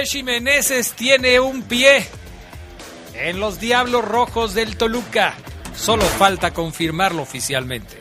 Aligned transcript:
Takeshi 0.00 0.22
Meneses 0.22 0.92
tiene 0.92 1.40
un 1.40 1.60
pie 1.62 2.06
en 3.12 3.38
los 3.38 3.60
Diablos 3.60 4.02
Rojos 4.02 4.54
del 4.54 4.78
Toluca. 4.78 5.34
Solo 5.76 6.06
falta 6.06 6.54
confirmarlo 6.54 7.20
oficialmente. 7.20 8.00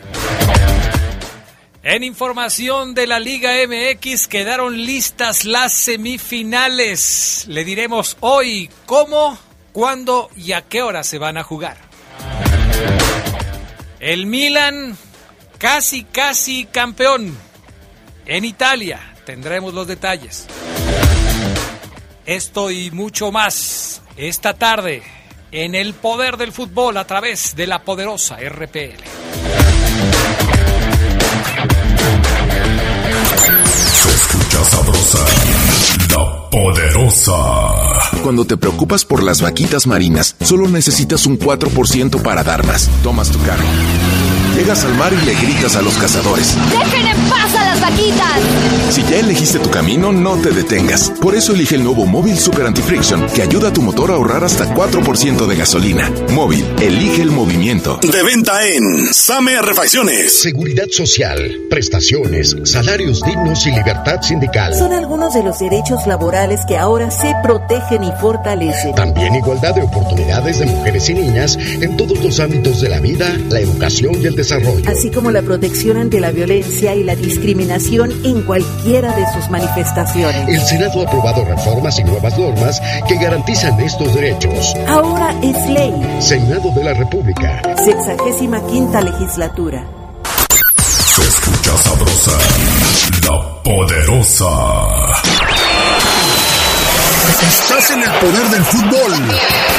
En 1.83 2.06
información 2.06 2.94
de 2.95 3.06
la 3.06 3.19
Liga 3.19 3.52
MX 3.67 4.30
quedaron 4.30 4.78
listas 4.78 5.44
las 5.44 5.73
semifinales. 5.73 7.44
Le 7.50 7.66
diremos 7.66 8.16
hoy 8.22 8.69
cómo, 8.86 9.38
cuándo 9.73 10.30
y 10.38 10.53
a 10.53 10.61
qué 10.61 10.81
hora 10.81 11.03
se 11.03 11.17
van 11.17 11.38
a 11.38 11.44
jugar. 11.44 11.75
El 14.00 14.25
Milan 14.25 14.97
casi, 15.58 16.06
casi 16.06 16.63
campeón. 16.63 17.38
En 18.25 18.45
Italia 18.45 19.02
tendremos 19.25 19.73
los 19.73 19.86
detalles. 19.86 20.47
Esto 22.30 22.69
y 22.69 22.91
mucho 22.91 23.31
más 23.31 24.03
esta 24.16 24.53
tarde 24.53 25.02
en 25.52 25.73
el 25.73 25.95
poder 25.95 26.38
del 26.38 26.52
fútbol 26.52 26.95
a 26.97 27.08
través 27.08 27.55
de 27.55 27.66
la 27.66 27.83
poderosa 27.83 28.38
RPL. 28.38 29.02
Se 33.95 34.09
escucha 34.11 34.63
sabrosa, 34.63 35.25
la 36.11 36.50
poderosa. 36.52 38.22
Cuando 38.22 38.45
te 38.45 38.57
preocupas 38.57 39.05
por 39.05 39.23
las 39.23 39.41
vaquitas 39.41 39.88
marinas, 39.88 40.35
solo 40.39 40.67
necesitas 40.67 41.25
un 41.25 41.39
4% 41.39 42.22
para 42.22 42.44
dar 42.44 42.63
más. 42.63 42.91
Tomas 43.02 43.31
tu 43.31 43.41
carro. 43.41 43.66
Llegas 44.60 44.84
al 44.84 44.94
mar 44.96 45.14
y 45.14 45.26
le 45.26 45.36
gritas 45.36 45.78
a 45.78 45.82
los 45.82 45.98
cazadores. 45.98 46.54
¡Dejen 46.70 47.08
en 47.08 47.30
paz 47.30 47.56
a 47.56 47.64
las 47.64 47.80
vaquitas! 47.80 48.40
Si 48.90 49.02
ya 49.04 49.20
elegiste 49.20 49.58
tu 49.58 49.70
camino, 49.70 50.12
no 50.12 50.36
te 50.36 50.50
detengas. 50.50 51.14
Por 51.22 51.34
eso 51.34 51.54
elige 51.54 51.76
el 51.76 51.84
nuevo 51.86 52.06
Móvil 52.06 52.38
Super 52.38 52.66
Anti-Friction, 52.66 53.28
que 53.28 53.42
ayuda 53.42 53.70
a 53.70 53.74
tu 53.74 53.82
motor 53.82 54.12
a 54.12 54.16
ahorrar 54.16 54.44
hasta 54.44 54.66
4% 54.76 55.48
de 55.48 55.56
gasolina. 55.56 56.12
Móvil, 56.34 56.66
elige 56.82 57.22
el 57.22 57.32
movimiento. 57.32 58.02
De 58.02 58.22
venta 58.22 58.68
en 58.68 59.14
Same 59.14 59.62
Refacciones. 59.62 60.42
Seguridad 60.42 60.88
social, 60.92 61.40
prestaciones, 61.70 62.58
salarios 62.66 63.24
dignos 63.24 63.66
y 63.66 63.72
libertad 63.72 64.22
sindical. 64.22 64.75
Son 64.75 64.92
algunos 64.92 65.34
de 65.36 65.44
los 65.44 65.58
derechos 65.59 66.06
laborales 66.06 66.59
que 66.68 66.78
ahora 66.78 67.12
se 67.12 67.34
protegen 67.44 68.03
y 68.03 68.12
fortalecen. 68.19 68.94
También 68.94 69.36
igualdad 69.36 69.74
de 69.74 69.84
oportunidades 69.84 70.59
de 70.59 70.66
mujeres 70.66 71.09
y 71.09 71.14
niñas 71.14 71.58
en 71.58 71.96
todos 71.96 72.22
los 72.22 72.42
ámbitos 72.42 72.81
de 72.81 72.90
la 72.90 73.00
vida, 73.00 73.38
la 73.48 73.62
educación 73.62 74.22
y 74.22 74.25
el 74.25 74.36
desarrollo. 74.36 74.49
Así 74.88 75.12
como 75.12 75.32
la 75.32 75.42
protección 75.42 75.98
ante 75.98 76.20
la 76.20 76.32
violencia 76.32 76.96
y 76.96 77.04
la 77.04 77.16
discriminación 77.16 78.12
en 78.24 78.42
cualquiera 78.44 79.16
de 79.16 79.26
sus 79.34 79.50
manifestaciones. 79.50 80.48
El 80.48 80.62
Senado 80.62 81.02
ha 81.02 81.08
aprobado 81.08 81.46
reformas 81.46 82.00
y 82.00 82.04
nuevas 82.04 82.38
normas 82.38 82.82
que 83.08 83.16
garantizan 83.16 83.80
estos 83.80 84.14
derechos. 84.16 84.74
Ahora 84.88 85.36
es 85.44 85.70
ley. 85.70 85.94
Senado 86.20 86.72
de 86.72 86.84
la 86.84 86.94
República. 86.94 87.62
Sexagésima 87.84 88.66
quinta 88.68 89.02
legislatura. 89.02 89.86
Se 90.78 91.22
escucha 91.22 91.78
sabrosa, 91.78 92.31
la 93.24 93.64
poderosa. 93.64 94.46
Estás 97.48 97.92
en 97.92 98.04
el 98.04 98.12
poder 98.20 98.50
del 98.50 98.64
fútbol. 98.64 99.78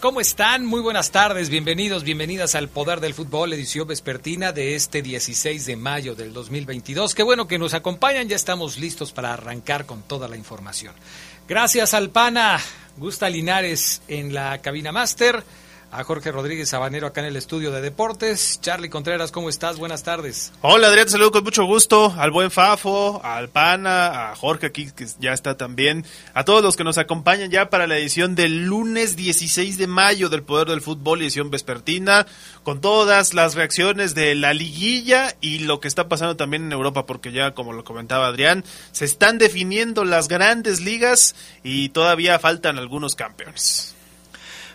¿Cómo 0.00 0.22
están? 0.22 0.64
Muy 0.64 0.80
buenas 0.80 1.10
tardes, 1.10 1.50
bienvenidos, 1.50 2.04
bienvenidas 2.04 2.54
al 2.54 2.70
Poder 2.70 3.00
del 3.00 3.12
Fútbol, 3.12 3.52
edición 3.52 3.86
vespertina 3.86 4.50
de 4.50 4.74
este 4.74 5.02
16 5.02 5.66
de 5.66 5.76
mayo 5.76 6.14
del 6.14 6.32
2022. 6.32 7.14
Qué 7.14 7.22
bueno 7.22 7.46
que 7.46 7.58
nos 7.58 7.74
acompañan, 7.74 8.26
ya 8.26 8.34
estamos 8.34 8.78
listos 8.78 9.12
para 9.12 9.34
arrancar 9.34 9.84
con 9.84 10.00
toda 10.00 10.26
la 10.26 10.38
información. 10.38 10.94
Gracias 11.46 11.92
al 11.92 12.08
PANA, 12.08 12.58
Gusta 12.96 13.28
Linares 13.28 14.00
en 14.08 14.32
la 14.32 14.62
cabina 14.62 14.90
máster, 14.90 15.44
a 15.92 16.04
Jorge 16.04 16.30
Rodríguez 16.30 16.68
Sabanero 16.68 17.06
acá 17.06 17.20
en 17.20 17.26
el 17.26 17.36
estudio 17.36 17.70
de 17.72 17.80
deportes. 17.80 18.60
Charlie 18.60 18.88
Contreras, 18.88 19.32
¿cómo 19.32 19.48
estás? 19.48 19.78
Buenas 19.78 20.02
tardes. 20.02 20.52
Hola 20.60 20.88
Adrián, 20.88 21.06
te 21.06 21.12
saludo 21.12 21.32
con 21.32 21.44
mucho 21.44 21.64
gusto 21.64 22.14
al 22.16 22.30
buen 22.30 22.50
Fafo, 22.50 23.20
al 23.24 23.48
Pana, 23.48 24.30
a 24.30 24.36
Jorge 24.36 24.66
aquí 24.66 24.90
que 24.92 25.06
ya 25.18 25.32
está 25.32 25.56
también, 25.56 26.04
a 26.34 26.44
todos 26.44 26.62
los 26.62 26.76
que 26.76 26.84
nos 26.84 26.98
acompañan 26.98 27.50
ya 27.50 27.70
para 27.70 27.86
la 27.86 27.98
edición 27.98 28.34
del 28.34 28.66
lunes 28.66 29.16
16 29.16 29.78
de 29.78 29.86
mayo 29.86 30.28
del 30.28 30.42
Poder 30.42 30.68
del 30.68 30.80
Fútbol, 30.80 31.22
edición 31.22 31.50
vespertina, 31.50 32.26
con 32.62 32.80
todas 32.80 33.34
las 33.34 33.54
reacciones 33.54 34.14
de 34.14 34.34
la 34.34 34.54
liguilla 34.54 35.34
y 35.40 35.60
lo 35.60 35.80
que 35.80 35.88
está 35.88 36.08
pasando 36.08 36.36
también 36.36 36.64
en 36.64 36.72
Europa, 36.72 37.06
porque 37.06 37.32
ya 37.32 37.52
como 37.52 37.72
lo 37.72 37.84
comentaba 37.84 38.28
Adrián, 38.28 38.64
se 38.92 39.04
están 39.04 39.38
definiendo 39.38 40.04
las 40.04 40.28
grandes 40.28 40.80
ligas 40.80 41.34
y 41.64 41.88
todavía 41.88 42.38
faltan 42.38 42.78
algunos 42.78 43.16
campeones. 43.16 43.94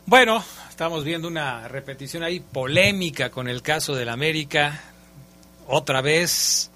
Bueno, 0.05 0.43
estamos 0.75 1.05
viendo 1.05 1.29
una 1.29 1.69
repetición 1.69 2.21
ahí 2.21 2.41
polémica 2.41 3.29
con 3.29 3.47
el 3.47 3.61
caso 3.61 3.95
del 3.95 4.09
América. 4.09 4.81
Otra 5.67 6.01
vez 6.01 6.69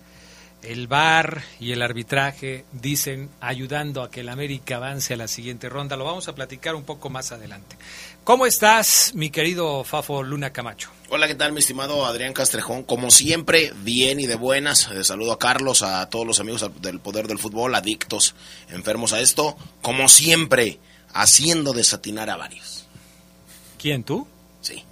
el 0.63 0.87
VAR 0.87 1.43
y 1.59 1.73
el 1.73 1.81
arbitraje 1.81 2.63
dicen 2.71 3.29
ayudando 3.41 4.01
a 4.01 4.09
que 4.09 4.21
el 4.21 4.29
América 4.29 4.77
avance 4.77 5.15
a 5.15 5.17
la 5.17 5.27
siguiente 5.27 5.67
ronda. 5.67 5.97
Lo 5.97 6.05
vamos 6.05 6.29
a 6.29 6.33
platicar 6.33 6.75
un 6.75 6.85
poco 6.85 7.09
más 7.09 7.33
adelante. 7.33 7.75
¿Cómo 8.23 8.45
estás, 8.45 9.11
mi 9.15 9.31
querido 9.31 9.83
Fafo 9.83 10.23
Luna 10.23 10.53
Camacho? 10.53 10.89
Hola, 11.09 11.27
¿qué 11.27 11.35
tal, 11.35 11.51
mi 11.51 11.59
estimado 11.59 12.05
Adrián 12.05 12.31
Castrejón? 12.31 12.83
Como 12.83 13.11
siempre, 13.11 13.73
bien 13.83 14.21
y 14.21 14.27
de 14.27 14.35
buenas. 14.35 14.89
Eh, 14.91 15.03
saludo 15.03 15.33
a 15.33 15.39
Carlos, 15.39 15.81
a 15.81 16.09
todos 16.09 16.25
los 16.25 16.39
amigos 16.39 16.65
del 16.81 17.01
Poder 17.01 17.27
del 17.27 17.37
Fútbol, 17.37 17.75
adictos, 17.75 18.33
enfermos 18.69 19.11
a 19.11 19.19
esto. 19.19 19.57
Como 19.81 20.07
siempre, 20.07 20.79
haciendo 21.11 21.73
desatinar 21.73 22.29
a 22.29 22.37
varios. 22.37 22.88
¿Quién, 23.79 24.03
tú? 24.03 24.27
Sí, 24.61 24.83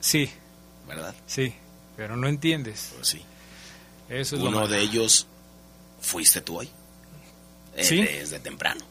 Sí, 0.00 0.30
¿verdad? 0.88 1.14
sí, 1.26 1.54
pero 1.96 2.16
no 2.16 2.26
entiendes. 2.28 2.92
Pues 2.96 3.08
sí. 3.08 3.22
Eso 4.08 4.36
es 4.36 4.42
Uno 4.42 4.66
de 4.68 4.80
ellos 4.80 5.26
fuiste 6.00 6.40
tú 6.40 6.58
hoy. 6.58 6.68
Eh, 7.76 7.84
Sí. 7.84 8.02
Desde 8.02 8.38
temprano. 8.40 8.84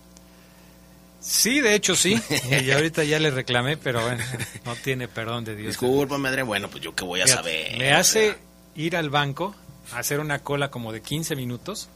Sí, 1.19 1.61
de 1.61 1.75
hecho 1.75 1.95
sí. 1.95 2.19
Y 2.63 2.71
ahorita 2.71 3.03
ya 3.03 3.19
le 3.19 3.31
reclamé, 3.31 3.77
pero 3.77 4.01
bueno, 4.01 4.23
no 4.65 4.75
tiene 4.75 5.07
perdón 5.07 5.45
de 5.45 5.55
Dios. 5.55 5.67
Discúlpame, 5.69 6.29
Adrián. 6.29 6.47
Bueno, 6.47 6.69
pues 6.69 6.83
yo 6.83 6.93
qué 6.95 7.03
voy 7.05 7.21
a 7.21 7.27
saber. 7.27 7.77
Me 7.77 7.93
O 7.93 7.97
hace 7.97 8.31
sea, 8.31 8.37
ir 8.75 8.95
al 8.95 9.09
banco 9.09 9.55
hacer 9.93 10.19
una 10.19 10.39
cola 10.39 10.69
como 10.71 10.91
de 10.91 11.01
15 11.01 11.35
minutos 11.35 11.89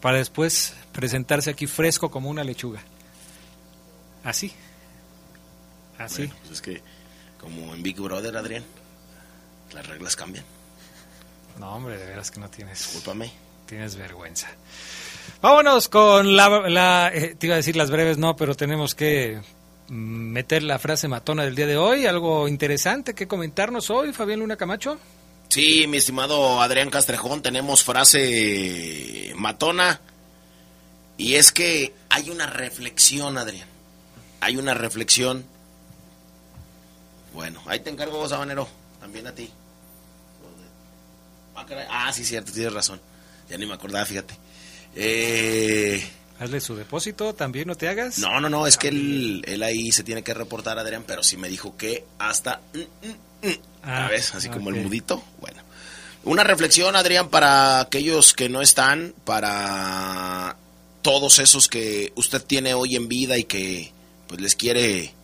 para 0.00 0.18
después 0.18 0.74
presentarse 0.92 1.50
aquí 1.50 1.66
fresco 1.66 2.10
como 2.10 2.28
una 2.30 2.44
lechuga. 2.44 2.82
Así. 4.24 4.52
Así. 6.00 6.22
Bueno, 6.22 6.34
pues 6.40 6.52
es 6.52 6.60
que, 6.62 6.82
como 7.38 7.74
en 7.74 7.82
Big 7.82 8.00
Brother, 8.00 8.36
Adrián, 8.36 8.64
las 9.72 9.86
reglas 9.86 10.16
cambian. 10.16 10.44
No, 11.58 11.74
hombre, 11.74 11.98
de 11.98 12.06
veras 12.06 12.30
que 12.30 12.40
no 12.40 12.48
tienes. 12.48 12.78
Discúlpame. 12.78 13.30
Tienes 13.66 13.96
vergüenza. 13.96 14.48
Vámonos 15.42 15.88
con 15.88 16.34
la. 16.34 16.68
la 16.68 17.10
eh, 17.12 17.36
te 17.38 17.46
iba 17.46 17.54
a 17.54 17.58
decir 17.58 17.76
las 17.76 17.90
breves, 17.90 18.16
no, 18.16 18.34
pero 18.34 18.54
tenemos 18.54 18.94
que 18.94 19.40
mm, 19.88 19.92
meter 19.92 20.62
la 20.62 20.78
frase 20.78 21.06
matona 21.06 21.44
del 21.44 21.54
día 21.54 21.66
de 21.66 21.76
hoy. 21.76 22.06
Algo 22.06 22.48
interesante 22.48 23.14
que 23.14 23.28
comentarnos 23.28 23.90
hoy, 23.90 24.12
Fabián 24.12 24.40
Luna 24.40 24.56
Camacho. 24.56 24.98
Sí, 25.48 25.86
mi 25.86 25.98
estimado 25.98 26.62
Adrián 26.62 26.90
Castrejón, 26.90 27.42
tenemos 27.42 27.84
frase 27.84 29.32
matona. 29.36 30.00
Y 31.18 31.34
es 31.34 31.52
que 31.52 31.92
hay 32.08 32.30
una 32.30 32.46
reflexión, 32.46 33.36
Adrián. 33.36 33.68
Hay 34.40 34.56
una 34.56 34.72
reflexión. 34.72 35.44
Bueno, 37.32 37.62
ahí 37.66 37.80
te 37.80 37.90
encargo, 37.90 38.28
Sabanero. 38.28 38.68
También 39.00 39.26
a 39.26 39.34
ti. 39.34 39.50
Ah, 41.54 41.66
caray. 41.66 41.86
Ah, 41.90 42.12
sí, 42.12 42.24
cierto, 42.24 42.52
tienes 42.52 42.72
razón. 42.72 43.00
Ya 43.48 43.56
ni 43.58 43.66
me 43.66 43.74
acordaba, 43.74 44.04
fíjate. 44.04 44.34
Eh, 44.94 46.02
Hazle 46.38 46.60
su 46.60 46.74
depósito, 46.74 47.34
también 47.34 47.68
no 47.68 47.76
te 47.76 47.88
hagas. 47.88 48.18
no, 48.18 48.40
no, 48.40 48.48
no, 48.48 48.66
es 48.66 48.78
que 48.78 48.88
él, 48.88 49.42
él 49.46 49.62
ahí 49.62 49.92
se 49.92 50.02
tiene 50.02 50.22
que 50.22 50.32
reportar, 50.32 50.78
Adrián, 50.78 51.04
pero 51.06 51.22
sí 51.22 51.36
me 51.36 51.48
dijo 51.48 51.76
que 51.76 52.04
hasta... 52.18 52.60
mm, 52.72 52.78
mm, 53.06 53.48
mm. 53.48 53.58
Ah, 53.82 54.04
¿Sabes? 54.06 54.34
Así 54.34 54.48
como 54.48 54.70
el 54.70 54.76
mudito. 54.76 55.22
Bueno. 55.40 55.62
Una 56.24 56.44
reflexión, 56.44 56.96
Adrián, 56.96 57.28
para 57.28 57.80
aquellos 57.80 58.34
que 58.34 58.48
no 58.48 58.60
están, 58.60 59.14
para 59.24 60.56
todos 61.02 61.38
esos 61.38 61.66
que 61.68 62.12
usted 62.14 62.42
tiene 62.42 62.74
hoy 62.74 62.96
en 62.96 63.08
vida 63.08 63.38
y 63.38 63.44
que 63.44 63.92
pues 64.26 64.40
les 64.40 64.54
quiere... 64.54 65.14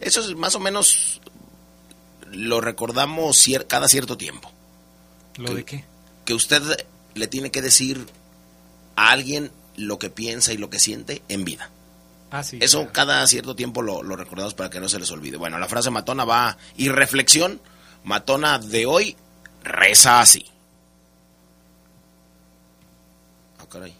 Eso 0.00 0.20
es 0.20 0.34
más 0.36 0.54
o 0.54 0.60
menos 0.60 1.20
lo 2.32 2.60
recordamos 2.60 3.36
cier- 3.46 3.66
cada 3.66 3.88
cierto 3.88 4.16
tiempo. 4.16 4.50
¿Lo 5.36 5.54
de 5.54 5.64
qué? 5.64 5.84
Que 6.24 6.34
usted 6.34 6.62
le 7.14 7.26
tiene 7.26 7.50
que 7.50 7.62
decir 7.62 8.06
a 8.96 9.10
alguien 9.10 9.50
lo 9.76 9.98
que 9.98 10.10
piensa 10.10 10.52
y 10.52 10.56
lo 10.58 10.70
que 10.70 10.78
siente 10.80 11.22
en 11.28 11.44
vida. 11.44 11.70
Ah, 12.30 12.42
sí. 12.42 12.58
Eso 12.60 12.78
claro. 12.80 12.92
cada 12.92 13.26
cierto 13.26 13.54
tiempo 13.56 13.80
lo, 13.80 14.02
lo 14.02 14.16
recordamos 14.16 14.54
para 14.54 14.68
que 14.68 14.80
no 14.80 14.88
se 14.88 14.98
les 14.98 15.10
olvide. 15.10 15.36
Bueno, 15.36 15.58
la 15.58 15.68
frase 15.68 15.90
matona 15.90 16.24
va 16.24 16.58
y 16.76 16.88
reflexión 16.88 17.60
matona 18.04 18.58
de 18.58 18.84
hoy 18.86 19.16
reza 19.64 20.20
así. 20.20 20.44
Ah, 23.60 23.64
caray. 23.68 23.94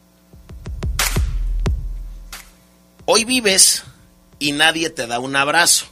Hoy 3.07 3.25
vives 3.25 3.85
y 4.39 4.53
nadie 4.53 4.91
te 4.91 5.07
da 5.07 5.19
un 5.19 5.35
abrazo. 5.37 5.87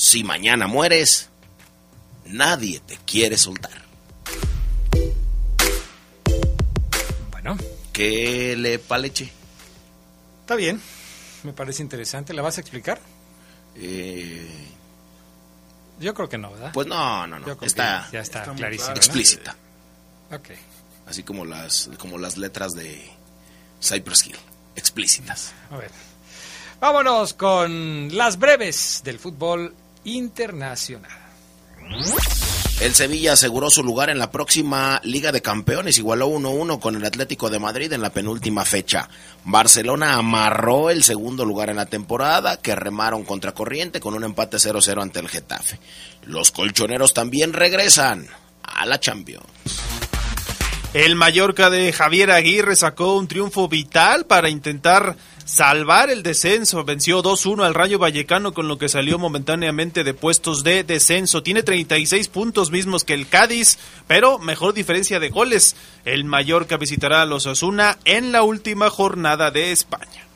Si 0.00 0.22
mañana 0.22 0.68
mueres, 0.68 1.28
nadie 2.24 2.78
te 2.86 2.96
quiere 3.04 3.36
soltar. 3.36 3.82
Bueno, 7.32 7.56
¿Qué 7.92 8.54
le 8.56 8.78
paleche? 8.78 9.28
está 10.42 10.54
bien. 10.54 10.80
Me 11.42 11.52
parece 11.52 11.82
interesante. 11.82 12.32
¿La 12.32 12.42
vas 12.42 12.58
a 12.58 12.60
explicar? 12.60 13.00
Eh, 13.74 14.46
Yo 15.98 16.14
creo 16.14 16.28
que 16.28 16.38
no, 16.38 16.52
¿verdad? 16.52 16.70
pues 16.72 16.86
no, 16.86 17.26
no, 17.26 17.40
no. 17.40 17.58
Está, 17.62 18.08
ya 18.12 18.20
está, 18.20 18.42
está 18.44 18.54
claro, 18.54 18.74
explícita. 18.94 19.56
Ok. 20.30 20.50
así 21.08 21.24
como 21.24 21.44
las 21.44 21.90
como 21.98 22.18
las 22.18 22.36
letras 22.36 22.72
de 22.74 23.10
Cypress 23.82 24.26
Hill, 24.26 24.36
explícitas. 24.76 25.52
A 25.72 25.76
ver. 25.76 25.90
Vámonos 26.80 27.34
con 27.34 28.16
las 28.16 28.38
breves 28.38 29.00
del 29.04 29.18
fútbol 29.18 29.74
internacional. 30.16 31.10
El 32.80 32.94
Sevilla 32.94 33.32
aseguró 33.32 33.70
su 33.70 33.82
lugar 33.82 34.08
en 34.08 34.20
la 34.20 34.30
próxima 34.30 35.00
Liga 35.02 35.32
de 35.32 35.42
Campeones, 35.42 35.98
igualó 35.98 36.28
1-1 36.28 36.78
con 36.78 36.94
el 36.94 37.04
Atlético 37.04 37.50
de 37.50 37.58
Madrid 37.58 37.92
en 37.92 38.02
la 38.02 38.10
penúltima 38.10 38.64
fecha. 38.64 39.08
Barcelona 39.44 40.14
amarró 40.14 40.90
el 40.90 41.02
segundo 41.02 41.44
lugar 41.44 41.70
en 41.70 41.76
la 41.76 41.86
temporada, 41.86 42.58
que 42.58 42.76
remaron 42.76 43.24
contra 43.24 43.52
corriente 43.52 43.98
con 43.98 44.14
un 44.14 44.22
empate 44.22 44.58
0-0 44.58 45.02
ante 45.02 45.18
el 45.18 45.28
Getafe. 45.28 45.80
Los 46.26 46.52
colchoneros 46.52 47.14
también 47.14 47.52
regresan 47.52 48.28
a 48.62 48.86
la 48.86 49.00
Champions. 49.00 49.44
El 50.94 51.16
Mallorca 51.16 51.68
de 51.70 51.92
Javier 51.92 52.30
Aguirre 52.30 52.76
sacó 52.76 53.16
un 53.16 53.28
triunfo 53.28 53.68
vital 53.68 54.24
para 54.24 54.48
intentar 54.48 55.16
salvar 55.48 56.10
el 56.10 56.22
descenso. 56.22 56.84
Venció 56.84 57.22
2-1 57.22 57.64
al 57.64 57.74
Rayo 57.74 57.98
Vallecano 57.98 58.52
con 58.52 58.68
lo 58.68 58.76
que 58.76 58.90
salió 58.90 59.18
momentáneamente 59.18 60.04
de 60.04 60.12
puestos 60.12 60.62
de 60.62 60.84
descenso. 60.84 61.42
Tiene 61.42 61.62
36 61.62 62.28
puntos 62.28 62.70
mismos 62.70 63.02
que 63.02 63.14
el 63.14 63.26
Cádiz, 63.26 63.78
pero 64.06 64.38
mejor 64.38 64.74
diferencia 64.74 65.18
de 65.18 65.30
goles. 65.30 65.74
El 66.04 66.24
Mallorca 66.24 66.76
visitará 66.76 67.22
a 67.22 67.26
los 67.26 67.46
Asuna 67.46 67.98
en 68.04 68.30
la 68.30 68.42
última 68.42 68.90
jornada 68.90 69.50
de 69.50 69.72
España. 69.72 70.27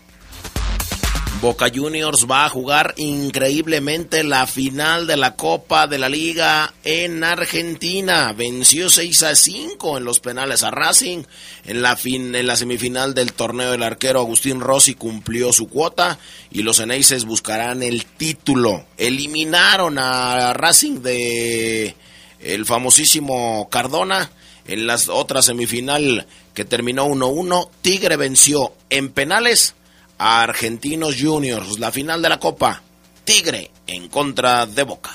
Boca 1.42 1.72
Juniors 1.74 2.28
va 2.30 2.44
a 2.44 2.48
jugar 2.48 2.94
increíblemente 2.98 4.22
la 4.22 4.46
final 4.46 5.08
de 5.08 5.16
la 5.16 5.34
Copa 5.34 5.88
de 5.88 5.98
la 5.98 6.08
Liga 6.08 6.72
en 6.84 7.24
Argentina. 7.24 8.32
Venció 8.32 8.88
6 8.88 9.22
a 9.24 9.34
5 9.34 9.98
en 9.98 10.04
los 10.04 10.20
penales 10.20 10.62
a 10.62 10.70
Racing. 10.70 11.24
En 11.64 11.82
la, 11.82 11.96
fin, 11.96 12.36
en 12.36 12.46
la 12.46 12.54
semifinal 12.54 13.12
del 13.14 13.32
torneo 13.32 13.74
el 13.74 13.82
arquero 13.82 14.20
Agustín 14.20 14.60
Rossi 14.60 14.94
cumplió 14.94 15.52
su 15.52 15.68
cuota 15.68 16.20
y 16.52 16.62
los 16.62 16.78
Eneises 16.78 17.24
buscarán 17.24 17.82
el 17.82 18.04
título. 18.06 18.86
Eliminaron 18.96 19.98
a 19.98 20.52
Racing 20.52 21.02
de 21.02 21.96
el 22.38 22.64
famosísimo 22.66 23.68
Cardona. 23.68 24.30
En 24.68 24.86
la 24.86 24.96
otra 25.08 25.42
semifinal 25.42 26.24
que 26.54 26.64
terminó 26.64 27.08
1-1, 27.08 27.68
Tigre 27.80 28.16
venció 28.16 28.74
en 28.90 29.10
penales 29.10 29.74
Argentinos 30.22 31.16
Juniors, 31.20 31.80
la 31.80 31.90
final 31.90 32.22
de 32.22 32.28
la 32.28 32.38
Copa. 32.38 32.80
Tigre 33.24 33.72
en 33.88 34.08
contra 34.08 34.66
de 34.66 34.84
Boca. 34.84 35.10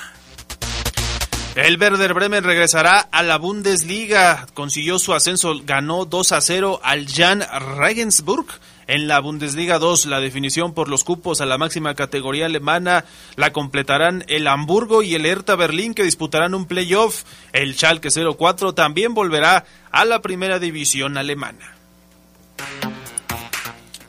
El 1.54 1.80
Werder 1.80 2.12
Bremen 2.12 2.44
regresará 2.44 3.00
a 3.00 3.22
la 3.22 3.38
Bundesliga. 3.38 4.46
Consiguió 4.52 4.98
su 4.98 5.14
ascenso, 5.14 5.62
ganó 5.64 6.04
2 6.04 6.32
a 6.32 6.40
0 6.42 6.80
al 6.82 7.08
Jan 7.08 7.42
Regensburg. 7.78 8.46
En 8.86 9.08
la 9.08 9.20
Bundesliga 9.20 9.78
2, 9.78 10.06
la 10.06 10.20
definición 10.20 10.74
por 10.74 10.88
los 10.88 11.04
cupos 11.04 11.40
a 11.40 11.46
la 11.46 11.56
máxima 11.56 11.94
categoría 11.94 12.44
alemana 12.44 13.06
la 13.36 13.52
completarán 13.52 14.24
el 14.28 14.46
Hamburgo 14.46 15.02
y 15.02 15.14
el 15.14 15.24
Hertha 15.24 15.56
Berlín 15.56 15.94
que 15.94 16.04
disputarán 16.04 16.54
un 16.54 16.66
playoff. 16.66 17.24
El 17.52 17.74
Schalke 17.74 18.10
04 18.10 18.74
también 18.74 19.14
volverá 19.14 19.64
a 19.90 20.04
la 20.04 20.20
primera 20.20 20.58
división 20.58 21.16
alemana. 21.16 21.76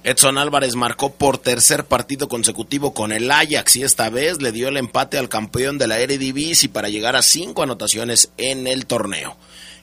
Edson 0.03 0.37
Álvarez 0.37 0.75
marcó 0.75 1.11
por 1.11 1.37
tercer 1.37 1.85
partido 1.85 2.27
consecutivo 2.29 2.93
con 2.93 3.11
el 3.11 3.29
Ajax 3.29 3.75
y 3.75 3.83
esta 3.83 4.09
vez 4.09 4.41
le 4.41 4.53
dio 4.53 4.69
el 4.69 4.77
empate 4.77 5.17
al 5.17 5.27
campeón 5.27 5.77
de 5.77 5.87
la 5.87 5.99
Eredivisie 5.99 6.69
para 6.69 6.87
llegar 6.87 7.17
a 7.17 7.21
cinco 7.21 7.63
anotaciones 7.63 8.31
en 8.37 8.65
el 8.65 8.85
torneo. 8.85 9.35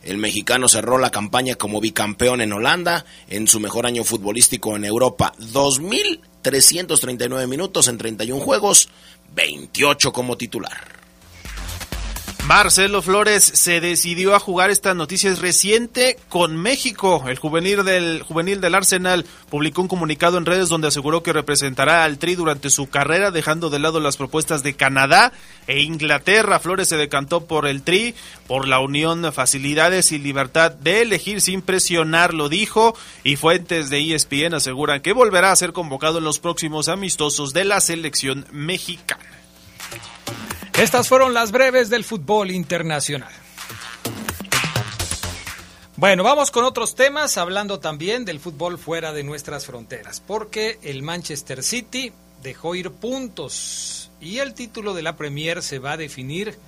El 0.02 0.16
mexicano 0.16 0.68
cerró 0.68 0.96
la 0.98 1.10
campaña 1.10 1.56
como 1.56 1.82
bicampeón 1.82 2.40
en 2.40 2.54
Holanda 2.54 3.04
en 3.28 3.46
su 3.46 3.60
mejor 3.60 3.86
año 3.86 4.04
futbolístico 4.04 4.74
en 4.74 4.86
Europa. 4.86 5.34
2.339 5.38 7.46
minutos 7.46 7.88
en 7.88 7.98
31 7.98 8.40
juegos, 8.40 8.88
28 9.34 10.12
como 10.12 10.38
titular. 10.38 10.95
Marcelo 12.46 13.02
Flores 13.02 13.42
se 13.42 13.80
decidió 13.80 14.36
a 14.36 14.38
jugar 14.38 14.70
esta 14.70 14.94
noticia 14.94 15.34
reciente 15.34 16.16
con 16.28 16.56
México. 16.56 17.24
El 17.26 17.38
juvenil 17.38 17.84
del 17.84 18.22
juvenil 18.22 18.60
del 18.60 18.76
Arsenal 18.76 19.26
publicó 19.50 19.82
un 19.82 19.88
comunicado 19.88 20.38
en 20.38 20.46
redes 20.46 20.68
donde 20.68 20.86
aseguró 20.86 21.24
que 21.24 21.32
representará 21.32 22.04
al 22.04 22.18
Tri 22.18 22.36
durante 22.36 22.70
su 22.70 22.88
carrera, 22.88 23.32
dejando 23.32 23.68
de 23.68 23.80
lado 23.80 23.98
las 23.98 24.16
propuestas 24.16 24.62
de 24.62 24.76
Canadá 24.76 25.32
e 25.66 25.80
Inglaterra. 25.82 26.60
Flores 26.60 26.88
se 26.88 26.96
decantó 26.96 27.46
por 27.46 27.66
el 27.66 27.82
Tri, 27.82 28.14
por 28.46 28.68
la 28.68 28.78
unión, 28.78 29.32
facilidades 29.32 30.12
y 30.12 30.18
libertad 30.18 30.70
de 30.70 31.02
elegir 31.02 31.40
sin 31.40 31.62
presionar, 31.62 32.32
lo 32.32 32.48
dijo, 32.48 32.96
y 33.24 33.34
fuentes 33.34 33.90
de 33.90 34.14
ESPN 34.14 34.54
aseguran 34.54 35.02
que 35.02 35.12
volverá 35.12 35.50
a 35.50 35.56
ser 35.56 35.72
convocado 35.72 36.18
en 36.18 36.24
los 36.24 36.38
próximos 36.38 36.86
amistosos 36.86 37.52
de 37.52 37.64
la 37.64 37.80
selección 37.80 38.46
mexicana. 38.52 39.35
Estas 40.78 41.08
fueron 41.08 41.32
las 41.32 41.52
breves 41.52 41.88
del 41.88 42.04
fútbol 42.04 42.50
internacional. 42.50 43.32
Bueno, 45.96 46.22
vamos 46.22 46.50
con 46.50 46.64
otros 46.64 46.94
temas, 46.94 47.38
hablando 47.38 47.80
también 47.80 48.26
del 48.26 48.40
fútbol 48.40 48.76
fuera 48.76 49.14
de 49.14 49.24
nuestras 49.24 49.64
fronteras, 49.64 50.20
porque 50.20 50.78
el 50.82 51.02
Manchester 51.02 51.62
City 51.62 52.12
dejó 52.42 52.74
ir 52.74 52.90
puntos 52.90 54.10
y 54.20 54.40
el 54.40 54.52
título 54.52 54.92
de 54.92 55.00
la 55.00 55.16
Premier 55.16 55.62
se 55.62 55.78
va 55.78 55.92
a 55.92 55.96
definir 55.96 56.58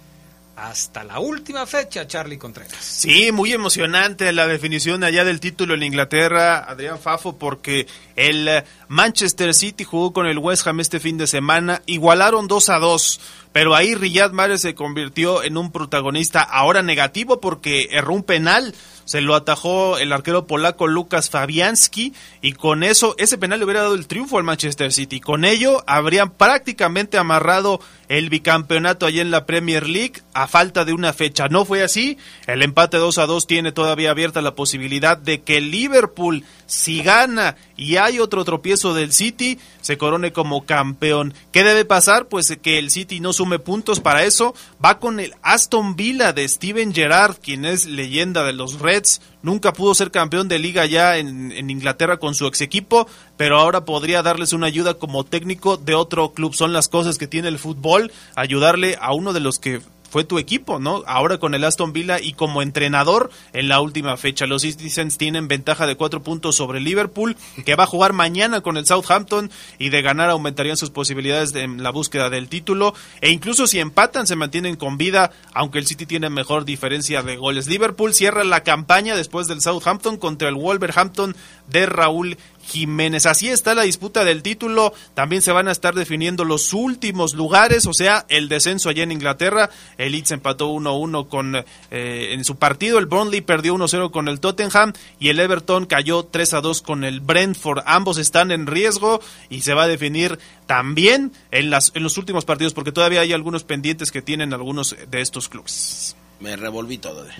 hasta 0.57 1.05
la 1.05 1.21
última 1.21 1.67
fecha, 1.67 2.07
Charlie 2.07 2.39
Contreras. 2.39 2.79
Sí, 2.81 3.31
muy 3.31 3.53
emocionante 3.53 4.33
la 4.33 4.47
definición 4.47 5.05
allá 5.05 5.25
del 5.25 5.39
título 5.39 5.75
en 5.75 5.85
Inglaterra, 5.85 6.59
Adrián 6.59 6.99
Fafo, 6.99 7.39
porque 7.39 7.87
el 8.17 8.65
Manchester 8.89 9.55
City 9.55 9.85
jugó 9.85 10.13
con 10.13 10.27
el 10.27 10.39
West 10.39 10.67
Ham 10.67 10.81
este 10.81 10.99
fin 10.99 11.17
de 11.17 11.27
semana, 11.29 11.83
igualaron 11.87 12.49
2 12.49 12.69
a 12.71 12.79
2, 12.79 13.21
pero 13.53 13.75
ahí 13.75 13.95
Riyad 13.95 14.33
Mahrez 14.33 14.61
se 14.61 14.75
convirtió 14.75 15.43
en 15.43 15.57
un 15.57 15.73
protagonista 15.73 16.43
ahora 16.43 16.83
negativo 16.83 17.41
porque 17.41 17.89
erró 17.93 18.15
un 18.15 18.23
penal 18.23 18.75
se 19.09 19.23
lo 19.23 19.35
atajó 19.35 19.97
el 19.97 20.13
arquero 20.13 20.47
polaco 20.47 20.87
Lukas 20.87 21.31
Fabianski 21.31 22.13
y 22.43 22.53
con 22.53 22.83
eso 22.83 23.15
ese 23.17 23.39
penal 23.39 23.59
le 23.59 23.65
hubiera 23.65 23.81
dado 23.81 23.95
el 23.95 24.07
triunfo 24.07 24.37
al 24.37 24.45
Manchester 24.45 24.93
City. 24.93 25.19
Con 25.19 25.47
ello 25.47 25.83
habrían 25.87 26.29
prácticamente 26.29 27.17
amarrado 27.17 27.81
el 28.09 28.29
bicampeonato 28.29 29.07
allá 29.07 29.23
en 29.23 29.31
la 29.31 29.47
Premier 29.47 29.89
League 29.89 30.21
a 30.35 30.47
falta 30.47 30.85
de 30.85 30.93
una 30.93 31.15
fecha. 31.15 31.49
No 31.49 31.65
fue 31.65 31.83
así. 31.83 32.19
El 32.47 32.63
empate 32.63 32.99
2 32.99 33.17
a 33.17 33.25
2 33.25 33.47
tiene 33.47 33.73
todavía 33.73 34.11
abierta 34.11 34.43
la 34.43 34.55
posibilidad 34.55 35.17
de 35.17 35.41
que 35.41 35.63
Liverpool, 35.63 36.45
si 36.69 37.03
gana 37.03 37.57
y 37.79 37.97
hay 37.97 38.21
otro 38.21 38.45
tropiezo 38.45 38.93
del 38.93 39.13
City, 39.13 39.59
se 39.81 39.97
corone 39.97 40.33
como 40.33 40.67
campeón. 40.67 41.33
¿Qué 41.51 41.65
debe 41.65 41.87
pasar? 41.87 42.29
Pues 42.29 42.55
que 42.61 42.79
el 42.79 42.91
City 42.91 43.21
no 43.21 43.33
sume 43.33 43.59
puntos 43.59 44.01
para 44.01 44.25
eso. 44.25 44.55
Va 44.85 44.99
con 44.99 45.19
el 45.19 45.35
Aston 45.43 45.97
Villa 45.97 46.35
de 46.35 46.47
Steven 46.47 46.95
Gerrard, 46.95 47.39
quien 47.43 47.65
es 47.65 47.87
leyenda 47.87 48.45
de 48.45 48.53
los 48.53 48.81
Reds. 48.81 49.23
Nunca 49.43 49.73
pudo 49.73 49.95
ser 49.95 50.11
campeón 50.11 50.49
de 50.49 50.59
liga 50.59 50.85
ya 50.85 51.17
en, 51.17 51.53
en 51.53 51.71
Inglaterra 51.71 52.19
con 52.19 52.35
su 52.35 52.47
ex 52.47 52.61
equipo, 52.61 53.09
pero 53.39 53.59
ahora 53.59 53.87
podría 53.87 54.23
darles 54.23 54.53
una 54.53 54.67
ayuda 54.67 54.95
como 54.95 55.25
técnico 55.25 55.79
de 55.79 55.95
otro 55.95 56.33
club. 56.33 56.55
Son 56.55 56.75
las 56.75 56.89
cosas 56.89 57.17
que 57.17 57.27
tiene 57.27 57.49
el 57.49 57.59
fútbol, 57.59 58.13
ayudarle 58.35 58.99
a 59.01 59.15
uno 59.15 59.33
de 59.33 59.41
los 59.41 59.59
que 59.59 59.81
fue 60.11 60.25
tu 60.25 60.39
equipo, 60.39 60.79
¿no? 60.79 61.03
Ahora 61.07 61.39
con 61.39 61.55
el 61.55 61.65
Aston 61.65 61.93
Villa 61.93 62.19
y 62.21 62.33
como 62.33 62.63
entrenador 62.63 63.31
en 63.53 63.69
la 63.69 63.81
última 63.81 64.17
fecha. 64.17 64.47
Los 64.47 64.63
Citizens 64.63 65.19
tienen 65.19 65.49
ventaja 65.49 65.87
de 65.87 65.97
cuatro 65.97 66.23
puntos 66.23 66.57
sobre 66.57 66.81
Liverpool, 66.81 67.37
que 67.65 67.77
va 67.77 67.85
a 67.85 67.89
jugar 67.89 68.13
mañana 68.13 68.61
con 68.61 68.77
el 68.77 68.87
Southampton 68.87 69.51
y 69.79 69.91
de 69.91 70.03
ganar 70.03 70.31
aumentarían 70.31 70.77
sus 70.77 70.91
posibilidades 70.91 71.55
en 71.55 71.83
la 71.83 71.91
búsqueda 71.91 72.31
del 72.31 72.49
título. 72.49 72.95
E 73.21 73.31
incluso 73.31 73.67
si 73.67 73.79
empatan, 73.79 74.27
se 74.27 74.37
mantienen 74.37 74.77
con 74.77 74.99
vida, 74.99 75.33
aunque 75.53 75.79
el 75.79 75.87
City 75.87 76.07
tiene 76.07 76.31
mejor 76.31 76.65
diferencia 76.65 77.23
de 77.23 77.37
goles. 77.37 77.69
Liverpool 77.69 78.15
cierra 78.15 78.45
la 78.45 78.63
campaña 78.63 79.15
después 79.15 79.47
del 79.47 79.61
Southampton 79.61 80.17
contra 80.17 80.49
el 80.49 80.55
Wolverhampton 80.55 81.37
de 81.69 81.87
Raúl 81.87 82.39
Jiménez. 82.69 83.27
Así 83.27 83.49
está 83.49 83.75
la 83.75 83.83
disputa 83.83 84.25
del 84.25 84.43
título. 84.43 84.93
También 85.15 85.43
se 85.43 85.53
van 85.53 85.69
a 85.69 85.73
estar 85.73 85.95
definiendo 85.95 86.45
los 86.45 86.73
últimos 86.73 87.35
lugares, 87.35 87.87
o 87.87 87.95
sea, 87.95 88.27
el 88.29 88.49
descenso 88.49 88.89
allá 88.89 89.03
en 89.03 89.13
Inglaterra. 89.13 89.71
El 89.97 90.13
Leeds 90.13 90.33
empató 90.33 90.71
1-1 90.71 91.29
con 91.29 91.57
eh, 91.57 91.65
en 91.91 92.45
su 92.45 92.57
partido. 92.57 92.99
El 92.99 93.07
Burnley 93.07 93.41
perdió 93.41 93.75
1-0 93.75 94.11
con 94.11 94.29
el 94.29 94.41
Tottenham 94.41 94.93
y 95.19 95.31
el 95.31 95.41
Everton 95.41 95.87
cayó 95.87 96.31
3-2 96.31 96.83
con 96.83 97.05
el 97.05 97.21
Brentford. 97.21 97.83
Ambos 97.87 98.19
están 98.19 98.51
en 98.51 98.67
riesgo 98.67 99.21
y 99.49 99.63
se 99.63 99.75
va 99.75 99.85
a 99.85 99.89
definir 99.89 100.39
también 100.67 101.33
en, 101.51 101.71
las, 101.71 101.93
en 101.95 102.03
los 102.03 102.19
últimos 102.19 102.45
partidos 102.45 102.75
porque 102.75 102.93
todavía 102.93 103.21
hay 103.23 103.33
algunos 103.33 103.65
pendientes 103.65 104.13
que 104.13 104.23
tienen 104.23 104.53
algunos 104.53 104.95
de 105.11 105.21
estos 105.21 105.49
clubes. 105.49 106.17
Me 106.41 106.57
revolví 106.57 106.99
todo. 106.99 107.25
De 107.25 107.33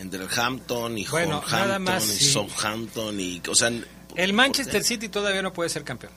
entre 0.00 0.22
el 0.22 0.28
Hampton 0.34 0.96
y 0.96 1.04
bueno, 1.06 1.42
Hampton 1.46 1.98
y 1.98 2.00
sí. 2.00 2.24
Southampton 2.32 3.20
y 3.20 3.42
o 3.46 3.54
sea 3.54 3.70
el 4.16 4.32
Manchester 4.32 4.82
City 4.82 5.08
todavía 5.08 5.42
no 5.42 5.52
puede 5.52 5.70
ser 5.70 5.84
campeón. 5.84 6.12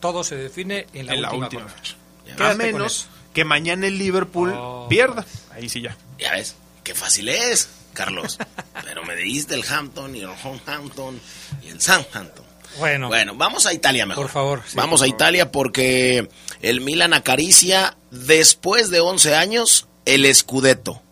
Todo 0.00 0.24
se 0.24 0.36
define 0.36 0.86
en 0.94 1.06
la, 1.06 1.14
en 1.14 1.42
última, 1.42 1.68
fecha. 1.68 1.96
A 2.38 2.54
menos 2.54 3.08
que 3.32 3.44
mañana 3.44 3.86
el 3.86 3.98
Liverpool 3.98 4.52
oh, 4.54 4.86
pierda. 4.88 5.24
Ahí 5.52 5.68
sí 5.68 5.80
ya. 5.80 5.96
Ya 6.18 6.32
ves, 6.32 6.56
qué 6.84 6.94
fácil 6.94 7.28
es, 7.28 7.68
Carlos. 7.92 8.38
Pero 8.84 9.04
me 9.04 9.14
dijiste 9.16 9.54
el 9.54 9.64
Hampton 9.68 10.16
y 10.16 10.20
el 10.20 10.36
Southampton 10.38 11.20
y 11.62 11.68
el 11.68 11.80
Southampton. 11.80 12.44
Bueno. 12.78 13.08
Bueno, 13.08 13.34
vamos 13.34 13.66
a 13.66 13.72
Italia 13.72 14.06
mejor. 14.06 14.24
Por 14.24 14.32
favor. 14.32 14.62
Sí, 14.66 14.76
vamos 14.76 15.00
por 15.00 15.06
a 15.06 15.08
Italia 15.08 15.50
porque 15.50 16.28
el 16.62 16.80
Milan 16.80 17.12
acaricia 17.12 17.96
después 18.10 18.90
de 18.90 19.00
11 19.00 19.34
años 19.34 19.88
el 20.04 20.32
Scudetto. 20.34 21.02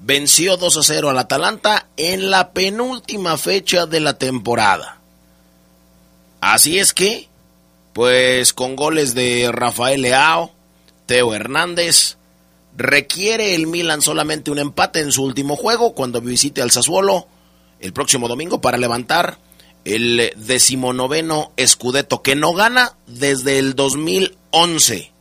Venció 0.00 0.58
2 0.58 0.76
a 0.76 0.82
0 0.82 1.10
al 1.10 1.18
Atalanta 1.18 1.88
en 1.96 2.30
la 2.30 2.52
penúltima 2.52 3.38
fecha 3.38 3.86
de 3.86 4.00
la 4.00 4.18
temporada. 4.18 5.00
Así 6.44 6.78
es 6.78 6.92
que, 6.92 7.26
pues 7.94 8.52
con 8.52 8.76
goles 8.76 9.14
de 9.14 9.48
Rafael 9.50 10.02
Leao, 10.02 10.52
Teo 11.06 11.34
Hernández, 11.34 12.18
requiere 12.76 13.54
el 13.54 13.66
Milan 13.66 14.02
solamente 14.02 14.50
un 14.50 14.58
empate 14.58 15.00
en 15.00 15.10
su 15.10 15.24
último 15.24 15.56
juego 15.56 15.94
cuando 15.94 16.20
visite 16.20 16.60
al 16.60 16.70
Sassuolo 16.70 17.26
el 17.80 17.94
próximo 17.94 18.28
domingo 18.28 18.60
para 18.60 18.76
levantar 18.76 19.38
el 19.86 20.34
decimonoveno 20.36 21.52
Scudetto 21.58 22.20
que 22.20 22.36
no 22.36 22.52
gana 22.52 22.92
desde 23.06 23.58
el 23.58 23.74
2011. 23.74 25.12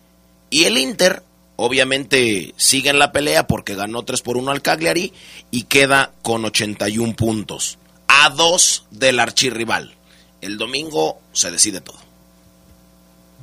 Y 0.49 0.65
el 0.65 0.77
Inter, 0.77 1.23
obviamente, 1.55 2.53
sigue 2.57 2.89
en 2.89 2.99
la 2.99 3.13
pelea 3.13 3.47
porque 3.47 3.75
ganó 3.75 4.03
3 4.03 4.21
por 4.23 4.35
1 4.35 4.51
al 4.51 4.61
Cagliari 4.61 5.13
y 5.51 5.63
queda 5.63 6.11
con 6.21 6.43
81 6.43 7.15
puntos, 7.15 7.77
a 8.09 8.29
dos 8.29 8.87
del 8.91 9.21
archirrival. 9.21 9.95
El 10.43 10.57
domingo 10.57 11.21
se 11.31 11.51
decide 11.51 11.79
todo. 11.79 11.97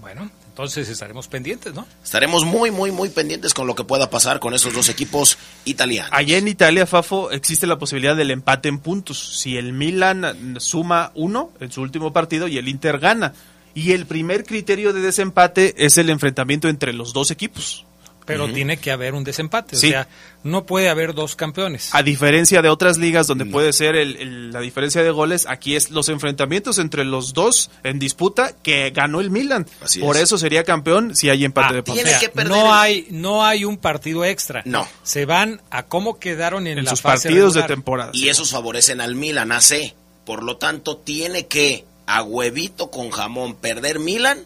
Bueno, 0.01 0.31
entonces 0.49 0.89
estaremos 0.89 1.29
pendientes, 1.29 1.73
¿no? 1.73 1.87
Estaremos 2.05 2.45
muy, 2.45 2.71
muy, 2.71 2.91
muy 2.91 3.09
pendientes 3.09 3.55
con 3.55 3.67
lo 3.67 3.75
que 3.75 3.85
pueda 3.85 4.11
pasar 4.11 4.39
con 4.39 4.53
esos 4.53 4.75
dos 4.75 4.89
equipos 4.89 5.39
italianos. 5.65 6.11
Allá 6.13 6.37
en 6.37 6.47
Italia, 6.47 6.87
Fafo, 6.87 7.31
existe 7.31 7.67
la 7.67 7.79
posibilidad 7.79 8.17
del 8.17 8.31
empate 8.31 8.69
en 8.69 8.79
puntos. 8.79 9.39
Si 9.41 9.57
el 9.57 9.73
Milan 9.73 10.57
suma 10.61 11.13
uno 11.15 11.53
en 11.61 11.73
su 11.73 11.81
último 11.81 12.13
partido 12.13 12.49
y 12.49 12.59
el 12.59 12.69
Inter 12.69 12.99
gana. 12.99 13.33
Y 13.73 13.93
el 13.93 14.05
primer 14.05 14.45
criterio 14.45 14.93
de 14.93 15.01
desempate 15.01 15.75
es 15.79 15.97
el 15.97 16.11
enfrentamiento 16.11 16.69
entre 16.69 16.93
los 16.93 17.13
dos 17.13 17.31
equipos 17.31 17.87
pero 18.27 18.45
uh 18.45 18.49
-huh. 18.49 18.55
tiene 18.55 18.77
que 18.77 18.91
haber 18.91 19.15
un 19.15 19.25
desempate. 19.25 19.77
Sí. 19.77 19.89
O 19.89 19.91
sea, 19.91 20.09
no 20.43 20.65
puede 20.65 20.89
haber 20.89 21.15
dos 21.15 21.37
campeones. 21.37 21.91
A 21.93 22.03
diferencia 22.03 22.63
de 22.63 22.69
otras 22.69 22.99
ligas 22.99 23.27
donde 23.27 23.45
no. 23.45 23.53
puede 23.53 23.73
ser 23.73 23.97
el, 23.97 24.17
el, 24.17 24.51
la 24.53 24.61
diferencia 24.61 25.03
de 25.03 25.11
goles, 25.11 25.47
aquí 25.49 25.77
es 25.77 25.91
los 25.91 26.09
enfrentamientos 26.09 26.79
entre 26.79 27.05
los 27.05 27.35
dos 27.35 27.71
en 27.83 27.99
disputa 27.99 28.55
que 28.63 28.91
ganó 28.91 29.21
el 29.21 29.31
Milan. 29.31 29.67
Así 29.83 30.01
Por 30.01 30.17
es. 30.17 30.25
eso 30.25 30.39
sería 30.39 30.65
campeón 30.65 31.15
si 31.17 31.29
hay 31.29 31.45
empate 31.45 31.69
ah, 31.71 31.77
de 31.77 31.83
partido. 31.83 32.07
O 32.07 32.19
sea, 32.19 32.45
no, 32.45 32.75
hay, 32.75 33.07
no 33.11 33.45
hay 33.45 33.65
un 33.65 33.77
partido 33.77 34.25
extra. 34.25 34.63
No. 34.65 34.87
Se 35.03 35.27
van 35.27 35.61
a 35.71 35.85
cómo 35.85 36.19
quedaron 36.19 36.67
en, 36.67 36.79
en 36.79 36.85
la 36.85 36.91
sus 36.91 37.01
fase 37.01 37.29
partidos 37.29 37.55
regular. 37.55 37.69
de 37.69 37.75
temporada. 37.75 38.11
Y 38.15 38.29
esos 38.29 38.51
favorecen 38.51 39.01
al 39.01 39.15
Milan 39.15 39.53
AC. 39.53 39.95
Por 40.25 40.43
lo 40.43 40.57
tanto, 40.57 40.97
tiene 40.99 41.47
que 41.47 41.85
a 42.07 42.23
huevito 42.23 42.91
con 42.91 43.11
jamón 43.11 43.55
perder 43.55 43.99
Milan 43.99 44.39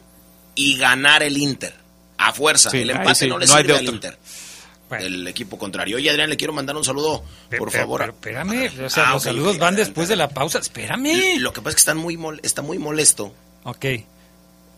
y 0.54 0.76
ganar 0.76 1.23
el 1.23 1.37
Inter 1.37 1.84
a 2.18 2.33
fuerza. 2.33 2.71
Sí, 2.71 2.78
el 2.78 2.90
empate 2.90 3.14
sí, 3.14 3.28
no 3.28 3.38
le 3.38 3.47
no 3.47 3.56
sirve 3.56 3.76
al 3.76 3.85
Inter. 3.85 4.18
Bueno. 4.88 5.06
El 5.06 5.26
equipo 5.26 5.59
contrario. 5.59 5.97
Oye, 5.97 6.11
Adrián, 6.11 6.28
le 6.28 6.37
quiero 6.37 6.52
mandar 6.52 6.76
un 6.76 6.85
saludo, 6.85 7.25
por 7.50 7.71
pero, 7.71 7.71
favor. 7.71 8.00
Pero, 8.00 8.12
espérame, 8.12 8.85
o 8.85 8.90
sea, 8.90 9.09
ah, 9.09 9.12
los 9.14 9.23
okay, 9.23 9.33
saludos 9.33 9.59
van 9.59 9.76
después 9.76 10.09
de 10.09 10.16
la 10.16 10.28
pausa. 10.28 10.59
Espérame. 10.59 11.38
Lo 11.38 11.52
que 11.52 11.61
pasa 11.61 11.71
es 11.71 11.75
que 11.76 11.80
están 11.80 11.97
muy 11.97 12.16
mol 12.16 12.40
está 12.42 12.62
muy 12.62 12.78
molesto. 12.78 13.35
Ok. 13.64 13.87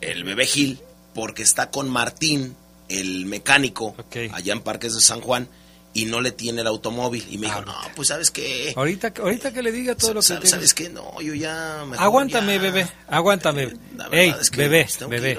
El 0.00 0.24
bebé 0.24 0.46
Gil, 0.46 0.80
porque 1.14 1.42
está 1.42 1.70
con 1.70 1.90
Martín, 1.90 2.54
el 2.88 3.26
mecánico, 3.26 3.96
okay. 3.98 4.30
allá 4.32 4.52
en 4.52 4.60
Parques 4.60 4.94
de 4.94 5.00
San 5.00 5.20
Juan, 5.20 5.48
y 5.96 6.04
no 6.04 6.20
le 6.20 6.30
tiene 6.30 6.60
el 6.60 6.66
automóvil. 6.66 7.26
Y 7.30 7.38
me 7.38 7.46
dijo, 7.46 7.62
no, 7.62 7.74
pues 7.94 8.08
sabes 8.08 8.30
qué. 8.30 8.74
Ahorita, 8.76 9.14
ahorita 9.18 9.52
que 9.52 9.62
le 9.62 9.72
diga 9.72 9.94
todo 9.94 10.12
lo 10.14 10.20
que 10.20 10.26
¿Sabes, 10.26 10.50
¿Sabes 10.50 10.74
qué? 10.74 10.90
No, 10.90 11.20
yo 11.22 11.32
ya. 11.32 11.80
Aguántame, 11.96 12.56
ya, 12.56 12.62
bebé. 12.62 12.86
Aguántame. 13.08 13.72
Ey, 14.12 14.34
es 14.38 14.50
que 14.50 14.58
bebé, 14.58 14.86
bebé. 15.08 15.38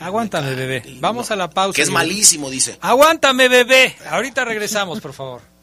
Aguántame, 0.00 0.54
bebé. 0.54 0.82
Vamos 1.00 1.30
no, 1.30 1.34
a 1.34 1.36
la 1.36 1.50
pausa. 1.50 1.74
Que 1.74 1.82
es 1.82 1.90
malísimo, 1.90 2.50
dice. 2.50 2.76
Aguántame, 2.82 3.48
bebé. 3.48 3.96
Ahorita 4.10 4.44
regresamos, 4.44 5.00
por 5.00 5.14
favor. 5.14 5.57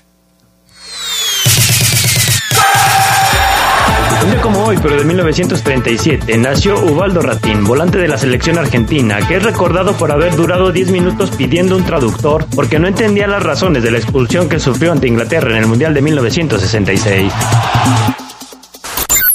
Un 4.25 4.31
día 4.31 4.41
como 4.41 4.63
hoy, 4.65 4.75
pero 4.81 4.97
de 4.97 5.05
1937, 5.05 6.35
nació 6.39 6.83
Ubaldo 6.83 7.21
Ratín, 7.21 7.63
volante 7.63 7.99
de 7.99 8.07
la 8.07 8.17
selección 8.17 8.57
argentina, 8.57 9.19
que 9.27 9.35
es 9.35 9.43
recordado 9.43 9.93
por 9.93 10.11
haber 10.11 10.35
durado 10.35 10.71
10 10.71 10.89
minutos 10.89 11.29
pidiendo 11.29 11.77
un 11.77 11.85
traductor 11.85 12.43
porque 12.55 12.79
no 12.79 12.87
entendía 12.87 13.27
las 13.27 13.43
razones 13.43 13.83
de 13.83 13.91
la 13.91 13.99
expulsión 13.99 14.49
que 14.49 14.59
sufrió 14.59 14.93
ante 14.93 15.07
Inglaterra 15.07 15.51
en 15.51 15.57
el 15.57 15.67
Mundial 15.67 15.93
de 15.93 16.01
1966. 16.01 17.33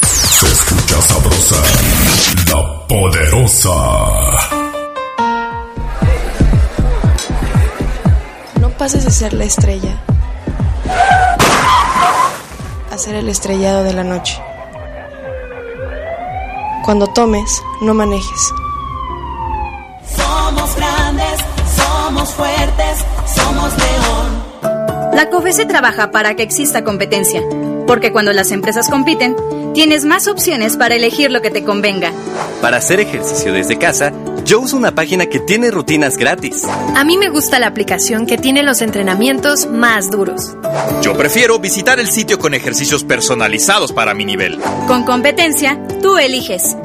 Se 0.03 0.47
escucha 0.47 1.01
sabrosa, 1.03 1.63
la 2.49 2.87
poderosa. 2.89 3.71
No 8.61 8.71
pases 8.71 9.05
de 9.05 9.11
ser 9.13 9.35
la 9.35 9.45
estrella 9.45 10.03
a 12.91 12.99
ser 12.99 13.15
el 13.15 13.29
estrellado 13.29 13.85
de 13.85 13.93
la 13.93 14.03
noche. 14.03 14.43
Cuando 16.91 17.07
tomes, 17.07 17.63
no 17.83 17.95
manejes. 17.95 18.53
Somos 20.17 20.75
grandes, 20.75 21.41
somos 21.77 22.31
fuertes, 22.31 23.05
somos 23.33 23.73
León. 23.79 25.15
La 25.15 25.31
COFESE 25.31 25.67
trabaja 25.67 26.11
para 26.11 26.35
que 26.35 26.43
exista 26.43 26.83
competencia, 26.83 27.45
porque 27.87 28.11
cuando 28.11 28.33
las 28.33 28.51
empresas 28.51 28.89
compiten, 28.89 29.37
tienes 29.73 30.05
más 30.05 30.27
opciones 30.27 30.77
para 30.77 30.97
elegir 30.97 31.31
lo 31.31 31.41
que 31.43 31.53
te 31.53 31.63
convenga. 31.63 32.11
Para 32.61 32.79
hacer 32.79 32.99
ejercicio 32.99 33.53
desde 33.53 33.79
casa, 33.79 34.13
yo 34.45 34.61
uso 34.61 34.77
una 34.77 34.95
página 34.95 35.27
que 35.27 35.41
tiene 35.41 35.71
rutinas 35.71 36.17
gratis. 36.17 36.65
A 36.65 37.05
mí 37.05 37.17
me 37.19 37.29
gusta 37.29 37.59
la 37.59 37.67
aplicación 37.67 38.27
que 38.27 38.39
tiene 38.39 38.63
los 38.63 38.83
entrenamientos 38.83 39.67
más 39.67 40.11
duros. 40.11 40.57
Yo 41.03 41.17
prefiero 41.17 41.59
visitar 41.59 42.01
el 42.01 42.09
sitio 42.09 42.39
con 42.39 42.55
ejercicios 42.55 43.05
personalizados 43.05 43.93
para 43.93 44.15
mi 44.15 44.25
nivel. 44.25 44.59
Con 44.87 45.05
competencia, 45.05 45.81
tú 46.03 46.19
eliges. 46.19 46.77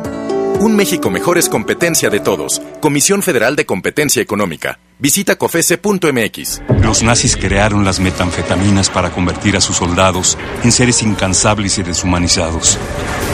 Un 0.59 0.73
México 0.75 1.09
mejor 1.09 1.37
es 1.37 1.49
competencia 1.49 2.09
de 2.09 2.21
todos. 2.21 2.61
Comisión 2.79 3.21
Federal 3.21 3.55
de 3.57 3.65
Competencia 3.65 4.21
Económica. 4.21 4.79
Visita 4.99 5.35
cofese.mx. 5.35 6.61
Los 6.81 7.03
nazis 7.03 7.35
crearon 7.35 7.83
las 7.83 7.99
metanfetaminas 7.99 8.89
para 8.89 9.11
convertir 9.11 9.57
a 9.57 9.61
sus 9.61 9.75
soldados 9.75 10.37
en 10.63 10.71
seres 10.71 11.03
incansables 11.03 11.77
y 11.77 11.83
deshumanizados. 11.83 12.77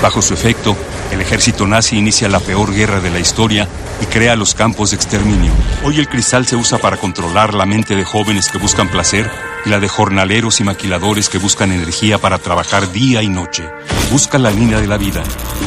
Bajo 0.01 0.24
su 0.24 0.34
efecto, 0.34 0.75
el 1.12 1.22
ejército 1.22 1.68
nazi 1.68 1.98
inicia 1.98 2.28
la 2.28 2.40
peor 2.40 2.74
guerra 2.74 3.00
de 3.00 3.12
la 3.12 3.20
historia 3.20 3.68
y 4.01 4.06
crea 4.08 4.36
los 4.36 4.56
campos 4.56 4.90
de 4.90 4.96
exterminio. 4.96 5.51
Hoy 5.84 6.00
el 6.00 6.10
cristal 6.10 6.48
se 6.48 6.56
usa 6.56 6.80
para 6.80 6.98
controlar 6.98 7.54
la 7.54 7.68
mente 7.68 7.96
de 7.96 8.04
jóvenes 8.04 8.50
que 8.50 8.58
buscan 8.58 8.90
placer 8.90 9.30
y 9.65 9.70
la 9.70 9.80
de 9.80 9.88
jornaleros 9.88 10.60
y 10.60 10.63
maquiladores 10.63 11.30
que 11.30 11.38
buscan 11.38 11.72
energía 11.72 12.18
para 12.18 12.38
trabajar 12.38 12.91
día 12.91 13.22
y 13.22 13.30
noche. 13.30 13.63
Busca 14.12 14.38
la 14.38 14.51
línea 14.51 14.80
de 14.80 14.88
la 14.88 14.98
vida. 14.98 15.24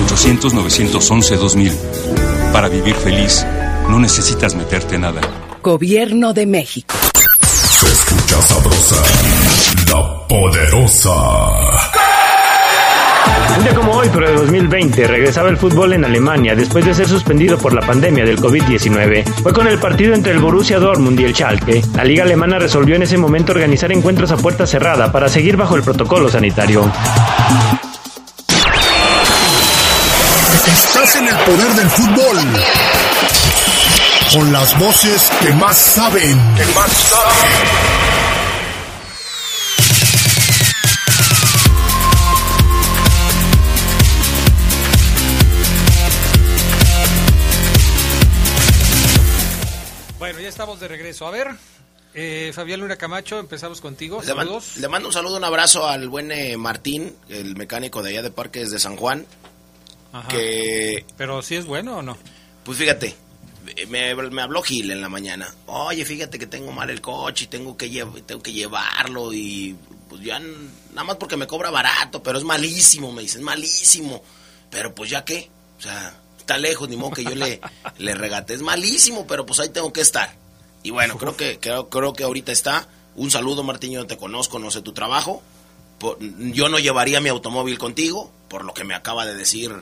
800-911-2000. 0.09 2.53
Para 2.53 2.69
vivir 2.69 2.95
feliz, 2.95 3.45
no 3.89 3.99
necesitas 3.99 4.55
meterte 4.55 4.99
nada. 4.99 5.21
Gobierno 5.63 6.33
de 6.33 6.47
México. 6.47 6.95
Se 7.43 7.87
escucha 7.87 8.43
sabrosa, 8.43 9.03
la 9.91 10.27
poderosa. 10.29 11.94
Un 13.57 13.63
día 13.63 13.75
como 13.75 13.93
hoy, 13.93 14.09
pero 14.13 14.29
de 14.29 14.37
2020, 14.37 15.07
regresaba 15.07 15.49
el 15.49 15.57
fútbol 15.57 15.93
en 15.93 16.05
Alemania 16.05 16.55
después 16.55 16.85
de 16.85 16.95
ser 16.95 17.09
suspendido 17.09 17.57
por 17.59 17.73
la 17.73 17.81
pandemia 17.81 18.25
del 18.25 18.39
COVID-19. 18.39 19.25
Fue 19.43 19.53
con 19.53 19.69
el 19.69 19.79
partido 19.79 20.15
entre 20.15 20.33
el 20.33 20.39
Borussia 20.39 20.79
Dortmund 20.79 21.19
y 21.21 21.25
el 21.25 21.35
Schalke. 21.35 21.83
La 21.95 22.05
liga 22.05 22.25
alemana 22.25 22.59
resolvió 22.59 22.97
en 22.97 23.03
ese 23.03 23.17
momento 23.17 23.53
organizar 23.53 23.93
encuentros 23.93 24.31
a 24.33 24.37
puerta 24.37 24.67
cerrada 24.67 25.13
para 25.13 25.29
seguir 25.29 25.57
bajo 25.57 25.77
el 25.77 25.83
protocolo 25.83 26.29
sanitario. 26.29 26.91
Estás 30.67 31.17
en 31.17 31.29
el 31.29 31.37
poder 31.37 31.73
del 31.75 31.91
fútbol. 31.91 32.39
Con 34.33 34.53
las 34.53 34.79
voces 34.79 35.31
que 35.41 35.53
más 35.53 35.77
saben. 35.77 36.41
Que 36.57 36.65
más 36.75 36.91
saben. 36.91 38.14
Estamos 50.55 50.79
de 50.81 50.87
regreso. 50.89 51.27
A 51.27 51.31
ver, 51.33 51.49
eh, 52.15 52.53
Fabián 52.55 52.81
Luna 52.81 52.97
Camacho, 52.97 53.39
empezamos 53.41 53.81
contigo. 53.81 54.23
Le, 54.23 54.35
man- 54.35 54.49
le 54.77 54.89
mando 54.89 55.09
un 55.09 55.13
saludo, 55.13 55.37
un 55.37 55.45
abrazo 55.45 55.87
al 55.89 56.09
buen 56.09 56.31
eh, 56.31 56.57
Martín, 56.57 57.15
el 57.29 57.57
mecánico 57.57 58.03
de 58.03 58.11
allá 58.11 58.23
de 58.23 58.31
Parques 58.31 58.71
de 58.71 58.79
San 58.79 58.97
Juan. 58.97 59.27
Ajá. 60.13 60.29
Que, 60.29 61.05
Pero 61.17 61.43
si 61.43 61.57
es 61.57 61.67
bueno 61.67 61.97
o 61.99 62.03
no. 62.03 62.17
pues 62.65 62.79
fíjate, 62.79 63.17
me, 63.89 64.15
me 64.15 64.43
habló 64.43 64.63
Gil 64.63 64.93
en 64.93 65.01
la 65.01 65.09
mañana. 65.09 65.53
Oye, 65.67 66.05
fíjate 66.05 66.39
que 66.39 66.47
tengo 66.47 66.71
mal 66.71 66.89
el 66.89 67.01
coche 67.01 67.47
y 67.47 67.49
tengo 67.49 67.77
que, 67.77 67.91
llev- 67.91 68.25
tengo 68.25 68.41
que 68.41 68.53
llevarlo 68.53 69.33
y 69.33 69.75
pues 70.09 70.23
ya 70.23 70.39
nada 70.39 71.03
más 71.05 71.17
porque 71.17 71.37
me 71.37 71.49
cobra 71.49 71.71
barato, 71.71 72.23
pero 72.23 72.39
es 72.39 72.45
malísimo, 72.45 73.11
me 73.13 73.23
dicen, 73.23 73.43
malísimo. 73.43 74.23
Pero 74.71 74.95
pues 74.95 75.11
ya 75.11 75.25
qué, 75.25 75.51
o 75.79 75.83
sea, 75.83 76.15
está 76.39 76.59
lejos, 76.59 76.89
ni 76.89 76.97
modo 76.97 77.11
que 77.11 77.25
yo 77.25 77.35
le, 77.35 77.61
le 77.99 78.15
regate. 78.15 78.55
Es 78.55 78.63
malísimo, 78.63 79.27
pero 79.27 79.45
pues 79.45 79.59
ahí 79.59 79.71
tengo 79.71 79.93
que 79.93 80.01
estar. 80.03 80.44
Y 80.85 80.91
bueno, 80.91 81.19
creo 81.19 81.37
que, 81.37 81.59
creo, 81.59 81.89
creo 81.89 82.13
que 82.13 82.23
ahorita 82.23 82.53
está. 82.53 82.87
Un 83.17 83.31
saludo, 83.33 83.65
Martín, 83.65 83.91
yo 83.93 84.01
no 84.01 84.07
te 84.07 84.17
conozco, 84.17 84.59
no 84.61 84.71
sé 84.71 84.81
tu 84.83 84.93
trabajo. 84.93 85.43
Por- 85.99 86.19
yo 86.21 86.69
no 86.69 86.79
llevaría 86.79 87.21
mi 87.21 87.29
automóvil 87.31 87.79
contigo, 87.79 88.31
por 88.49 88.65
lo 88.65 88.73
que 88.75 88.85
me 88.85 88.95
acaba 88.95 89.25
de 89.27 89.35
decir 89.35 89.73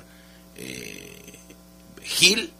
eh, 0.56 1.34
Gil. 2.02 2.52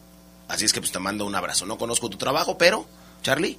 Así 0.48 0.64
es 0.64 0.72
que 0.72 0.80
pues 0.80 0.92
te 0.92 0.98
mando 0.98 1.24
un 1.24 1.34
abrazo. 1.34 1.64
No 1.66 1.78
conozco 1.78 2.10
tu 2.10 2.18
trabajo, 2.18 2.58
pero, 2.58 2.84
Charlie, 3.22 3.56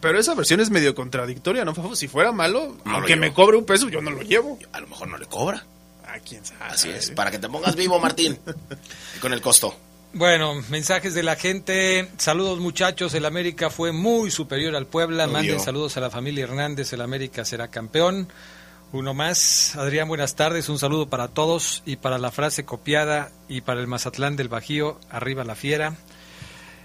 Pero 0.00 0.18
esa 0.18 0.34
versión 0.34 0.60
es 0.60 0.70
medio 0.70 0.94
contradictoria, 0.94 1.64
¿no, 1.64 1.74
Fafo? 1.74 1.94
Si 1.96 2.08
fuera 2.08 2.32
malo, 2.32 2.76
No 2.84 2.96
aunque 2.96 3.16
me 3.16 3.32
cobre 3.34 3.56
un 3.58 3.64
peso, 3.66 3.88
yo 3.88 4.00
no 4.00 4.10
lo 4.10 4.22
llevo. 4.22 4.58
a 4.72 4.80
lo 4.80 4.86
mejor 4.86 5.08
no 5.08 5.18
le 5.18 5.26
cobra. 5.26 5.64
Ah, 6.06 6.18
quién 6.26 6.44
sabe. 6.44 6.64
Así 6.64 6.88
es, 6.88 7.10
para 7.10 7.30
que 7.30 7.38
te 7.38 7.48
pongas 7.48 7.74
vivo, 7.76 7.98
Martín. 7.98 8.38
Y 9.16 9.18
con 9.18 9.32
el 9.32 9.40
costo. 9.40 9.74
Bueno, 10.12 10.60
mensajes 10.70 11.14
de 11.14 11.22
la 11.22 11.36
gente. 11.36 12.08
Saludos 12.18 12.58
muchachos, 12.58 13.14
el 13.14 13.24
América 13.24 13.70
fue 13.70 13.92
muy 13.92 14.30
superior 14.30 14.74
al 14.74 14.86
Puebla. 14.86 15.28
Manden 15.28 15.60
saludos 15.60 15.96
a 15.96 16.00
la 16.00 16.10
familia 16.10 16.44
Hernández, 16.44 16.92
el 16.92 17.00
América 17.00 17.44
será 17.44 17.68
campeón. 17.68 18.28
Uno 18.92 19.14
más. 19.14 19.76
Adrián, 19.76 20.08
buenas 20.08 20.34
tardes. 20.34 20.68
Un 20.68 20.80
saludo 20.80 21.08
para 21.08 21.28
todos 21.28 21.84
y 21.86 21.94
para 21.94 22.18
la 22.18 22.32
frase 22.32 22.64
copiada 22.64 23.30
y 23.48 23.60
para 23.60 23.80
el 23.80 23.86
Mazatlán 23.86 24.34
del 24.34 24.48
Bajío, 24.48 24.98
arriba 25.10 25.44
la 25.44 25.54
fiera. 25.54 25.94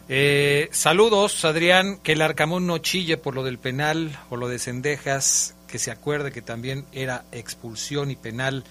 Eh, 0.08 0.70
saludos, 0.72 1.44
Adrián, 1.46 1.98
que 1.98 2.12
el 2.12 2.22
Arcamón 2.22 2.68
no 2.68 2.78
chille 2.78 3.18
por 3.18 3.34
lo 3.34 3.44
del 3.44 3.58
penal 3.58 4.20
o 4.30 4.38
lo 4.38 4.48
de 4.48 4.60
Cendejas, 4.60 5.56
que 5.68 5.80
se 5.80 5.90
acuerde 5.90 6.32
que 6.32 6.44
también 6.44 6.86
era 6.92 7.26
expulsión 7.32 8.12
y 8.12 8.16
penal 8.16 8.64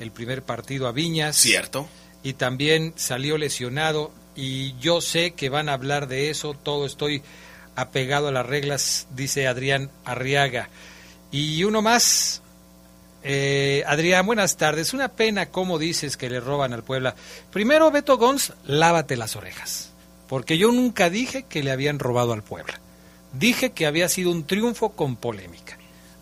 el 0.00 0.10
primer 0.10 0.42
partido 0.42 0.86
a 0.86 0.92
Viñas 0.92 1.36
Cierto. 1.36 1.88
Y 2.22 2.34
también 2.34 2.92
salió 2.96 3.38
lesionado 3.38 4.12
y 4.34 4.74
yo 4.78 5.00
sé 5.00 5.32
que 5.32 5.48
van 5.48 5.68
a 5.68 5.74
hablar 5.74 6.08
de 6.08 6.30
eso, 6.30 6.54
todo 6.54 6.86
estoy 6.86 7.22
apegado 7.76 8.28
a 8.28 8.32
las 8.32 8.46
reglas, 8.46 9.06
dice 9.14 9.46
Adrián 9.46 9.90
Arriaga. 10.04 10.68
Y 11.30 11.64
uno 11.64 11.82
más, 11.82 12.42
eh, 13.22 13.82
Adrián, 13.86 14.26
buenas 14.26 14.56
tardes, 14.56 14.94
una 14.94 15.08
pena 15.08 15.46
cómo 15.46 15.78
dices 15.78 16.16
que 16.16 16.30
le 16.30 16.40
roban 16.40 16.72
al 16.72 16.84
Puebla. 16.84 17.14
Primero, 17.50 17.90
Beto 17.90 18.18
Gons, 18.18 18.52
lávate 18.66 19.16
las 19.16 19.36
orejas, 19.36 19.90
porque 20.28 20.58
yo 20.58 20.70
nunca 20.72 21.10
dije 21.10 21.44
que 21.44 21.62
le 21.62 21.70
habían 21.70 21.98
robado 21.98 22.32
al 22.32 22.42
Puebla. 22.42 22.80
Dije 23.32 23.72
que 23.72 23.86
había 23.86 24.08
sido 24.08 24.30
un 24.30 24.44
triunfo 24.44 24.90
con 24.90 25.16
polémica. 25.16 25.78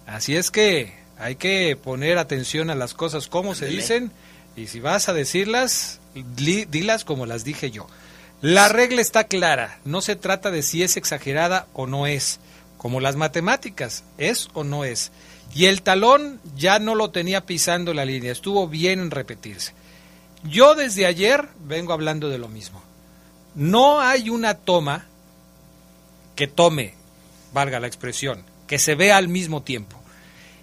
Así 0.07 0.37
es 0.37 0.51
que 0.51 0.95
hay 1.19 1.37
que 1.37 1.77
poner 1.77 2.19
atención 2.19 2.71
a 2.71 2.75
las 2.75 2.95
cosas 2.95 3.27
como 3.27 3.55
se 3.55 3.67
dicen 3.67 4.13
y 4.61 4.67
si 4.67 4.81
vas 4.81 5.09
a 5.09 5.13
decirlas, 5.13 6.01
li- 6.37 6.65
dilas 6.67 7.05
como 7.05 7.27
las 7.27 7.45
dije 7.45 7.71
yo. 7.71 7.87
La 8.41 8.69
regla 8.69 9.01
está 9.01 9.25
clara, 9.25 9.81
no 9.85 10.01
se 10.01 10.17
trata 10.17 10.51
de 10.51 10.63
si 10.63 10.83
es 10.83 10.97
exagerada 10.97 11.67
o 11.75 11.87
no 11.87 12.07
es, 12.07 12.41
como 12.79 13.01
las 13.01 13.17
matemáticas, 13.17 14.05
es 14.17 14.49
o 14.55 14.65
no 14.65 14.85
es. 14.85 15.13
Y 15.55 15.67
el 15.67 15.83
talón 15.83 16.41
ya 16.57 16.79
no 16.79 16.95
lo 16.95 17.11
tenía 17.11 17.45
pisando 17.45 17.93
la 17.93 18.05
línea, 18.05 18.33
estuvo 18.33 18.69
bien 18.69 19.01
en 19.01 19.11
repetirse. 19.11 19.73
Yo 20.45 20.75
desde 20.75 21.05
ayer 21.07 21.49
vengo 21.65 21.93
hablando 21.93 22.29
de 22.31 22.39
lo 22.39 22.49
mismo. 22.49 22.83
No 23.55 24.01
hay 24.01 24.31
una 24.31 24.55
toma 24.55 25.07
que 26.37 26.47
tome, 26.47 26.95
valga 27.53 27.81
la 27.81 27.89
expresión, 27.89 28.43
que 28.67 28.79
se 28.79 28.95
vea 28.95 29.17
al 29.19 29.29
mismo 29.29 29.63
tiempo. 29.63 30.01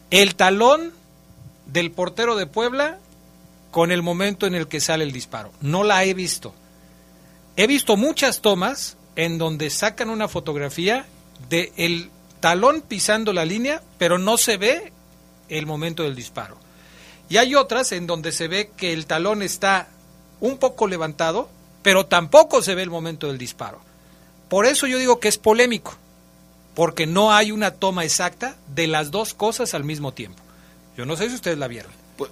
El 0.10 0.36
talón 0.36 0.94
del 1.68 1.92
portero 1.92 2.36
de 2.36 2.48
Puebla 2.48 2.98
con 3.78 3.92
el 3.92 4.02
momento 4.02 4.48
en 4.48 4.56
el 4.56 4.68
que 4.68 4.82
sale 4.82 5.04
el 5.04 5.12
disparo. 5.12 5.52
No 5.62 5.84
la 5.84 6.04
he 6.04 6.16
visto. 6.16 6.52
He 7.58 7.68
visto 7.68 7.96
muchas 7.96 8.42
tomas 8.42 8.98
en 9.16 9.38
donde 9.38 9.70
sacan 9.70 10.10
una 10.10 10.28
fotografía 10.28 11.06
de 11.48 11.72
el 11.78 12.10
talón 12.40 12.82
pisando 12.82 13.34
la 13.34 13.46
línea, 13.46 13.84
pero 14.00 14.18
no 14.18 14.38
se 14.38 14.58
ve 14.58 14.92
el 15.48 15.68
momento 15.68 16.02
del 16.02 16.16
disparo. 16.16 16.58
Y 17.30 17.38
hay 17.38 17.54
otras 17.54 17.92
en 17.92 18.08
donde 18.08 18.32
se 18.32 18.48
ve 18.48 18.72
que 18.76 18.94
el 18.94 19.06
talón 19.06 19.44
está 19.44 19.90
un 20.40 20.58
poco 20.58 20.88
levantado, 20.88 21.48
pero 21.84 22.08
tampoco 22.08 22.64
se 22.64 22.74
ve 22.74 22.82
el 22.82 22.90
momento 22.90 23.28
del 23.28 23.38
disparo. 23.38 23.80
Por 24.50 24.66
eso 24.66 24.88
yo 24.88 24.98
digo 24.98 25.20
que 25.20 25.28
es 25.28 25.38
polémico, 25.38 25.94
porque 26.74 27.06
no 27.06 27.32
hay 27.32 27.52
una 27.52 27.76
toma 27.76 28.06
exacta 28.06 28.56
de 28.74 28.88
las 28.88 29.12
dos 29.12 29.36
cosas 29.36 29.76
al 29.76 29.84
mismo 29.84 30.16
tiempo. 30.16 30.42
Yo 30.98 31.06
no 31.06 31.16
sé 31.16 31.30
si 31.30 31.36
ustedes 31.36 31.60
la 31.60 31.68
vieron, 31.68 31.92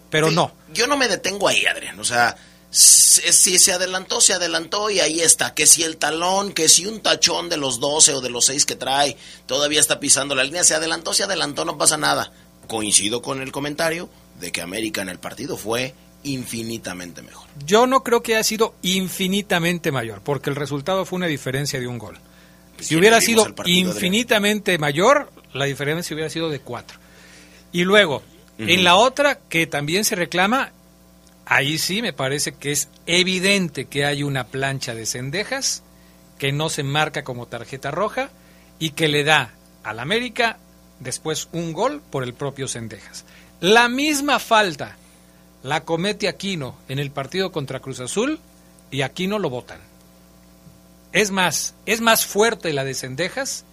pero 0.09 0.29
sí, 0.29 0.35
no. 0.35 0.51
Yo 0.73 0.87
no 0.87 0.97
me 0.97 1.07
detengo 1.07 1.47
ahí, 1.47 1.65
Adrián. 1.65 1.99
O 1.99 2.05
sea, 2.05 2.35
si, 2.69 3.21
si 3.31 3.59
se 3.59 3.73
adelantó, 3.73 4.19
se 4.21 4.33
adelantó 4.33 4.89
y 4.89 4.99
ahí 4.99 5.21
está. 5.21 5.53
Que 5.53 5.65
si 5.65 5.83
el 5.83 5.97
talón, 5.97 6.51
que 6.53 6.67
si 6.69 6.85
un 6.85 6.99
tachón 7.01 7.49
de 7.49 7.57
los 7.57 7.79
12 7.79 8.13
o 8.13 8.21
de 8.21 8.29
los 8.29 8.45
6 8.45 8.65
que 8.65 8.75
trae 8.75 9.17
todavía 9.45 9.79
está 9.79 9.99
pisando 9.99 10.35
la 10.35 10.43
línea, 10.43 10.63
se 10.63 10.75
adelantó, 10.75 11.13
se 11.13 11.23
adelantó, 11.23 11.65
no 11.65 11.77
pasa 11.77 11.97
nada. 11.97 12.31
Coincido 12.67 13.21
con 13.21 13.41
el 13.41 13.51
comentario 13.51 14.09
de 14.39 14.51
que 14.51 14.61
América 14.61 15.01
en 15.01 15.09
el 15.09 15.19
partido 15.19 15.55
fue 15.57 15.93
infinitamente 16.23 17.21
mejor. 17.21 17.47
Yo 17.65 17.87
no 17.87 18.03
creo 18.03 18.21
que 18.23 18.35
haya 18.35 18.43
sido 18.43 18.75
infinitamente 18.81 19.91
mayor, 19.91 20.21
porque 20.21 20.49
el 20.49 20.55
resultado 20.55 21.05
fue 21.05 21.17
una 21.17 21.27
diferencia 21.27 21.79
de 21.79 21.87
un 21.87 21.97
gol. 21.97 22.17
Si 22.79 22.89
¿Quién 22.89 22.99
hubiera 22.99 23.21
sido 23.21 23.43
Adrián? 23.45 23.67
infinitamente 23.67 24.77
mayor, 24.77 25.31
la 25.53 25.65
diferencia 25.65 26.13
hubiera 26.13 26.29
sido 26.29 26.49
de 26.49 26.59
cuatro. 26.59 26.99
Y 27.71 27.83
luego, 27.83 28.23
en 28.57 28.83
la 28.83 28.95
otra 28.95 29.39
que 29.49 29.67
también 29.67 30.05
se 30.05 30.15
reclama, 30.15 30.71
ahí 31.45 31.77
sí 31.77 32.01
me 32.01 32.13
parece 32.13 32.53
que 32.53 32.71
es 32.71 32.89
evidente 33.05 33.85
que 33.85 34.05
hay 34.05 34.23
una 34.23 34.45
plancha 34.45 34.95
de 34.95 35.05
cendejas 35.05 35.83
que 36.37 36.51
no 36.51 36.69
se 36.69 36.83
marca 36.83 37.23
como 37.23 37.47
tarjeta 37.47 37.91
roja 37.91 38.29
y 38.79 38.91
que 38.91 39.07
le 39.07 39.23
da 39.23 39.51
al 39.83 39.99
América 39.99 40.57
después 40.99 41.47
un 41.51 41.73
gol 41.73 42.01
por 42.09 42.23
el 42.23 42.33
propio 42.33 42.67
Cendejas. 42.67 43.25
La 43.61 43.87
misma 43.87 44.39
falta 44.39 44.97
la 45.63 45.81
comete 45.81 46.27
Aquino 46.27 46.75
en 46.89 46.99
el 46.99 47.11
partido 47.11 47.51
contra 47.51 47.79
Cruz 47.79 47.99
Azul 47.99 48.39
y 48.91 49.01
Aquino 49.01 49.39
lo 49.39 49.49
votan. 49.49 49.79
Es 51.11 51.31
más, 51.31 51.73
es 51.85 52.01
más 52.01 52.25
fuerte 52.25 52.73
la 52.73 52.83
de 52.83 52.93
Cendejas 52.93 53.65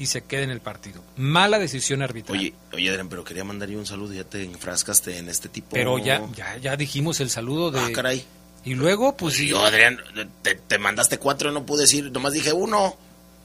y 0.00 0.06
se 0.06 0.22
queda 0.22 0.42
en 0.42 0.50
el 0.50 0.60
partido. 0.60 1.04
Mala 1.16 1.58
decisión 1.58 2.00
arbitral. 2.00 2.38
Oye, 2.38 2.54
oye, 2.72 2.88
Adrián, 2.88 3.10
pero 3.10 3.22
quería 3.22 3.44
mandar 3.44 3.68
yo 3.68 3.78
un 3.78 3.84
saludo, 3.84 4.14
ya 4.14 4.24
te 4.24 4.42
enfrascaste 4.42 5.18
en 5.18 5.28
este 5.28 5.50
tipo. 5.50 5.68
Pero 5.72 5.98
ya, 5.98 6.26
ya, 6.34 6.56
ya 6.56 6.74
dijimos 6.74 7.20
el 7.20 7.28
saludo 7.28 7.70
de. 7.70 7.80
Ah, 7.80 7.90
caray. 7.92 8.24
Y 8.64 8.74
luego, 8.74 9.14
pues. 9.14 9.36
Pues 9.36 9.46
yo, 9.46 9.62
Adrián, 9.62 9.98
te, 10.40 10.54
te 10.54 10.78
mandaste 10.78 11.18
cuatro, 11.18 11.52
no 11.52 11.66
pude 11.66 11.82
decir, 11.82 12.10
nomás 12.10 12.32
dije 12.32 12.50
uno. 12.54 12.96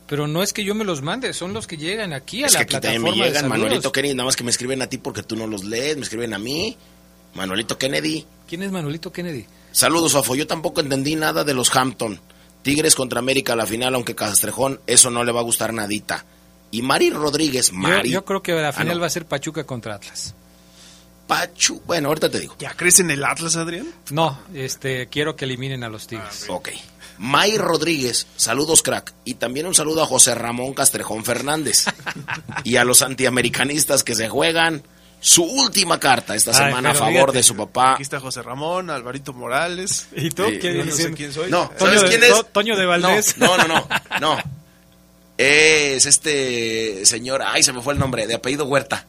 Pero 0.07 0.27
no 0.27 0.41
es 0.43 0.53
que 0.53 0.63
yo 0.63 0.75
me 0.75 0.85
los 0.85 1.01
mande, 1.01 1.33
son 1.33 1.51
los 1.51 1.67
que 1.67 1.75
llegan 1.75 2.13
aquí 2.13 2.43
a 2.43 2.47
es 2.47 2.53
la 2.53 2.59
que 2.59 2.63
aquí 2.63 2.71
también 2.75 3.01
plataforma 3.01 3.25
me 3.25 3.29
de 3.29 3.35
llegan. 3.35 3.49
Manuelito 3.49 3.91
Kennedy, 3.91 4.13
nada 4.13 4.25
más 4.25 4.35
que 4.37 4.43
me 4.45 4.51
escriben 4.51 4.81
a 4.81 4.87
ti 4.87 4.97
porque 4.97 5.23
tú 5.23 5.35
no 5.35 5.47
los 5.47 5.65
lees, 5.65 5.97
me 5.97 6.03
escriben 6.03 6.33
a 6.33 6.39
mí. 6.39 6.77
Manuelito 7.33 7.77
Kennedy. 7.77 8.25
¿Quién 8.47 8.63
es 8.63 8.71
Manuelito 8.71 9.11
Kennedy? 9.11 9.45
Saludos, 9.73 10.15
Afo. 10.15 10.35
Yo 10.35 10.47
tampoco 10.47 10.79
entendí 10.79 11.15
nada 11.15 11.43
de 11.43 11.53
los 11.53 11.75
Hampton. 11.75 12.21
Tigres 12.61 12.95
contra 12.95 13.19
América 13.19 13.53
a 13.53 13.55
la 13.57 13.65
final, 13.65 13.93
aunque 13.93 14.15
Castrejón, 14.15 14.79
eso 14.87 15.09
no 15.09 15.25
le 15.25 15.33
va 15.33 15.41
a 15.41 15.43
gustar 15.43 15.73
nadita. 15.73 16.23
Y 16.71 16.81
Mari 16.81 17.09
Rodríguez, 17.09 17.71
Mari. 17.71 18.09
yo 18.09 18.25
creo 18.25 18.41
que 18.43 18.51
la 18.53 18.69
Ah, 18.69 18.73
final 18.73 18.95
no. 18.95 19.01
va 19.01 19.07
a 19.07 19.09
ser 19.09 19.25
Pachuca 19.25 19.63
contra 19.63 19.95
Atlas. 19.95 20.33
Pachu. 21.27 21.81
Bueno, 21.85 22.09
ahorita 22.09 22.29
te 22.29 22.39
digo. 22.39 22.55
¿Ya 22.59 22.73
crees 22.75 22.99
en 22.99 23.09
el 23.11 23.23
Atlas, 23.23 23.55
Adrián? 23.55 23.87
No, 24.11 24.37
este, 24.53 25.07
quiero 25.07 25.35
que 25.35 25.45
eliminen 25.45 25.83
a 25.83 25.89
los 25.89 26.05
Tigres. 26.07 26.45
Ok. 26.49 26.69
May 27.17 27.57
Rodríguez, 27.57 28.27
saludos 28.35 28.83
crack. 28.83 29.13
Y 29.23 29.35
también 29.35 29.65
un 29.65 29.73
saludo 29.73 30.03
a 30.03 30.05
José 30.05 30.35
Ramón 30.35 30.73
Castrejón 30.73 31.23
Fernández. 31.25 31.85
y 32.63 32.75
a 32.75 32.83
los 32.83 33.01
antiamericanistas 33.01 34.03
que 34.03 34.13
se 34.15 34.27
juegan 34.29 34.83
su 35.21 35.43
última 35.43 35.99
carta 35.99 36.35
esta 36.35 36.51
Ay, 36.51 36.57
semana 36.69 36.91
a 36.91 36.93
favor 36.93 37.13
fíjate, 37.13 37.37
de 37.37 37.43
su 37.43 37.55
papá. 37.55 37.93
Aquí 37.93 38.03
está 38.03 38.19
José 38.19 38.43
Ramón, 38.43 38.89
Alvarito 38.91 39.33
Morales. 39.33 40.07
¿Y 40.15 40.29
tú? 40.29 40.43
Eh, 40.43 40.59
¿Quién 40.59 40.73
yo 40.73 40.79
no 40.85 40.91
dice? 40.91 41.03
sé 41.03 41.13
quién 41.13 41.33
soy. 41.33 41.49
No, 41.49 41.69
Toño 41.69 41.95
¿sabes 41.95 42.01
de- 42.03 42.09
quién 42.09 42.23
es? 42.23 42.29
To- 42.37 42.43
Toño 42.43 42.77
de 42.77 42.85
Valdés. 42.85 43.37
No, 43.37 43.57
no, 43.57 43.67
no, 43.67 43.87
no. 44.19 44.19
no. 44.35 44.37
Es 45.37 46.05
este 46.05 47.05
señor, 47.05 47.41
ay, 47.45 47.61
se 47.63 47.73
me 47.73 47.81
fue 47.81 47.93
el 47.93 47.99
nombre, 47.99 48.25
de 48.27 48.35
apellido 48.35 48.65
Huerta. 48.65 49.05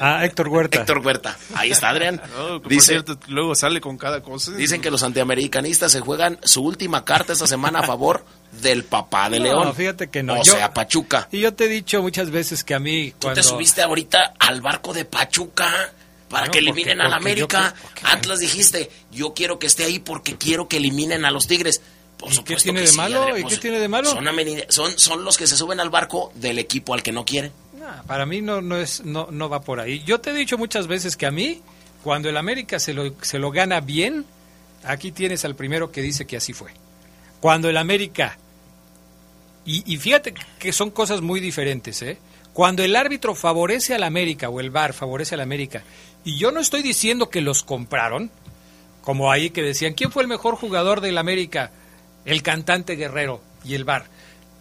Ah, 0.00 0.24
Héctor 0.24 0.48
Huerta. 0.48 0.80
Héctor 0.80 0.98
Huerta. 0.98 1.38
Ahí 1.54 1.70
está 1.70 1.90
Adrián. 1.90 2.20
No, 2.36 2.60
por 2.60 2.68
Dice, 2.68 2.86
cierto, 2.94 3.16
luego 3.28 3.54
sale 3.54 3.80
con 3.80 3.96
cada 3.98 4.20
cosa. 4.20 4.50
dicen 4.52 4.80
que 4.80 4.90
los 4.90 5.04
antiamericanistas 5.04 5.92
se 5.92 6.00
juegan 6.00 6.38
su 6.42 6.62
última 6.64 7.04
carta 7.04 7.32
esta 7.32 7.46
semana 7.46 7.78
a 7.80 7.86
favor 7.86 8.24
del 8.60 8.82
papá 8.82 9.30
de 9.30 9.38
No, 9.38 9.44
León. 9.44 9.74
fíjate 9.76 10.10
que 10.10 10.24
no. 10.24 10.34
O 10.40 10.42
Yo- 10.42 10.52
sea, 10.54 10.74
Pachuca. 10.74 11.28
Y 11.30 11.38
yo 11.40 11.54
te 11.54 11.66
he 11.66 11.68
dicho 11.68 12.02
muchas 12.02 12.30
veces 12.30 12.64
que 12.64 12.74
a 12.74 12.80
mí 12.80 13.12
Tú 13.12 13.16
cuando... 13.28 13.40
te 13.40 13.46
subiste 13.46 13.80
ahorita 13.82 14.34
al 14.40 14.60
barco 14.60 14.92
de 14.92 15.04
Pachuca 15.04 15.70
para 16.28 16.48
que 16.48 16.58
eliminen 16.58 16.98
porque- 16.98 17.14
al 17.14 17.20
porque 17.22 17.36
yo 17.36 17.44
América. 17.46 17.74
creo- 17.94 18.10
Atlas 18.12 18.38
dijiste, 18.40 18.90
yo 19.12 19.34
quiero 19.34 19.60
que 19.60 19.68
esté 19.68 19.84
ahí 19.84 20.00
porque 20.00 20.36
quiero 20.36 20.66
que 20.66 20.78
eliminen 20.78 21.24
a 21.24 21.30
los 21.30 21.46
Tigres. 21.46 21.80
Por 22.20 22.32
¿Y 22.32 22.38
qué 22.44 22.56
tiene 22.56 22.80
que 22.80 22.86
de 22.86 22.92
sí, 22.92 22.96
malo? 22.96 23.22
Adrián, 23.22 23.38
¿Y 23.38 23.44
qué 23.44 23.56
tiene 23.56 23.78
de 23.78 23.88
malo? 23.88 24.10
Son, 24.10 24.24
son, 24.68 24.98
son 24.98 25.24
los 25.24 25.38
que 25.38 25.46
se 25.46 25.56
suben 25.56 25.80
al 25.80 25.88
barco 25.88 26.30
del 26.34 26.58
equipo 26.58 26.92
al 26.92 27.02
que 27.02 27.12
no 27.12 27.24
quieren. 27.24 27.50
Nah, 27.78 28.02
para 28.02 28.26
mí 28.26 28.42
no, 28.42 28.60
no, 28.60 28.76
es, 28.76 29.02
no, 29.04 29.28
no 29.30 29.48
va 29.48 29.62
por 29.62 29.80
ahí. 29.80 30.02
Yo 30.04 30.20
te 30.20 30.30
he 30.30 30.34
dicho 30.34 30.58
muchas 30.58 30.86
veces 30.86 31.16
que 31.16 31.24
a 31.24 31.30
mí, 31.30 31.62
cuando 32.04 32.28
el 32.28 32.36
América 32.36 32.78
se 32.78 32.92
lo, 32.92 33.14
se 33.22 33.38
lo 33.38 33.50
gana 33.50 33.80
bien, 33.80 34.26
aquí 34.84 35.12
tienes 35.12 35.46
al 35.46 35.56
primero 35.56 35.90
que 35.90 36.02
dice 36.02 36.26
que 36.26 36.36
así 36.36 36.52
fue. 36.52 36.72
Cuando 37.40 37.70
el 37.70 37.78
América, 37.78 38.36
y, 39.64 39.82
y 39.90 39.96
fíjate 39.96 40.34
que 40.58 40.72
son 40.72 40.90
cosas 40.90 41.22
muy 41.22 41.40
diferentes, 41.40 42.02
¿eh? 42.02 42.18
Cuando 42.52 42.82
el 42.82 42.96
árbitro 42.96 43.34
favorece 43.34 43.94
al 43.94 44.02
América 44.02 44.50
o 44.50 44.60
el 44.60 44.70
VAR 44.70 44.92
favorece 44.92 45.36
al 45.36 45.40
América, 45.40 45.82
y 46.24 46.36
yo 46.36 46.52
no 46.52 46.60
estoy 46.60 46.82
diciendo 46.82 47.30
que 47.30 47.40
los 47.40 47.62
compraron, 47.62 48.30
como 49.00 49.32
ahí 49.32 49.50
que 49.50 49.62
decían, 49.62 49.94
¿quién 49.94 50.12
fue 50.12 50.22
el 50.22 50.28
mejor 50.28 50.56
jugador 50.56 51.00
del 51.00 51.16
América? 51.16 51.70
El 52.24 52.42
cantante 52.42 52.96
Guerrero 52.96 53.42
y 53.64 53.74
el 53.74 53.84
VAR. 53.84 54.06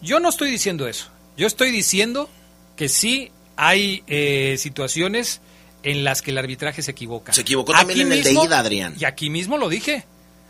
Yo 0.01 0.19
no 0.19 0.29
estoy 0.29 0.49
diciendo 0.51 0.87
eso. 0.87 1.07
Yo 1.37 1.47
estoy 1.47 1.71
diciendo 1.71 2.29
que 2.75 2.89
sí 2.89 3.31
hay 3.57 4.03
eh, 4.07 4.55
situaciones 4.57 5.41
en 5.83 6.03
las 6.03 6.21
que 6.21 6.31
el 6.31 6.37
arbitraje 6.37 6.81
se 6.81 6.91
equivoca. 6.91 7.33
Se 7.33 7.41
equivocó 7.41 7.73
también 7.73 8.01
en 8.07 8.13
el 8.13 8.23
de 8.23 8.33
ida, 8.33 8.59
Adrián. 8.59 8.95
Y 8.99 9.05
aquí 9.05 9.29
mismo 9.29 9.57
lo 9.57 9.69
dije. 9.69 10.05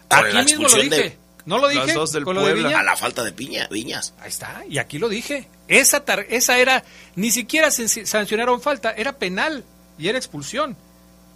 Por 0.08 0.20
aquí 0.26 0.34
la 0.36 0.44
mismo 0.44 0.62
lo 0.62 0.68
expulsión 0.68 0.90
dije. 0.90 1.10
de- 1.10 1.18
¿No 1.46 1.58
lo 1.58 1.68
dije? 1.68 1.86
Las 1.86 1.96
dos 1.96 2.12
del 2.12 2.26
con 2.26 2.36
lo 2.36 2.46
de? 2.46 2.74
A 2.76 2.84
la 2.84 2.96
falta 2.96 3.24
de 3.24 3.32
piña, 3.32 3.68
Viñas. 3.72 4.14
Ahí 4.20 4.30
está, 4.30 4.62
y 4.70 4.78
aquí 4.78 5.00
lo 5.00 5.10
dije. 5.10 5.48
Esa, 5.68 6.04
tar- 6.06 6.26
esa 6.30 6.60
era, 6.60 6.84
ni 7.16 7.32
siquiera 7.32 7.72
se- 7.72 8.06
sancionaron 8.06 8.62
falta, 8.62 8.92
era 8.92 9.14
penal 9.14 9.64
y 9.98 10.10
era 10.10 10.18
expulsión. 10.18 10.76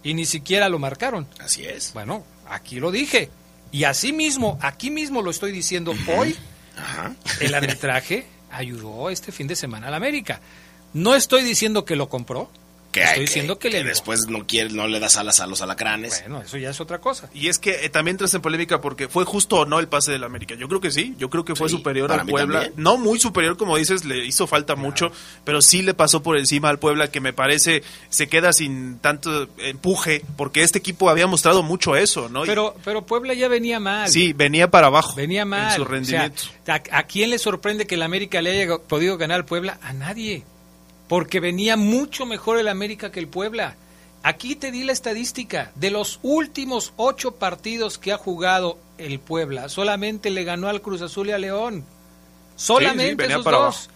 Y 0.04 0.14
ni 0.14 0.26
siquiera 0.26 0.68
lo 0.68 0.78
marcaron. 0.78 1.26
Así 1.40 1.64
es. 1.64 1.92
Bueno, 1.94 2.24
aquí 2.48 2.78
lo 2.78 2.92
dije. 2.92 3.30
Y 3.72 3.84
así 3.84 4.12
mismo, 4.12 4.58
aquí 4.62 4.90
mismo 4.90 5.22
lo 5.22 5.30
estoy 5.30 5.52
diciendo 5.52 5.94
hoy, 6.16 6.36
Ajá. 6.76 7.14
el 7.40 7.54
arbitraje 7.54 8.26
ayudó 8.50 9.10
este 9.10 9.32
fin 9.32 9.46
de 9.46 9.56
semana 9.56 9.88
al 9.88 9.94
América. 9.94 10.40
No 10.92 11.14
estoy 11.14 11.42
diciendo 11.42 11.84
que 11.84 11.96
lo 11.96 12.08
compró, 12.08 12.50
Que, 12.94 13.02
estoy 13.02 13.14
que- 13.16 13.20
diciendo 13.22 13.58
que, 13.58 13.70
que 13.70 13.78
le 13.78 13.84
después 13.84 14.28
no 14.28 14.46
quiere, 14.46 14.70
no 14.72 14.86
le 14.86 15.00
das 15.00 15.16
alas 15.16 15.40
a 15.40 15.46
los 15.48 15.60
alacranes. 15.62 16.20
Bueno, 16.22 16.42
eso 16.42 16.56
ya 16.58 16.70
es 16.70 16.80
otra 16.80 17.00
cosa. 17.00 17.28
Y 17.34 17.48
es 17.48 17.58
que 17.58 17.84
eh, 17.84 17.88
también 17.88 18.14
entras 18.14 18.32
en 18.34 18.40
polémica 18.40 18.80
porque 18.80 19.08
fue 19.08 19.24
justo 19.24 19.56
o 19.56 19.66
no 19.66 19.80
el 19.80 19.88
pase 19.88 20.12
del 20.12 20.22
América. 20.22 20.54
Yo 20.54 20.68
creo 20.68 20.80
que 20.80 20.90
sí, 20.92 21.14
yo 21.18 21.28
creo 21.28 21.44
que 21.44 21.56
fue 21.56 21.68
Sí, 21.68 21.76
superior 21.76 22.12
al 22.12 22.24
Puebla. 22.26 22.60
también. 22.62 22.82
No 22.82 22.96
muy 22.96 23.18
superior, 23.18 23.56
como 23.56 23.76
dices, 23.76 24.04
le 24.04 24.24
hizo 24.24 24.46
falta 24.46 24.76
mucho, 24.76 25.10
pero 25.44 25.60
sí 25.60 25.82
le 25.82 25.92
pasó 25.94 26.22
por 26.22 26.38
encima 26.38 26.68
al 26.70 26.78
Puebla, 26.78 27.10
que 27.10 27.20
me 27.20 27.32
parece 27.32 27.82
se 28.10 28.28
queda 28.28 28.52
sin 28.52 28.98
tanto 29.00 29.48
empuje, 29.58 30.22
porque 30.36 30.62
este 30.62 30.78
equipo 30.78 31.10
había 31.10 31.26
mostrado 31.26 31.62
mucho 31.64 31.96
eso, 31.96 32.28
¿no? 32.28 32.42
Pero, 32.44 32.76
pero 32.84 33.04
Puebla 33.04 33.34
ya 33.34 33.48
venía 33.48 33.80
mal. 33.80 34.08
sí, 34.08 34.32
venía 34.32 34.70
para 34.70 34.86
abajo. 34.86 35.14
Venía 35.16 35.44
mal. 35.44 35.70
En 35.70 35.76
su 35.76 35.82
O 35.82 35.84
sea, 35.86 35.92
rendimiento. 35.94 36.42
¿a, 36.68 36.98
a 36.98 37.02
quién 37.04 37.30
le 37.30 37.38
sorprende 37.38 37.86
que 37.88 37.96
el 37.96 38.02
América 38.02 38.40
le 38.40 38.62
haya 38.62 38.78
podido 38.78 39.16
ganar 39.18 39.36
al 39.40 39.44
Puebla? 39.44 39.78
A 39.82 39.92
nadie. 39.92 40.44
Porque 41.08 41.40
venía 41.40 41.76
mucho 41.76 42.26
mejor 42.26 42.58
el 42.58 42.68
América 42.68 43.12
que 43.12 43.20
el 43.20 43.28
Puebla. 43.28 43.76
Aquí 44.22 44.56
te 44.56 44.70
di 44.70 44.84
la 44.84 44.92
estadística. 44.92 45.70
De 45.74 45.90
los 45.90 46.18
últimos 46.22 46.92
ocho 46.96 47.32
partidos 47.32 47.98
que 47.98 48.12
ha 48.12 48.16
jugado 48.16 48.78
el 48.96 49.20
Puebla, 49.20 49.68
solamente 49.68 50.30
le 50.30 50.44
ganó 50.44 50.68
al 50.68 50.80
Cruz 50.80 51.02
Azul 51.02 51.28
y 51.28 51.32
a 51.32 51.38
León. 51.38 51.84
Solamente 52.56 53.16
venía 53.16 53.36
esos 53.36 53.44
para 53.44 53.58
dos. 53.58 53.76
abajo. 53.76 53.90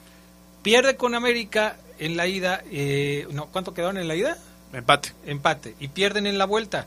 Pierde 0.63 0.97
con 0.97 1.15
América 1.15 1.77
en 1.99 2.17
la 2.17 2.27
ida. 2.27 2.63
eh, 2.71 3.27
no, 3.31 3.47
¿Cuánto 3.47 3.73
quedaron 3.73 3.97
en 3.97 4.09
la 4.09 4.17
ida? 4.17 4.37
Empate. 4.73 5.15
empate 5.25 5.75
y 5.81 5.89
pierden 5.89 6.27
en 6.27 6.37
la 6.37 6.45
vuelta. 6.45 6.87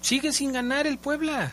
Sigue 0.00 0.32
sin 0.32 0.52
ganar 0.52 0.86
el 0.86 0.98
Puebla. 0.98 1.52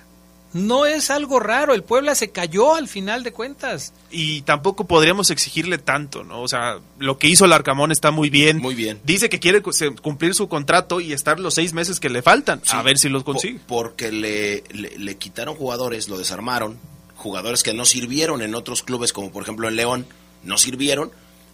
No 0.53 0.85
es 0.85 1.09
algo 1.09 1.39
raro, 1.39 1.73
el 1.73 1.83
Puebla 1.83 2.13
se 2.15 2.29
cayó 2.31 2.75
al 2.75 2.87
final 2.87 3.23
de 3.23 3.33
cuentas. 3.33 3.93
Y 4.11 4.41
tampoco 4.43 4.85
podríamos 4.85 5.31
exigirle 5.31 5.79
tanto, 5.79 6.23
¿no? 6.23 6.41
O 6.41 6.47
sea, 6.47 6.79
lo 6.99 7.17
que 7.17 7.27
hizo 7.27 7.45
el 7.45 7.53
Arcamón 7.53 7.91
está 7.91 8.11
muy 8.11 8.29
bien. 8.29 8.59
Muy 8.59 8.75
bien. 8.75 8.99
Dice 9.03 9.29
que 9.29 9.39
quiere 9.39 9.61
cumplir 9.63 10.35
su 10.35 10.47
contrato 10.47 11.01
y 11.01 11.11
estar 11.11 11.39
los 11.39 11.55
seis 11.55 11.73
meses 11.73 11.99
que 11.99 12.09
le 12.09 12.21
faltan. 12.21 12.61
Sí. 12.63 12.71
A 12.75 12.83
ver 12.83 12.97
si 12.99 13.09
los 13.09 13.23
consigue. 13.23 13.59
porque 13.67 14.11
le, 14.11 14.63
le, 14.71 14.97
le 14.97 15.17
quitaron 15.17 15.55
jugadores, 15.55 16.07
lo 16.07 16.17
desarmaron, 16.17 16.77
jugadores 17.15 17.63
que 17.63 17.73
no 17.73 17.85
sirvieron 17.85 18.41
en 18.41 18.53
otros 18.53 18.83
clubes, 18.83 19.11
como 19.13 19.31
por 19.31 19.43
ejemplo 19.43 19.67
en 19.67 19.75
León, 19.75 20.05
no 20.43 20.57
sirvieron, 20.57 21.11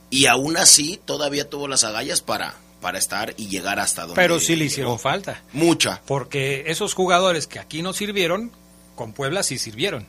y 0.10 0.26
aún 0.26 0.58
así 0.58 1.00
todavía 1.06 1.50
tuvo 1.50 1.68
las 1.68 1.84
agallas 1.84 2.22
para, 2.22 2.56
para 2.82 2.98
estar 2.98 3.34
y 3.38 3.48
llegar 3.48 3.80
hasta 3.80 4.02
donde. 4.02 4.16
Pero 4.16 4.40
sí 4.40 4.54
le 4.54 4.64
llegó. 4.64 4.66
hicieron 4.72 5.00
falta. 5.00 5.44
Mucha. 5.54 6.02
Porque 6.06 6.66
esos 6.68 6.94
jugadores 6.96 7.48
que 7.48 7.60
aquí 7.60 7.82
no 7.82 7.94
sirvieron, 7.94 8.52
con 9.00 9.14
Puebla 9.14 9.44
sí 9.44 9.58
sirvieron. 9.58 10.06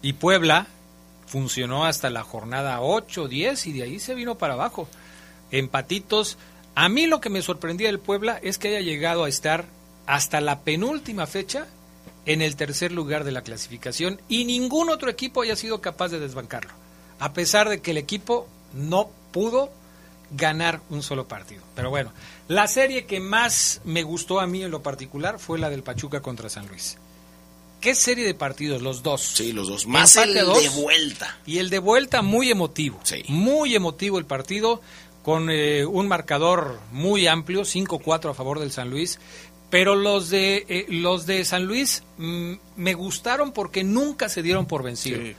Y 0.00 0.14
Puebla 0.14 0.66
funcionó 1.26 1.84
hasta 1.84 2.08
la 2.08 2.22
jornada 2.22 2.80
8, 2.80 3.28
10 3.28 3.66
y 3.66 3.72
de 3.74 3.82
ahí 3.82 3.98
se 3.98 4.14
vino 4.14 4.38
para 4.38 4.54
abajo. 4.54 4.88
Empatitos. 5.50 6.38
A 6.74 6.88
mí 6.88 7.06
lo 7.06 7.20
que 7.20 7.28
me 7.28 7.42
sorprendía 7.42 7.88
del 7.88 7.98
Puebla 7.98 8.40
es 8.42 8.56
que 8.56 8.68
haya 8.68 8.80
llegado 8.80 9.24
a 9.24 9.28
estar 9.28 9.66
hasta 10.06 10.40
la 10.40 10.60
penúltima 10.60 11.26
fecha 11.26 11.66
en 12.24 12.40
el 12.40 12.56
tercer 12.56 12.90
lugar 12.90 13.24
de 13.24 13.32
la 13.32 13.42
clasificación 13.42 14.18
y 14.30 14.46
ningún 14.46 14.88
otro 14.88 15.10
equipo 15.10 15.42
haya 15.42 15.54
sido 15.54 15.82
capaz 15.82 16.08
de 16.08 16.18
desbancarlo. 16.18 16.72
A 17.18 17.34
pesar 17.34 17.68
de 17.68 17.82
que 17.82 17.90
el 17.90 17.98
equipo 17.98 18.48
no 18.72 19.10
pudo 19.30 19.70
ganar 20.30 20.80
un 20.88 21.02
solo 21.02 21.28
partido. 21.28 21.62
Pero 21.74 21.90
bueno, 21.90 22.14
la 22.48 22.66
serie 22.66 23.04
que 23.04 23.20
más 23.20 23.82
me 23.84 24.02
gustó 24.02 24.40
a 24.40 24.46
mí 24.46 24.62
en 24.62 24.70
lo 24.70 24.82
particular 24.82 25.38
fue 25.38 25.58
la 25.58 25.68
del 25.68 25.82
Pachuca 25.82 26.22
contra 26.22 26.48
San 26.48 26.66
Luis. 26.68 26.96
¿Qué 27.82 27.96
serie 27.96 28.24
de 28.24 28.32
partidos? 28.32 28.80
Los 28.80 29.02
dos. 29.02 29.20
Sí, 29.20 29.52
los 29.52 29.68
dos. 29.68 29.86
Más 29.88 30.16
Empate 30.16 30.38
el 30.38 30.46
dos. 30.46 30.62
de 30.62 30.68
vuelta. 30.68 31.36
Y 31.44 31.58
el 31.58 31.68
de 31.68 31.80
vuelta 31.80 32.22
muy 32.22 32.48
emotivo. 32.48 33.00
Sí. 33.02 33.24
Muy 33.26 33.74
emotivo 33.74 34.18
el 34.20 34.24
partido 34.24 34.80
con 35.24 35.50
eh, 35.50 35.84
un 35.84 36.06
marcador 36.06 36.78
muy 36.92 37.26
amplio, 37.26 37.62
5-4 37.62 38.30
a 38.30 38.34
favor 38.34 38.60
del 38.60 38.70
San 38.70 38.88
Luis. 38.88 39.18
Pero 39.68 39.96
los 39.96 40.30
de 40.30 40.64
eh, 40.68 40.86
los 40.90 41.26
de 41.26 41.44
San 41.44 41.64
Luis 41.64 42.04
mm, 42.18 42.52
me 42.76 42.94
gustaron 42.94 43.50
porque 43.52 43.82
nunca 43.82 44.28
se 44.28 44.42
dieron 44.42 44.66
por 44.66 44.84
vencidos. 44.84 45.24
Sí. 45.24 45.34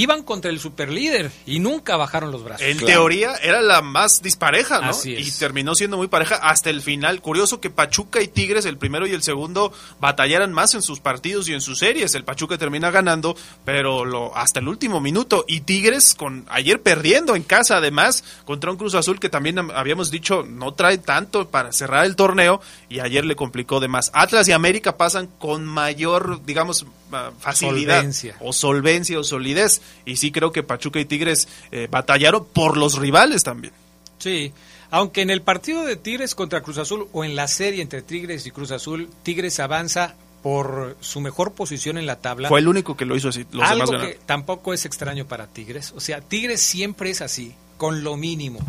Iban 0.00 0.22
contra 0.22 0.50
el 0.50 0.58
superlíder 0.60 1.30
y 1.44 1.58
nunca 1.58 1.96
bajaron 1.96 2.30
los 2.32 2.42
brazos. 2.42 2.66
En 2.66 2.78
teoría 2.78 3.34
era 3.42 3.60
la 3.60 3.82
más 3.82 4.22
dispareja, 4.22 4.80
¿no? 4.80 4.90
Así 4.90 5.14
es. 5.14 5.26
Y 5.36 5.38
terminó 5.38 5.74
siendo 5.74 5.96
muy 5.98 6.08
pareja 6.08 6.36
hasta 6.36 6.70
el 6.70 6.80
final. 6.80 7.20
Curioso 7.20 7.60
que 7.60 7.68
Pachuca 7.68 8.22
y 8.22 8.28
Tigres, 8.28 8.64
el 8.64 8.78
primero 8.78 9.06
y 9.06 9.12
el 9.12 9.22
segundo, 9.22 9.72
batallaran 10.00 10.52
más 10.52 10.74
en 10.74 10.80
sus 10.80 11.00
partidos 11.00 11.48
y 11.48 11.52
en 11.52 11.60
sus 11.60 11.78
series. 11.80 12.14
El 12.14 12.24
Pachuca 12.24 12.56
termina 12.56 12.90
ganando, 12.90 13.36
pero 13.64 14.04
lo, 14.06 14.34
hasta 14.36 14.60
el 14.60 14.68
último 14.68 15.00
minuto. 15.00 15.44
Y 15.46 15.60
Tigres, 15.60 16.14
con 16.14 16.46
ayer 16.48 16.80
perdiendo 16.80 17.36
en 17.36 17.42
casa, 17.42 17.76
además, 17.76 18.24
contra 18.46 18.70
un 18.70 18.78
Cruz 18.78 18.94
Azul 18.94 19.20
que 19.20 19.28
también 19.28 19.58
am- 19.58 19.70
habíamos 19.70 20.10
dicho 20.10 20.44
no 20.48 20.72
trae 20.72 20.96
tanto 20.98 21.48
para 21.50 21.72
cerrar 21.72 22.06
el 22.06 22.16
torneo, 22.16 22.60
y 22.88 23.00
ayer 23.00 23.24
le 23.24 23.36
complicó 23.36 23.80
de 23.80 23.88
más. 23.88 24.10
Atlas 24.14 24.48
y 24.48 24.52
América 24.52 24.96
pasan 24.96 25.26
con 25.38 25.66
mayor, 25.66 26.42
digamos, 26.44 26.86
ah, 27.12 27.30
facilidad 27.38 27.96
Solvencia. 27.96 28.36
o 28.40 28.52
solvencia 28.52 29.18
o 29.18 29.24
solidez. 29.24 29.82
Y 30.04 30.16
sí 30.16 30.32
creo 30.32 30.52
que 30.52 30.62
Pachuca 30.62 31.00
y 31.00 31.04
Tigres 31.04 31.48
eh, 31.70 31.88
batallaron 31.90 32.46
por 32.52 32.76
los 32.76 32.98
rivales 32.98 33.42
también. 33.42 33.72
Sí, 34.18 34.52
aunque 34.90 35.22
en 35.22 35.30
el 35.30 35.42
partido 35.42 35.84
de 35.84 35.96
Tigres 35.96 36.34
contra 36.34 36.62
Cruz 36.62 36.78
Azul 36.78 37.08
o 37.12 37.24
en 37.24 37.36
la 37.36 37.48
serie 37.48 37.82
entre 37.82 38.02
Tigres 38.02 38.46
y 38.46 38.50
Cruz 38.50 38.70
Azul, 38.70 39.08
Tigres 39.22 39.60
avanza 39.60 40.14
por 40.42 40.96
su 41.00 41.20
mejor 41.20 41.52
posición 41.52 41.98
en 41.98 42.06
la 42.06 42.16
tabla. 42.16 42.48
Fue 42.48 42.60
el 42.60 42.68
único 42.68 42.96
que 42.96 43.04
lo 43.04 43.14
hizo 43.16 43.28
así. 43.28 43.46
Los 43.52 43.68
Algo 43.68 43.90
demás 43.92 44.06
que 44.06 44.18
tampoco 44.26 44.72
es 44.72 44.84
extraño 44.84 45.26
para 45.26 45.46
Tigres. 45.46 45.92
O 45.94 46.00
sea, 46.00 46.20
Tigres 46.20 46.60
siempre 46.60 47.10
es 47.10 47.20
así, 47.20 47.54
con 47.76 48.02
lo 48.02 48.16
mínimo. 48.16 48.60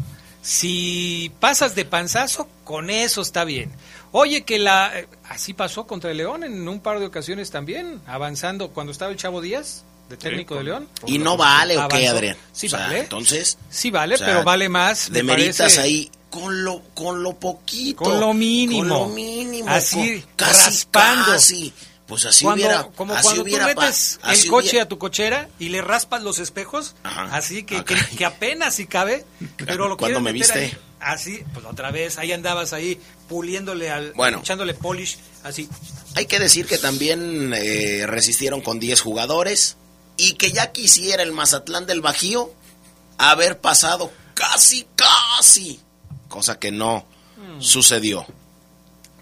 Si 0.42 1.32
pasas 1.40 1.76
de 1.76 1.86
panzazo, 1.86 2.48
con 2.64 2.90
eso 2.90 3.22
está 3.22 3.44
bien. 3.44 3.72
Oye, 4.12 4.44
que 4.44 4.60
la 4.60 5.00
eh, 5.00 5.08
así 5.30 5.54
pasó 5.54 5.88
contra 5.88 6.12
el 6.12 6.18
León 6.18 6.44
en 6.44 6.68
un 6.68 6.80
par 6.82 7.00
de 7.00 7.06
ocasiones 7.06 7.52
también, 7.52 8.02
avanzando 8.08 8.70
cuando 8.70 8.92
estaba 8.92 9.12
el 9.12 9.18
Chavo 9.18 9.40
Díaz, 9.40 9.86
de 10.12 10.18
técnico 10.18 10.56
de 10.56 10.64
León. 10.66 10.88
¿Y 11.08 11.18
no 11.18 11.36
vale 11.38 11.78
o 11.78 11.88
qué. 11.88 12.08
Adrián? 12.08 12.38
Sí 12.54 12.68
O 12.68 12.70
sea, 12.70 12.80
vale. 12.80 13.00
Entonces. 13.00 13.58
Sí 13.70 13.90
vale, 13.92 14.16
o 14.16 14.18
sea, 14.18 14.28
pero 14.28 14.44
vale 14.44 14.70
más. 14.70 15.10
me 15.10 15.18
Demeritas 15.18 15.58
parece. 15.58 15.82
ahí 15.82 16.12
con 16.30 16.64
lo, 16.64 16.82
con 16.94 17.24
lo 17.24 17.38
poquito. 17.40 18.04
Con 18.04 18.20
lo 18.20 18.34
mínimo. 18.34 19.00
Con 19.00 19.10
lo 19.10 19.16
mínimo. 19.16 19.70
Así, 19.70 20.22
con- 20.22 20.30
casi, 20.36 20.64
raspando. 20.66 21.26
casi. 21.32 21.74
Pues 22.08 22.26
así 22.26 22.44
Cuando- 22.44 22.66
hubiera. 22.66 22.84
como 22.88 23.14
así 23.14 23.24
cuando 23.24 23.44
hubiera 23.44 23.68
tú 23.70 23.76
pa- 23.76 23.82
metes 23.86 24.20
así 24.22 24.44
el 24.44 24.50
coche 24.50 24.70
hubiera- 24.72 24.84
a 24.84 24.88
tu 24.90 24.98
cochera 24.98 25.50
y 25.60 25.70
le 25.70 25.82
raspas 25.82 26.22
los 26.22 26.40
espejos, 26.40 26.94
así 27.06 27.64
que, 27.64 27.86
que, 27.86 27.96
que 28.18 28.26
apenas 28.26 28.76
si 28.76 28.86
cabe, 28.86 29.24
pero 29.56 29.88
lo 29.88 29.96
¿Cuándo 29.96 30.20
quieres 30.20 30.22
me 30.22 30.34
meter 30.34 30.34
viste? 30.34 30.60
ahí, 30.60 30.78
así, 31.14 31.44
pues 31.54 31.66
otra 31.66 31.90
vez, 31.90 32.18
ahí 32.18 32.34
andabas 32.34 32.74
ahí 32.74 33.00
puliéndole 33.30 33.90
al, 33.92 34.12
Bueno. 34.12 34.40
echándole 34.40 34.74
polish, 34.74 35.20
así. 35.46 35.70
Hay 36.16 36.26
que 36.26 36.40
decir 36.40 36.66
que 36.66 36.78
también 36.78 37.54
eh, 37.56 38.04
resistieron 38.08 38.60
con 38.60 38.78
10 38.82 39.00
jugadores 39.00 39.78
y 40.18 40.34
que 40.34 40.52
ya 40.52 40.72
quisiera 40.72 41.24
el 41.24 41.32
Mazatlán 41.32 41.86
del 41.86 42.02
Bajío 42.02 42.54
haber 43.18 43.60
pasado 43.60 44.12
casi, 44.34 44.86
casi, 44.96 45.80
cosa 46.28 46.60
que 46.60 46.72
no 46.72 47.06
Mm. 47.38 47.62
sucedió. 47.62 48.26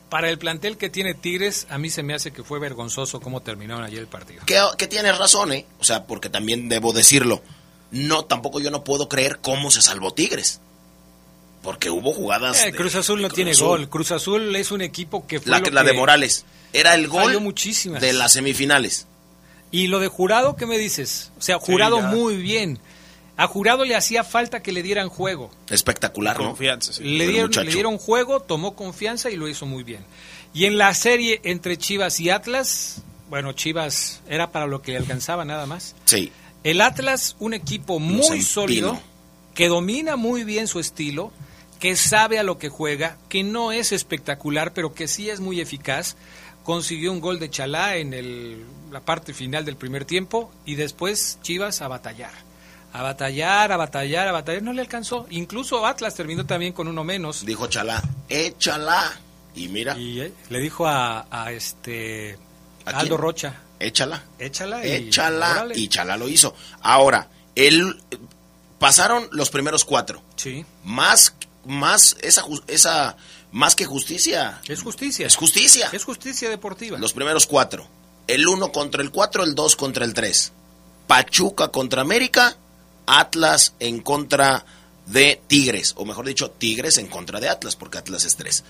Para 0.09 0.29
el 0.29 0.37
plantel 0.39 0.77
que 0.77 0.89
tiene 0.89 1.13
Tigres, 1.13 1.67
a 1.69 1.77
mí 1.77 1.89
se 1.89 2.01
me 2.03 2.13
hace 2.15 2.31
que 2.31 2.43
fue 2.43 2.59
vergonzoso 2.59 3.21
cómo 3.21 3.41
terminaron 3.41 3.83
ayer 3.83 3.99
el 3.99 4.07
partido. 4.07 4.41
Que, 4.45 4.59
que 4.77 4.87
tienes 4.87 5.17
razón, 5.17 5.53
¿eh? 5.53 5.65
O 5.79 5.83
sea, 5.83 6.05
porque 6.05 6.29
también 6.29 6.67
debo 6.67 6.91
decirlo. 6.93 7.41
No, 7.91 8.25
tampoco 8.25 8.59
yo 8.59 8.71
no 8.71 8.83
puedo 8.83 9.07
creer 9.07 9.39
cómo 9.39 9.69
se 9.71 9.81
salvó 9.81 10.11
Tigres. 10.13 10.59
Porque 11.61 11.89
hubo 11.89 12.11
jugadas. 12.13 12.63
Eh, 12.63 12.71
Cruz 12.71 12.95
Azul 12.95 13.21
no 13.21 13.29
tiene 13.29 13.51
Azul. 13.51 13.67
gol. 13.67 13.89
Cruz 13.89 14.11
Azul 14.11 14.55
es 14.55 14.71
un 14.71 14.81
equipo 14.81 15.27
que 15.27 15.39
fue 15.39 15.51
La, 15.51 15.59
lo 15.59 15.69
la 15.71 15.81
que 15.83 15.87
de 15.87 15.93
Morales. 15.93 16.45
Era 16.73 16.93
el 16.95 17.07
gol 17.07 17.39
muchísimas. 17.41 18.01
de 18.01 18.13
las 18.13 18.33
semifinales. 18.33 19.05
Y 19.71 19.87
lo 19.87 19.99
de 19.99 20.07
Jurado, 20.07 20.55
¿qué 20.55 20.65
me 20.65 20.77
dices? 20.77 21.31
O 21.37 21.41
sea, 21.41 21.59
Jurado 21.59 22.01
muy 22.01 22.37
bien. 22.37 22.79
A 23.37 23.47
Jurado 23.47 23.85
le 23.85 23.95
hacía 23.95 24.23
falta 24.23 24.61
que 24.61 24.71
le 24.71 24.83
dieran 24.83 25.09
juego. 25.09 25.49
Espectacular, 25.69 26.37
¿no? 26.37 26.47
Confianza, 26.47 26.91
sí. 26.91 27.03
Le 27.03 27.27
dieron, 27.27 27.51
le 27.51 27.71
dieron 27.71 27.97
juego, 27.97 28.41
tomó 28.41 28.75
confianza 28.75 29.29
y 29.29 29.35
lo 29.35 29.47
hizo 29.47 29.65
muy 29.65 29.83
bien. 29.83 30.03
Y 30.53 30.65
en 30.65 30.77
la 30.77 30.93
serie 30.93 31.39
entre 31.43 31.77
Chivas 31.77 32.19
y 32.19 32.31
Atlas, 32.31 33.01
bueno, 33.29 33.53
Chivas 33.53 34.21
era 34.27 34.51
para 34.51 34.67
lo 34.67 34.81
que 34.81 34.91
le 34.91 34.97
alcanzaba 34.97 35.45
nada 35.45 35.65
más. 35.65 35.95
Sí. 36.05 36.31
El 36.63 36.81
Atlas, 36.81 37.35
un 37.39 37.53
equipo 37.53 37.99
muy 37.99 38.41
sólido, 38.41 38.99
que 39.53 39.67
domina 39.67 40.15
muy 40.15 40.43
bien 40.43 40.67
su 40.67 40.79
estilo, 40.79 41.31
que 41.79 41.95
sabe 41.95 42.39
a 42.39 42.43
lo 42.43 42.57
que 42.57 42.69
juega, 42.69 43.17
que 43.29 43.43
no 43.43 43.71
es 43.71 43.91
espectacular, 43.91 44.73
pero 44.73 44.93
que 44.93 45.07
sí 45.07 45.29
es 45.29 45.39
muy 45.39 45.61
eficaz. 45.61 46.17
Consiguió 46.69 47.11
un 47.11 47.19
gol 47.19 47.39
de 47.39 47.49
Chalá 47.49 47.95
en 47.95 48.13
el- 48.13 48.63
la 48.91 48.99
parte 48.99 49.33
final 49.33 49.65
del 49.65 49.75
primer 49.75 50.05
tiempo 50.05 50.53
y 50.65 50.75
después 50.75 51.39
Chivas 51.41 51.81
a 51.81 51.87
batallar. 51.87 52.29
A 52.93 53.01
batallar, 53.01 53.71
a 53.71 53.77
batallar, 53.77 54.27
a 54.27 54.31
batallar. 54.31 54.61
No 54.61 54.71
le 54.73 54.81
alcanzó. 54.81 55.25
Incluso 55.31 55.83
Atlas 55.87 56.13
terminó 56.13 56.45
también 56.45 56.73
con 56.73 56.87
uno 56.87 57.03
menos. 57.03 57.43
Dijo 57.43 57.65
Chalá, 57.65 58.03
échala. 58.29 59.19
Y 59.55 59.67
mira, 59.67 59.97
Y 59.97 60.19
eh, 60.21 60.31
le 60.49 60.59
dijo 60.59 60.85
a, 60.85 61.25
a 61.31 61.51
este 61.51 62.37
¿A 62.85 62.91
Aldo? 62.99 63.17
Rocha, 63.17 63.55
échala. 63.79 64.23
échala 64.37 64.85
y 64.85 64.91
Échala. 64.91 65.51
órale. 65.53 65.73
Y 65.75 65.87
Chalá 65.87 66.17
lo 66.17 66.29
hizo. 66.29 66.53
Ahora, 66.81 67.29
él 67.55 67.99
pasaron 68.77 69.27
los 69.31 69.49
primeros 69.49 69.85
cuatro. 69.85 70.21
Sí, 70.35 70.63
Más, 70.83 71.33
más, 71.65 72.15
esa, 72.21 72.43
esa, 72.67 73.17
más 73.51 73.75
que 73.75 73.85
justicia. 73.85 74.61
es 74.67 74.81
justicia. 74.81 75.27
Es 75.27 75.35
justicia. 75.35 75.89
Es 75.91 76.03
justicia 76.03 76.49
deportiva. 76.49 76.97
Los 76.97 77.13
primeros 77.13 77.47
cuatro. 77.47 77.87
El 78.27 78.47
uno 78.47 78.71
contra 78.71 79.01
el 79.01 79.11
cuatro, 79.11 79.43
el 79.43 79.55
dos 79.55 79.75
contra 79.75 80.05
el 80.05 80.13
tres. 80.13 80.51
Pachuca 81.07 81.69
contra 81.69 82.01
América, 82.01 82.55
Atlas 83.07 83.73
en 83.79 84.01
contra 84.01 84.65
de 85.07 85.41
Tigres, 85.47 85.93
o 85.97 86.05
mejor 86.05 86.27
dicho, 86.27 86.51
Tigres 86.51 86.99
en 86.99 87.07
contra 87.07 87.39
de 87.39 87.49
Atlas, 87.49 87.75
porque 87.75 87.97
Atlas 87.97 88.25
es 88.25 88.35
tres. 88.35 88.63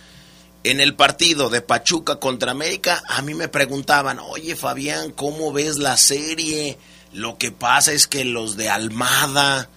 En 0.64 0.80
el 0.80 0.96
partido 0.96 1.50
de 1.50 1.62
Pachuca 1.62 2.18
contra 2.18 2.52
América, 2.52 3.04
a 3.08 3.22
mí 3.22 3.34
me 3.34 3.50
preguntaban, 3.50 4.20
oye 4.20 4.56
Fabián, 4.56 5.12
¿cómo 5.12 5.52
ves 5.52 5.78
la 5.78 5.98
serie? 5.98 6.78
Lo 7.12 7.38
que 7.38 7.52
pasa 7.52 7.92
es 7.92 8.08
que 8.08 8.24
los 8.24 8.56
de 8.56 8.70
Almada, 8.70 9.70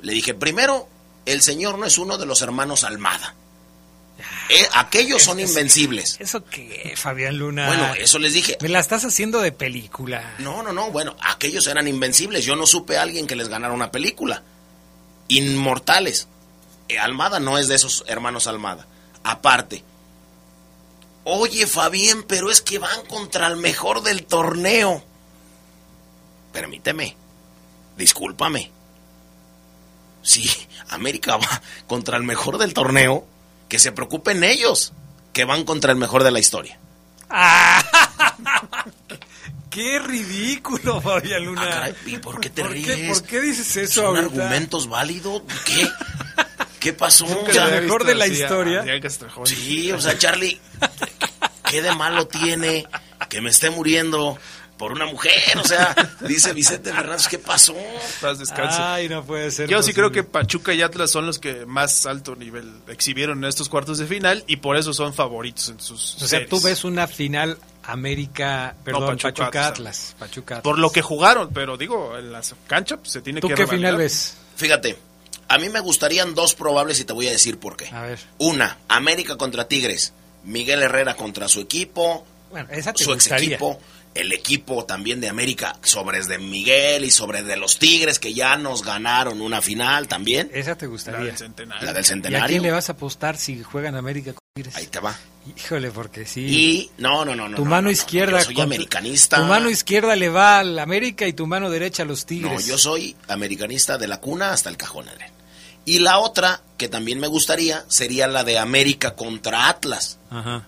le 0.00 0.12
dije, 0.12 0.32
primero, 0.32 0.88
el 1.26 1.42
señor 1.42 1.78
no 1.78 1.84
es 1.84 1.98
uno 1.98 2.16
de 2.16 2.26
los 2.26 2.40
hermanos 2.40 2.84
Almada. 2.84 3.34
Eh, 4.48 4.66
aquellos 4.74 5.22
son 5.22 5.38
Es- 5.38 5.44
es- 5.44 5.50
invencibles. 5.50 6.16
¿Eso 6.20 6.44
qué, 6.44 6.94
Fabián 6.96 7.36
Luna? 7.38 7.66
Bueno, 7.66 7.94
eso 7.94 8.18
les 8.18 8.32
dije. 8.32 8.56
Me 8.60 8.68
la 8.68 8.78
estás 8.80 9.04
haciendo 9.04 9.40
de 9.40 9.52
película. 9.52 10.34
No, 10.38 10.62
no, 10.62 10.72
no, 10.72 10.90
bueno, 10.90 11.16
aquellos 11.20 11.66
eran 11.66 11.86
invencibles. 11.88 12.44
Yo 12.44 12.56
no 12.56 12.66
supe 12.66 12.96
a 12.96 13.02
alguien 13.02 13.26
que 13.26 13.36
les 13.36 13.48
ganara 13.48 13.74
una 13.74 13.90
película. 13.90 14.42
Inmortales. 15.28 16.28
Eh, 16.88 16.98
Almada 16.98 17.40
no 17.40 17.58
es 17.58 17.68
de 17.68 17.74
esos 17.74 18.04
hermanos 18.06 18.46
Almada. 18.46 18.86
Aparte. 19.24 19.82
Oye, 21.24 21.66
Fabián, 21.66 22.22
pero 22.28 22.50
es 22.50 22.62
que 22.62 22.78
van 22.78 23.04
contra 23.06 23.48
el 23.48 23.56
mejor 23.56 24.02
del 24.02 24.24
torneo. 24.24 25.04
Permíteme. 26.52 27.16
Discúlpame. 27.98 28.70
Si 30.22 30.48
América 30.88 31.36
va 31.36 31.62
contra 31.86 32.16
el 32.16 32.22
mejor 32.22 32.58
del 32.58 32.72
torneo, 32.74 33.26
que 33.68 33.78
se 33.78 33.92
preocupen 33.92 34.44
ellos, 34.44 34.92
que 35.32 35.44
van 35.44 35.64
contra 35.64 35.92
el 35.92 35.98
mejor 35.98 36.24
de 36.24 36.30
la 36.30 36.38
historia. 36.38 36.78
¡Qué 39.70 39.98
ridículo, 39.98 41.00
Fabián 41.02 41.44
Luna! 41.44 41.62
Ah, 41.66 41.70
caray, 41.70 41.94
¿y 42.06 42.16
por 42.18 42.40
qué 42.40 42.48
te 42.48 42.62
¿Por 42.62 42.70
ríes? 42.72 42.96
qué, 42.96 43.08
¿Por 43.08 43.22
qué 43.24 43.40
dices 43.42 43.76
eso 43.76 43.92
¿Son 44.02 44.16
ahorita? 44.16 44.26
argumentos 44.26 44.88
válidos? 44.88 45.42
¿Qué? 45.66 45.86
¿Qué 46.80 46.92
pasó? 46.94 47.26
Nunca 47.26 47.64
había 47.64 47.80
mejor 47.82 48.04
de 48.04 48.14
la 48.14 48.26
historia. 48.26 48.84
Sí, 49.44 49.92
o 49.92 50.00
sea, 50.00 50.16
Charlie, 50.16 50.58
¿qué 51.68 51.82
de 51.82 51.94
malo 51.94 52.26
tiene 52.26 52.86
que 53.28 53.40
me 53.42 53.50
esté 53.50 53.68
muriendo 53.70 54.38
por 54.76 54.92
una 54.92 55.06
mujer? 55.06 55.32
O 55.62 55.64
sea, 55.66 55.94
dice 56.20 56.52
Vicente 56.52 56.92
Fernández, 56.92 57.28
¿qué 57.28 57.38
pasó? 57.38 57.74
Paz, 58.20 58.38
descanse. 58.38 58.78
Ay, 58.80 59.08
no 59.08 59.24
puede 59.24 59.50
ser. 59.50 59.68
Yo 59.68 59.82
sí 59.82 59.92
creo 59.94 60.12
que 60.12 60.22
Pachuca 60.22 60.72
y 60.74 60.82
Atlas 60.82 61.10
son 61.10 61.26
los 61.26 61.38
que 61.38 61.66
más 61.66 62.06
alto 62.06 62.36
nivel 62.36 62.70
exhibieron 62.88 63.38
en 63.38 63.44
estos 63.48 63.68
cuartos 63.68 63.98
de 63.98 64.06
final 64.06 64.44
y 64.46 64.56
por 64.56 64.76
eso 64.76 64.92
son 64.92 65.14
favoritos 65.14 65.68
en 65.70 65.80
sus 65.80 66.14
O 66.16 66.18
sea, 66.20 66.28
series. 66.28 66.50
tú 66.50 66.60
ves 66.60 66.84
una 66.84 67.06
final 67.06 67.58
América, 67.84 68.76
perdón, 68.84 69.16
Pachuca, 69.16 69.28
Pachuca, 69.32 69.66
Atlas. 69.68 69.68
Atlas. 69.68 70.16
Pachuca 70.18 70.54
Atlas. 70.56 70.62
Por 70.64 70.78
lo 70.78 70.90
que 70.90 71.02
jugaron, 71.02 71.50
pero 71.52 71.76
digo, 71.76 72.16
en 72.18 72.32
la 72.32 72.40
cancha 72.66 72.96
pues, 72.98 73.12
se 73.12 73.22
tiene 73.22 73.40
¿Tú 73.40 73.48
que 73.48 73.54
qué 73.54 73.62
revalidar. 73.62 73.92
final 73.92 73.96
ves? 74.02 74.36
Fíjate, 74.56 74.98
a 75.48 75.58
mí 75.58 75.68
me 75.68 75.80
gustarían 75.80 76.34
dos 76.34 76.54
probables 76.54 77.00
y 77.00 77.04
te 77.04 77.12
voy 77.12 77.28
a 77.28 77.30
decir 77.30 77.58
por 77.58 77.76
qué. 77.76 77.88
A 77.88 78.02
ver. 78.02 78.18
Una, 78.38 78.78
América 78.88 79.36
contra 79.36 79.68
Tigres, 79.68 80.12
Miguel 80.44 80.82
Herrera 80.82 81.14
contra 81.14 81.48
su 81.48 81.60
equipo, 81.60 82.26
Bueno, 82.50 82.68
esa 82.70 82.92
te 82.92 83.04
su 83.04 83.12
ex 83.12 83.30
equipo. 83.30 83.78
El 84.16 84.32
equipo 84.32 84.84
también 84.84 85.20
de 85.20 85.28
América 85.28 85.76
sobre 85.82 86.24
de 86.24 86.38
Miguel 86.38 87.04
y 87.04 87.10
sobre 87.10 87.42
de 87.42 87.56
los 87.56 87.78
Tigres 87.78 88.18
que 88.18 88.32
ya 88.34 88.56
nos 88.56 88.82
ganaron 88.82 89.40
una 89.40 89.60
final 89.60 90.08
también. 90.08 90.50
Esa 90.52 90.76
te 90.76 90.86
gustaría. 90.86 91.20
La 91.20 91.26
del 91.26 91.36
centenario. 91.36 91.84
La 91.84 91.92
del 91.92 92.02
¿Y 92.02 92.04
a 92.04 92.08
centenario. 92.08 92.46
quién 92.48 92.62
le 92.62 92.70
vas 92.70 92.88
a 92.88 92.92
apostar 92.92 93.36
si 93.36 93.62
juegan 93.62 93.94
América 93.94 94.32
con 94.32 94.40
Tigres? 94.54 94.74
Ahí 94.76 94.86
te 94.86 95.00
va. 95.00 95.14
Híjole, 95.56 95.90
porque 95.90 96.26
sí. 96.26 96.40
Y 96.40 96.90
no, 96.98 97.24
no, 97.24 97.36
no, 97.36 97.48
no. 97.48 97.56
tu 97.56 97.64
no, 97.64 97.70
mano 97.70 97.82
no, 97.82 97.88
no, 97.88 97.90
izquierda. 97.92 98.38
Yo 98.38 98.44
soy 98.46 98.60
americanista. 98.60 99.36
Tu 99.36 99.44
mano 99.44 99.70
izquierda 99.70 100.16
le 100.16 100.28
va 100.28 100.58
al 100.60 100.78
América 100.78 101.26
y 101.26 101.32
tu 101.32 101.46
mano 101.46 101.70
derecha 101.70 102.02
a 102.02 102.06
los 102.06 102.26
Tigres. 102.26 102.52
No, 102.52 102.60
yo 102.60 102.78
soy 102.78 103.14
americanista 103.28 103.98
de 103.98 104.08
la 104.08 104.20
cuna 104.20 104.52
hasta 104.52 104.70
el 104.70 104.76
cajón, 104.76 105.08
Adrián. 105.08 105.30
Y 105.84 106.00
la 106.00 106.18
otra, 106.18 106.62
que 106.76 106.88
también 106.88 107.20
me 107.20 107.28
gustaría, 107.28 107.84
sería 107.86 108.26
la 108.26 108.42
de 108.42 108.58
América 108.58 109.14
contra 109.14 109.68
Atlas. 109.68 110.18
Ajá. 110.30 110.66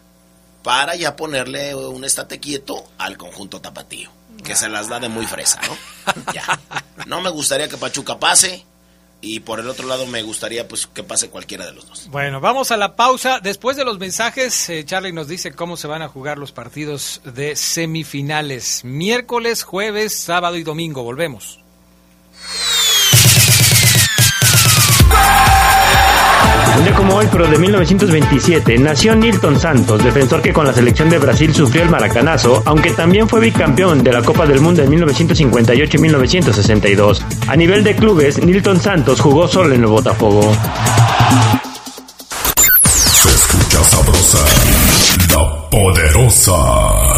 Para 0.62 0.96
ya 0.96 1.16
ponerle 1.16 1.74
un 1.74 2.04
estate 2.04 2.40
quieto 2.40 2.84
al 2.98 3.16
conjunto 3.16 3.60
tapatío. 3.60 4.10
Que 4.44 4.54
se 4.54 4.68
las 4.68 4.88
da 4.88 5.00
de 5.00 5.08
muy 5.08 5.26
fresa, 5.26 5.60
¿no? 5.66 6.32
ya. 6.32 6.60
No 7.06 7.20
me 7.20 7.30
gustaría 7.30 7.68
que 7.68 7.76
Pachuca 7.76 8.18
pase. 8.18 8.64
Y 9.20 9.40
por 9.40 9.58
el 9.58 9.68
otro 9.68 9.88
lado 9.88 10.06
me 10.06 10.22
gustaría 10.22 10.68
pues 10.68 10.86
que 10.86 11.02
pase 11.02 11.28
cualquiera 11.28 11.66
de 11.66 11.72
los 11.72 11.88
dos. 11.88 12.08
Bueno, 12.08 12.40
vamos 12.40 12.70
a 12.70 12.76
la 12.76 12.94
pausa. 12.94 13.40
Después 13.40 13.76
de 13.76 13.84
los 13.84 13.98
mensajes, 13.98 14.68
eh, 14.70 14.84
Charlie 14.84 15.12
nos 15.12 15.26
dice 15.26 15.52
cómo 15.52 15.76
se 15.76 15.88
van 15.88 16.02
a 16.02 16.08
jugar 16.08 16.38
los 16.38 16.52
partidos 16.52 17.20
de 17.24 17.56
semifinales. 17.56 18.84
Miércoles, 18.84 19.64
jueves, 19.64 20.16
sábado 20.16 20.56
y 20.56 20.62
domingo. 20.62 21.02
Volvemos. 21.02 21.58
Un 26.78 26.84
día 26.84 26.94
como 26.94 27.16
hoy, 27.16 27.26
pero 27.32 27.48
de 27.48 27.58
1927, 27.58 28.78
nació 28.78 29.16
Nilton 29.16 29.58
Santos, 29.58 30.04
defensor 30.04 30.40
que 30.40 30.52
con 30.52 30.64
la 30.64 30.72
selección 30.72 31.10
de 31.10 31.18
Brasil 31.18 31.52
sufrió 31.52 31.82
el 31.82 31.90
maracanazo, 31.90 32.62
aunque 32.66 32.92
también 32.92 33.28
fue 33.28 33.40
bicampeón 33.40 34.04
de 34.04 34.12
la 34.12 34.22
Copa 34.22 34.46
del 34.46 34.60
Mundo 34.60 34.82
en 34.84 34.90
1958 34.90 35.96
y 35.96 36.00
1962. 36.00 37.24
A 37.48 37.56
nivel 37.56 37.82
de 37.82 37.96
clubes, 37.96 38.40
Nilton 38.44 38.80
Santos 38.80 39.20
jugó 39.20 39.48
solo 39.48 39.74
en 39.74 39.80
el 39.80 39.88
Botafogo. 39.88 40.56
Se 42.84 43.28
escucha 43.28 43.82
sabrosa, 43.82 44.38
la 45.34 45.68
poderosa. 45.70 47.17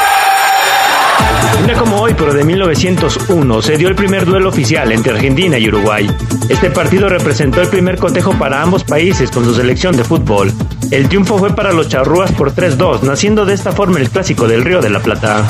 Un 1.59 1.67
día 1.67 1.75
como 1.75 2.01
hoy, 2.01 2.13
pero 2.17 2.33
de 2.33 2.43
1901, 2.43 3.61
se 3.61 3.77
dio 3.77 3.87
el 3.87 3.95
primer 3.95 4.25
duelo 4.25 4.49
oficial 4.49 4.91
entre 4.91 5.13
Argentina 5.13 5.57
y 5.57 5.67
Uruguay. 5.67 6.09
Este 6.49 6.69
partido 6.69 7.07
representó 7.09 7.61
el 7.61 7.67
primer 7.67 7.97
cotejo 7.97 8.33
para 8.33 8.61
ambos 8.61 8.83
países 8.83 9.29
con 9.31 9.45
su 9.45 9.53
selección 9.53 9.95
de 9.95 10.03
fútbol. 10.03 10.51
El 10.89 11.07
triunfo 11.07 11.37
fue 11.37 11.55
para 11.55 11.71
los 11.71 11.87
charrúas 11.87 12.31
por 12.31 12.53
3-2, 12.53 13.03
naciendo 13.03 13.45
de 13.45 13.53
esta 13.53 13.71
forma 13.71 13.99
el 13.99 14.09
clásico 14.09 14.47
del 14.47 14.63
Río 14.63 14.81
de 14.81 14.89
la 14.89 14.99
Plata. 14.99 15.45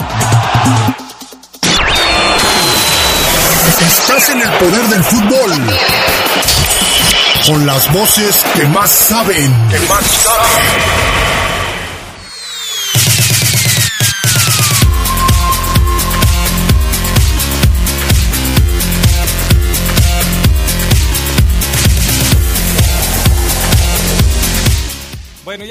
Estás 3.81 4.29
en 4.29 4.41
el 4.41 4.49
poder 4.49 4.83
del 4.87 5.03
fútbol. 5.03 5.51
Con 7.47 7.65
las 7.65 7.91
voces 7.93 8.43
que 8.55 8.65
más 8.67 8.91
saben. 8.91 9.51
Que 9.69 9.79
más 9.87 10.05
saben. 10.05 11.30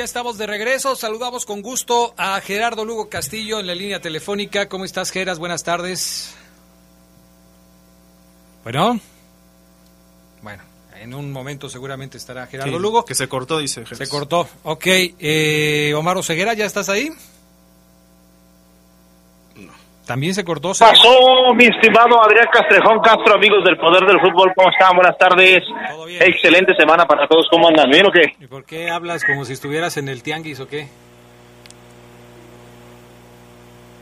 Ya 0.01 0.05
estamos 0.05 0.39
de 0.39 0.47
regreso. 0.47 0.97
Saludamos 0.97 1.45
con 1.45 1.61
gusto 1.61 2.15
a 2.17 2.41
Gerardo 2.41 2.87
Lugo 2.87 3.11
Castillo 3.11 3.61
en 3.61 3.67
la 3.67 3.75
línea 3.75 4.01
telefónica. 4.01 4.67
¿Cómo 4.67 4.87
estás, 4.87 5.11
Geras? 5.11 5.39
Buenas 5.39 5.63
tardes. 5.63 6.35
Bueno. 8.65 8.99
Bueno, 10.41 10.63
en 10.95 11.13
un 11.13 11.31
momento 11.31 11.69
seguramente 11.69 12.17
estará 12.17 12.47
Gerardo 12.47 12.73
Sí, 12.73 12.79
Lugo. 12.79 13.05
Que 13.05 13.15
se 13.15 13.29
cortó, 13.29 13.59
dice 13.59 13.83
Jesús. 13.83 13.99
Se 13.99 14.09
cortó. 14.09 14.49
Ok. 14.63 14.87
Eh, 14.87 15.93
Omar 15.95 16.17
Oseguera, 16.17 16.55
¿ya 16.55 16.65
estás 16.65 16.89
ahí? 16.89 17.11
También 20.11 20.35
se 20.35 20.43
cortó. 20.45 20.73
Pasó, 20.77 21.55
mi 21.55 21.67
estimado 21.67 22.21
Adrián 22.21 22.49
Castrejón 22.53 22.99
Castro, 22.99 23.33
amigos 23.37 23.63
del 23.65 23.77
Poder 23.77 24.05
del 24.09 24.19
Fútbol, 24.19 24.51
¿cómo 24.57 24.69
están? 24.69 24.97
Buenas 24.97 25.17
tardes. 25.17 25.63
Excelente 26.19 26.75
semana 26.77 27.07
para 27.07 27.29
todos, 27.29 27.47
¿cómo 27.49 27.69
andan? 27.69 27.89
¿Bien 27.89 28.05
o 28.07 28.11
qué? 28.11 28.35
¿Y 28.41 28.49
por 28.49 28.65
qué 28.65 28.91
hablas 28.91 29.23
como 29.25 29.45
si 29.45 29.53
estuvieras 29.53 29.97
en 29.99 30.09
el 30.09 30.25
tianguis 30.25 30.59
o 30.59 30.67
qué? 30.67 30.89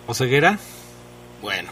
¿Oseguera? 0.06 0.58
Bueno, 1.42 1.68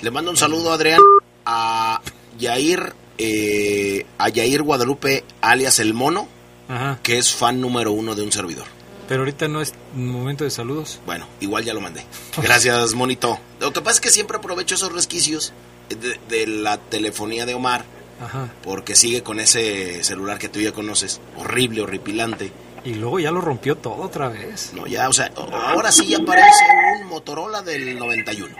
le 0.00 0.10
mando 0.10 0.32
un 0.32 0.36
saludo, 0.36 0.72
Adrián, 0.72 0.98
a 1.46 2.00
Yair, 2.40 2.92
eh, 3.18 4.04
a 4.18 4.30
Yair 4.30 4.62
Guadalupe, 4.62 5.22
alias 5.42 5.78
El 5.78 5.94
Mono, 5.94 6.26
Ajá. 6.68 6.98
que 7.04 7.18
es 7.18 7.32
fan 7.32 7.60
número 7.60 7.92
uno 7.92 8.16
de 8.16 8.22
un 8.22 8.32
servidor. 8.32 8.66
Pero 9.10 9.22
ahorita 9.22 9.48
no 9.48 9.60
es 9.60 9.74
momento 9.92 10.44
de 10.44 10.50
saludos. 10.50 11.00
Bueno, 11.04 11.26
igual 11.40 11.64
ya 11.64 11.74
lo 11.74 11.80
mandé. 11.80 12.04
Gracias, 12.40 12.94
Monito. 12.94 13.40
Lo 13.58 13.72
que 13.72 13.80
pasa 13.80 13.94
es 13.96 14.00
que 14.00 14.10
siempre 14.10 14.36
aprovecho 14.36 14.76
esos 14.76 14.92
resquicios 14.92 15.52
de, 15.88 16.20
de 16.28 16.46
la 16.46 16.76
telefonía 16.78 17.44
de 17.44 17.54
Omar, 17.54 17.82
Ajá. 18.22 18.50
porque 18.62 18.94
sigue 18.94 19.24
con 19.24 19.40
ese 19.40 20.04
celular 20.04 20.38
que 20.38 20.48
tú 20.48 20.60
ya 20.60 20.70
conoces, 20.70 21.20
horrible, 21.36 21.80
horripilante. 21.82 22.52
Y 22.84 22.94
luego 22.94 23.18
ya 23.18 23.32
lo 23.32 23.40
rompió 23.40 23.76
todo 23.76 23.96
otra 24.00 24.28
vez. 24.28 24.72
No, 24.74 24.86
ya, 24.86 25.08
o 25.08 25.12
sea, 25.12 25.28
ahora 25.36 25.90
sí 25.90 26.06
ya 26.06 26.20
parece 26.20 26.64
un 27.02 27.08
Motorola 27.08 27.62
del 27.62 27.98
91. 27.98 28.54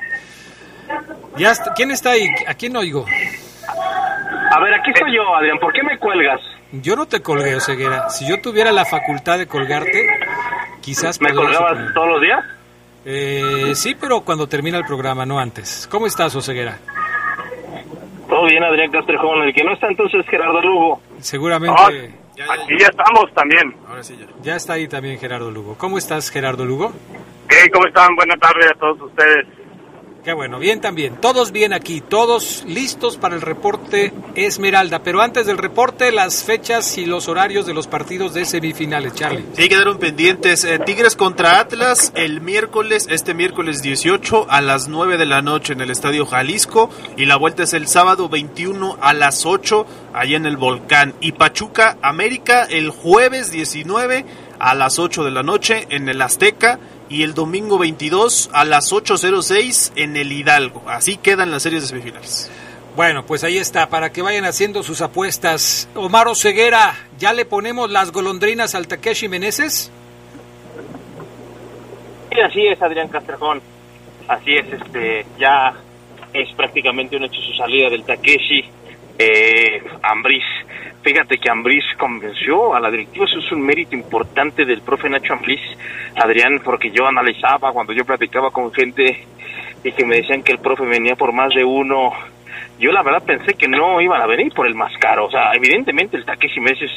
Ya 1.39 1.53
está- 1.53 1.73
¿Quién 1.75 1.93
está 1.93 2.11
ahí? 2.11 2.27
¿A 2.49 2.55
quién 2.55 2.77
oigo? 2.77 3.07
A 4.53 4.61
ver, 4.61 4.75
aquí 4.75 4.91
estoy 4.93 5.15
yo, 5.15 5.23
Adrián, 5.37 5.61
¿por 5.61 5.73
qué 5.73 5.85
me 5.85 5.97
cuelgas? 5.99 6.41
Yo 6.73 6.95
no 6.97 7.07
te 7.07 7.21
colgué, 7.21 7.57
Oseguera. 7.57 8.11
Si 8.11 8.29
yo 8.29 8.41
tuviera 8.41 8.71
la 8.73 8.85
facultad 8.85 9.39
de 9.39 9.47
colgarte, 9.47 10.07
quizás... 10.81 11.21
¿Me 11.21 11.33
colgabas 11.33 11.93
todos 11.95 12.09
los 12.09 12.21
días? 12.21 12.45
Eh, 13.05 13.73
sí, 13.75 13.97
pero 13.99 14.21
cuando 14.21 14.47
termina 14.47 14.79
el 14.79 14.85
programa, 14.85 15.25
no 15.25 15.39
antes. 15.39 15.89
¿Cómo 15.91 16.07
estás, 16.07 16.35
Oseguera? 16.37 16.79
Todo 18.29 18.45
bien, 18.45 18.63
Adrián 18.63 18.91
Castrejón. 18.91 19.43
El 19.43 19.55
que 19.55 19.65
no 19.65 19.73
está 19.73 19.89
entonces 19.89 20.21
es 20.21 20.27
Gerardo 20.29 20.61
Lugo. 20.61 21.01
Seguramente... 21.21 22.15
aquí 22.39 22.79
ya 22.79 22.87
estamos 22.87 23.33
también. 23.35 23.75
Ahora 23.89 24.03
sí 24.03 24.17
ya. 24.19 24.27
Ya 24.43 24.57
está 24.57 24.75
ahí 24.75 24.87
también 24.87 25.19
Gerardo 25.19 25.51
Lugo. 25.51 25.77
¿Cómo 25.77 25.99
estás, 25.99 26.31
Gerardo 26.31 26.65
Lugo? 26.65 26.93
Hey, 27.49 27.69
¿Cómo 27.73 27.87
están? 27.87 28.15
Buenas 28.15 28.39
tardes 28.39 28.71
a 28.71 28.75
todos 28.79 29.01
ustedes. 29.03 29.47
Qué 30.25 30.35
bueno, 30.35 30.59
bien 30.59 30.83
también. 30.83 31.17
Todos 31.17 31.51
bien 31.51 31.73
aquí, 31.73 32.03
todos 32.03 32.63
listos 32.67 33.17
para 33.17 33.35
el 33.35 33.41
reporte 33.41 34.13
Esmeralda. 34.35 35.03
Pero 35.03 35.23
antes 35.23 35.47
del 35.47 35.57
reporte, 35.57 36.13
las 36.13 36.45
fechas 36.45 36.99
y 36.99 37.07
los 37.07 37.27
horarios 37.27 37.65
de 37.65 37.73
los 37.73 37.87
partidos 37.87 38.35
de 38.35 38.45
semifinales, 38.45 39.15
Charlie. 39.15 39.47
Sí, 39.55 39.67
quedaron 39.71 39.99
pendientes. 39.99 40.65
Eh, 40.65 40.79
Tigres 40.79 41.17
contra 41.17 41.59
Atlas 41.59 42.13
el 42.15 42.43
miércoles, 42.43 43.07
este 43.09 43.33
miércoles 43.33 43.81
18 43.81 44.47
a 44.51 44.61
las 44.61 44.89
9 44.89 45.17
de 45.17 45.25
la 45.25 45.41
noche 45.41 45.73
en 45.73 45.81
el 45.81 45.91
Estadio 45.91 46.27
Jalisco. 46.27 46.91
Y 47.17 47.25
la 47.25 47.37
vuelta 47.37 47.63
es 47.63 47.73
el 47.73 47.89
sábado 47.89 48.29
21 48.29 48.99
a 49.01 49.15
las 49.15 49.47
8 49.47 49.87
allá 50.13 50.37
en 50.37 50.45
el 50.45 50.59
Volcán. 50.59 51.15
Y 51.23 51.33
Pachuca 51.33 51.97
América 52.03 52.65
el 52.65 52.91
jueves 52.91 53.51
19 53.51 54.27
a 54.59 54.75
las 54.75 54.99
8 54.99 55.25
de 55.25 55.31
la 55.31 55.43
noche 55.43 55.87
en 55.89 56.11
el 56.11 56.21
Azteca. 56.21 56.79
Y 57.11 57.25
el 57.25 57.35
domingo 57.35 57.77
22 57.77 58.51
a 58.53 58.65
las 58.65 58.93
8.06 58.93 59.93
en 59.97 60.17
el 60.17 60.33
Hidalgo. 60.33 60.85
Así 60.89 61.17
quedan 61.17 61.51
las 61.51 61.65
series 61.65 61.83
de 61.83 61.89
semifinales. 61.89 62.51
Bueno, 62.97 63.27
pues 63.27 63.45
ahí 63.45 63.59
está, 63.59 63.89
para 63.89 64.13
que 64.13 64.23
vayan 64.23 64.45
haciendo 64.45 64.83
sus 64.83 65.01
apuestas. 65.03 65.89
Omar 65.95 66.29
Ceguera, 66.35 66.95
¿ya 67.19 67.33
le 67.33 67.45
ponemos 67.45 67.91
las 67.91 68.13
golondrinas 68.13 68.75
al 68.75 68.89
Takeshi 68.89 69.29
Meneses? 69.29 69.93
Sí, 72.31 72.41
así 72.41 72.67
es, 72.67 72.81
Adrián 72.81 73.09
Castrejón. 73.09 73.61
Así 74.29 74.55
es, 74.55 74.73
este, 74.73 75.27
ya 75.39 75.75
es 76.33 76.53
prácticamente 76.55 77.17
un 77.17 77.25
hecho 77.25 77.41
su 77.41 77.53
salida 77.55 77.91
del 77.91 78.05
Takeshi. 78.05 78.65
Eh, 79.19 79.83
Ambris, 80.03 80.45
fíjate 81.03 81.39
que 81.39 81.51
Ambris 81.51 81.85
convenció 81.99 82.75
a 82.75 82.81
la 82.81 82.91
directiva, 82.91 83.25
eso 83.25 83.39
es 83.39 83.53
un 83.53 83.63
mérito 83.63 83.95
importante 83.95 84.65
del 84.65 84.83
profe 84.83 85.09
Nacho 85.09 85.35
Ambris, 85.35 85.61
Adrián, 86.17 86.61
porque 86.65 86.91
yo 86.91 87.07
analizaba 87.07 87.73
cuando 87.73 87.93
yo 87.93 88.05
platicaba 88.05 88.51
con 88.51 88.73
gente 88.73 89.27
y 89.83 89.93
que 89.93 90.05
me 90.05 90.17
decían 90.17 90.43
que 90.43 90.53
el 90.53 90.59
profe 90.59 90.85
venía 90.85 91.17
por 91.17 91.33
más 91.33 91.55
de 91.55 91.65
uno 91.65 92.13
yo 92.81 92.93
la 92.93 93.03
verdad 93.03 93.23
pensé 93.23 93.53
que 93.55 93.69
no 93.69 94.01
iban 94.01 94.23
a 94.23 94.27
venir 94.27 94.53
por 94.55 94.67
el 94.67 94.75
más 94.75 94.91
caro. 94.99 95.27
O 95.27 95.31
sea, 95.31 95.53
evidentemente 95.53 96.17
el 96.17 96.25
Takeshi 96.25 96.61
Meses 96.61 96.91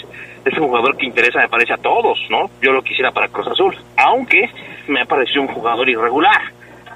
es 0.46 0.58
un 0.58 0.68
jugador 0.68 0.96
que 0.96 1.06
interesa, 1.06 1.40
me 1.40 1.50
parece, 1.50 1.74
a 1.74 1.78
todos, 1.78 2.18
¿no? 2.30 2.50
Yo 2.62 2.72
lo 2.72 2.82
quisiera 2.82 3.12
para 3.12 3.28
Cruz 3.28 3.48
Azul, 3.48 3.78
aunque 3.98 4.50
me 4.88 5.02
ha 5.02 5.06
parecido 5.06 5.42
un 5.42 5.50
jugador 5.50 5.90
irregular, 5.90 6.42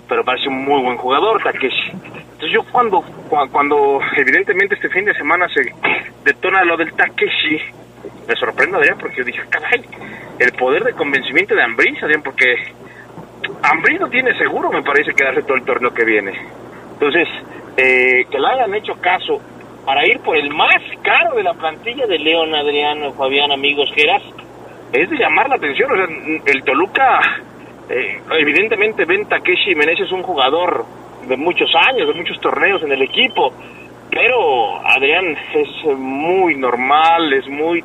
pero 0.08 0.24
parece 0.24 0.47
un 0.47 0.66
muy 0.66 0.82
buen 0.82 0.97
jugador, 0.97 1.41
Takeshi. 1.43 1.91
Entonces 1.91 2.51
yo 2.51 2.64
cuando, 2.72 3.03
cuando 3.51 3.99
evidentemente 4.16 4.76
este 4.76 4.89
fin 4.89 5.05
de 5.05 5.14
semana 5.16 5.47
se 5.49 5.74
detona 6.24 6.64
lo 6.64 6.78
del 6.78 6.93
Takeshi, 6.93 7.60
me 8.28 8.36
sorprende, 8.36 8.78
Adrián, 8.78 8.97
porque 8.99 9.18
yo 9.18 9.24
dije, 9.24 9.41
caray, 9.49 9.84
el 10.39 10.51
poder 10.53 10.84
de 10.84 10.93
convencimiento 10.93 11.55
de 11.55 11.64
Ambris, 11.64 12.01
Adrián, 12.03 12.22
porque 12.22 12.55
Ambris 13.64 13.99
no 13.99 14.10
tiene 14.10 14.38
seguro, 14.38 14.72
me 14.72 14.84
parece, 14.84 15.14
quedarse 15.14 15.43
todo 15.43 15.55
el 15.55 15.66
torneo 15.66 15.93
que 15.93 16.05
viene. 16.05 16.34
Entonces, 16.93 17.28
eh, 17.78 18.26
que 18.30 18.39
le 18.39 18.47
hayan 18.47 18.74
hecho 18.76 18.93
caso 19.01 19.39
para 19.86 20.05
ir 20.05 20.20
por 20.20 20.36
el 20.36 20.49
más 20.49 20.82
caro 21.01 21.36
de 21.36 21.43
la 21.43 21.53
plantilla 21.53 22.05
de 22.08 22.20
León, 22.20 22.53
Adriano, 22.53 23.14
Fabián, 23.14 23.51
amigos, 23.51 23.89
Geras, 23.95 24.22
es 24.91 25.10
de 25.10 25.18
llamar 25.18 25.47
la 25.49 25.55
atención. 25.55 25.91
O 25.91 25.95
sea, 25.95 26.08
el 26.45 26.64
Toluca, 26.64 27.20
eh, 27.90 28.22
evidentemente, 28.40 29.06
ven 29.06 29.28
Takeshi 29.28 29.76
Meneses 29.76 30.08
es 30.08 30.12
un 30.12 30.24
jugador 30.24 30.86
de 31.28 31.38
muchos 31.38 31.70
años, 31.76 32.08
de 32.08 32.14
muchos 32.14 32.40
torneos 32.40 32.82
en 32.84 32.92
el 32.92 33.02
equipo, 33.02 33.54
pero 34.10 34.86
Adrián 34.86 35.38
es 35.54 35.98
muy 35.98 36.56
normal, 36.56 37.34
es 37.34 37.48
muy 37.48 37.84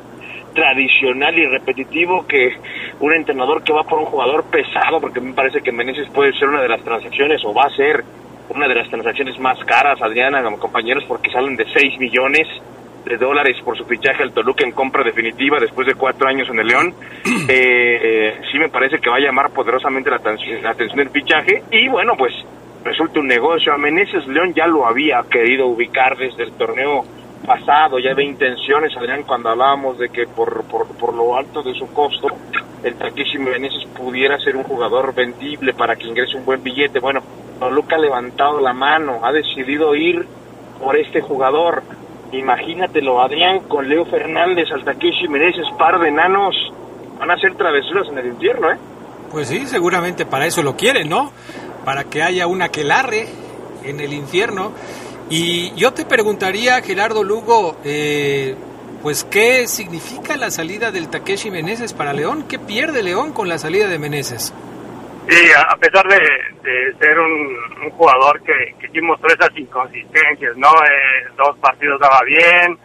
tradicional 0.53 1.37
y 1.37 1.45
repetitivo 1.47 2.25
que 2.27 2.55
un 2.99 3.13
entrenador 3.13 3.63
que 3.63 3.73
va 3.73 3.83
por 3.83 3.99
un 3.99 4.05
jugador 4.05 4.45
pesado, 4.45 5.01
porque 5.01 5.19
me 5.19 5.33
parece 5.33 5.61
que 5.61 5.71
Meneses 5.71 6.09
puede 6.09 6.33
ser 6.33 6.49
una 6.49 6.61
de 6.61 6.69
las 6.69 6.83
transacciones 6.83 7.43
o 7.43 7.53
va 7.53 7.63
a 7.63 7.75
ser 7.75 8.03
una 8.49 8.67
de 8.67 8.75
las 8.75 8.89
transacciones 8.89 9.39
más 9.39 9.57
caras, 9.65 10.01
Adriana, 10.01 10.43
compañeros, 10.57 11.03
porque 11.07 11.31
salen 11.31 11.55
de 11.55 11.65
6 11.73 11.99
millones 11.99 12.47
de 13.05 13.17
dólares 13.17 13.57
por 13.63 13.77
su 13.77 13.85
fichaje 13.85 14.23
al 14.23 14.33
Toluca 14.33 14.63
en 14.63 14.71
compra 14.71 15.03
definitiva 15.03 15.59
después 15.59 15.87
de 15.87 15.95
cuatro 15.95 16.27
años 16.27 16.47
en 16.49 16.59
el 16.59 16.67
León. 16.67 16.93
Eh, 17.45 18.39
sí 18.51 18.57
me 18.57 18.69
parece 18.69 18.99
que 18.99 19.09
va 19.09 19.17
a 19.17 19.19
llamar 19.19 19.51
poderosamente 19.51 20.09
la, 20.09 20.17
la 20.17 20.69
atención 20.69 20.97
del 20.97 21.09
fichaje 21.09 21.63
y 21.71 21.89
bueno, 21.89 22.13
pues 22.17 22.33
resulta 22.83 23.19
un 23.19 23.27
negocio. 23.27 23.73
A 23.73 23.77
Meneses 23.77 24.25
León 24.27 24.53
ya 24.53 24.65
lo 24.65 24.87
había 24.87 25.21
querido 25.29 25.67
ubicar 25.67 26.17
desde 26.17 26.43
el 26.43 26.53
torneo 26.53 27.03
pasado, 27.45 27.99
ya 27.99 28.13
de 28.13 28.23
intenciones, 28.23 28.95
Adrián, 28.95 29.23
cuando 29.23 29.49
hablábamos 29.49 29.99
de 29.99 30.09
que 30.09 30.25
por, 30.25 30.63
por, 30.65 30.87
por 30.97 31.13
lo 31.13 31.35
alto 31.35 31.61
de 31.61 31.73
su 31.73 31.91
costo, 31.91 32.27
el 32.83 32.95
Takeshi 32.95 33.37
Meneses 33.37 33.85
pudiera 33.97 34.39
ser 34.39 34.55
un 34.55 34.63
jugador 34.63 35.13
vendible 35.13 35.73
para 35.73 35.95
que 35.95 36.07
ingrese 36.07 36.37
un 36.37 36.45
buen 36.45 36.63
billete. 36.63 36.99
Bueno, 36.99 37.21
Toluca 37.59 37.95
ha 37.95 37.99
levantado 37.99 38.59
la 38.59 38.73
mano, 38.73 39.19
ha 39.23 39.31
decidido 39.31 39.95
ir 39.95 40.25
por 40.81 40.97
este 40.97 41.21
jugador. 41.21 41.83
Imagínatelo, 42.33 43.21
Adrián, 43.21 43.61
con 43.67 43.87
Leo 43.87 44.05
Fernández, 44.05 44.65
al 44.71 44.83
Takeshi 44.83 45.27
Meneses, 45.27 45.65
par 45.77 45.99
de 45.99 46.09
enanos, 46.09 46.55
van 47.19 47.29
a 47.29 47.35
hacer 47.35 47.55
travesuras 47.55 48.07
en 48.09 48.17
el 48.17 48.25
infierno, 48.27 48.71
¿eh? 48.71 48.77
Pues 49.31 49.47
sí, 49.47 49.65
seguramente 49.67 50.25
para 50.25 50.47
eso 50.47 50.63
lo 50.63 50.75
quieren, 50.75 51.09
¿no? 51.09 51.31
Para 51.85 52.05
que 52.05 52.23
haya 52.23 52.47
una 52.47 52.69
que 52.69 52.83
larre 52.83 53.27
en 53.83 53.99
el 53.99 54.13
infierno. 54.13 54.71
Y 55.29 55.73
yo 55.75 55.93
te 55.93 56.05
preguntaría, 56.05 56.81
Gerardo 56.81 57.23
Lugo, 57.23 57.77
eh, 57.83 58.55
pues 59.01 59.23
qué 59.23 59.67
significa 59.67 60.35
la 60.35 60.49
salida 60.49 60.91
del 60.91 61.09
Takeshi 61.09 61.51
Meneses 61.51 61.93
para 61.93 62.13
León, 62.13 62.45
qué 62.47 62.57
pierde 62.57 63.03
León 63.03 63.31
con 63.31 63.47
la 63.47 63.57
salida 63.57 63.87
de 63.87 63.99
Meneses. 63.99 64.53
Sí, 65.29 65.51
a 65.55 65.75
pesar 65.77 66.05
de, 66.07 66.95
ser 66.99 67.19
un, 67.19 67.89
jugador 67.91 68.41
que, 68.43 68.75
que 68.79 68.89
sí 68.89 69.01
mostró 69.01 69.33
esas 69.33 69.57
inconsistencias, 69.57 70.57
¿no? 70.57 70.67
Eh, 70.67 71.27
dos 71.37 71.57
partidos 71.59 71.99
daba 71.99 72.21
bien, 72.25 72.77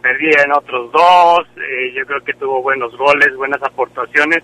perdía 0.00 0.42
en 0.44 0.52
otros 0.52 0.92
dos, 0.92 1.46
eh, 1.56 1.92
yo 1.96 2.04
creo 2.06 2.20
que 2.22 2.34
tuvo 2.34 2.62
buenos 2.62 2.96
goles, 2.96 3.34
buenas 3.36 3.62
aportaciones. 3.62 4.42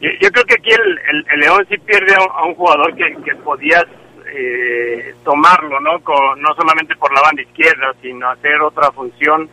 Yo, 0.00 0.10
yo 0.20 0.30
creo 0.30 0.44
que 0.44 0.54
aquí 0.54 0.70
el, 0.70 1.24
el, 1.32 1.40
León 1.40 1.66
sí 1.70 1.78
pierde 1.78 2.14
a, 2.14 2.44
un 2.44 2.54
jugador 2.54 2.94
que, 2.96 3.16
que 3.24 3.34
podías 3.36 3.84
eh, 4.26 5.14
tomarlo, 5.24 5.80
¿no? 5.80 5.98
no 6.36 6.54
solamente 6.54 6.96
por 6.96 7.12
la 7.14 7.22
banda 7.22 7.42
izquierda, 7.42 7.94
sino 8.02 8.28
hacer 8.28 8.60
otra 8.60 8.92
función. 8.92 9.48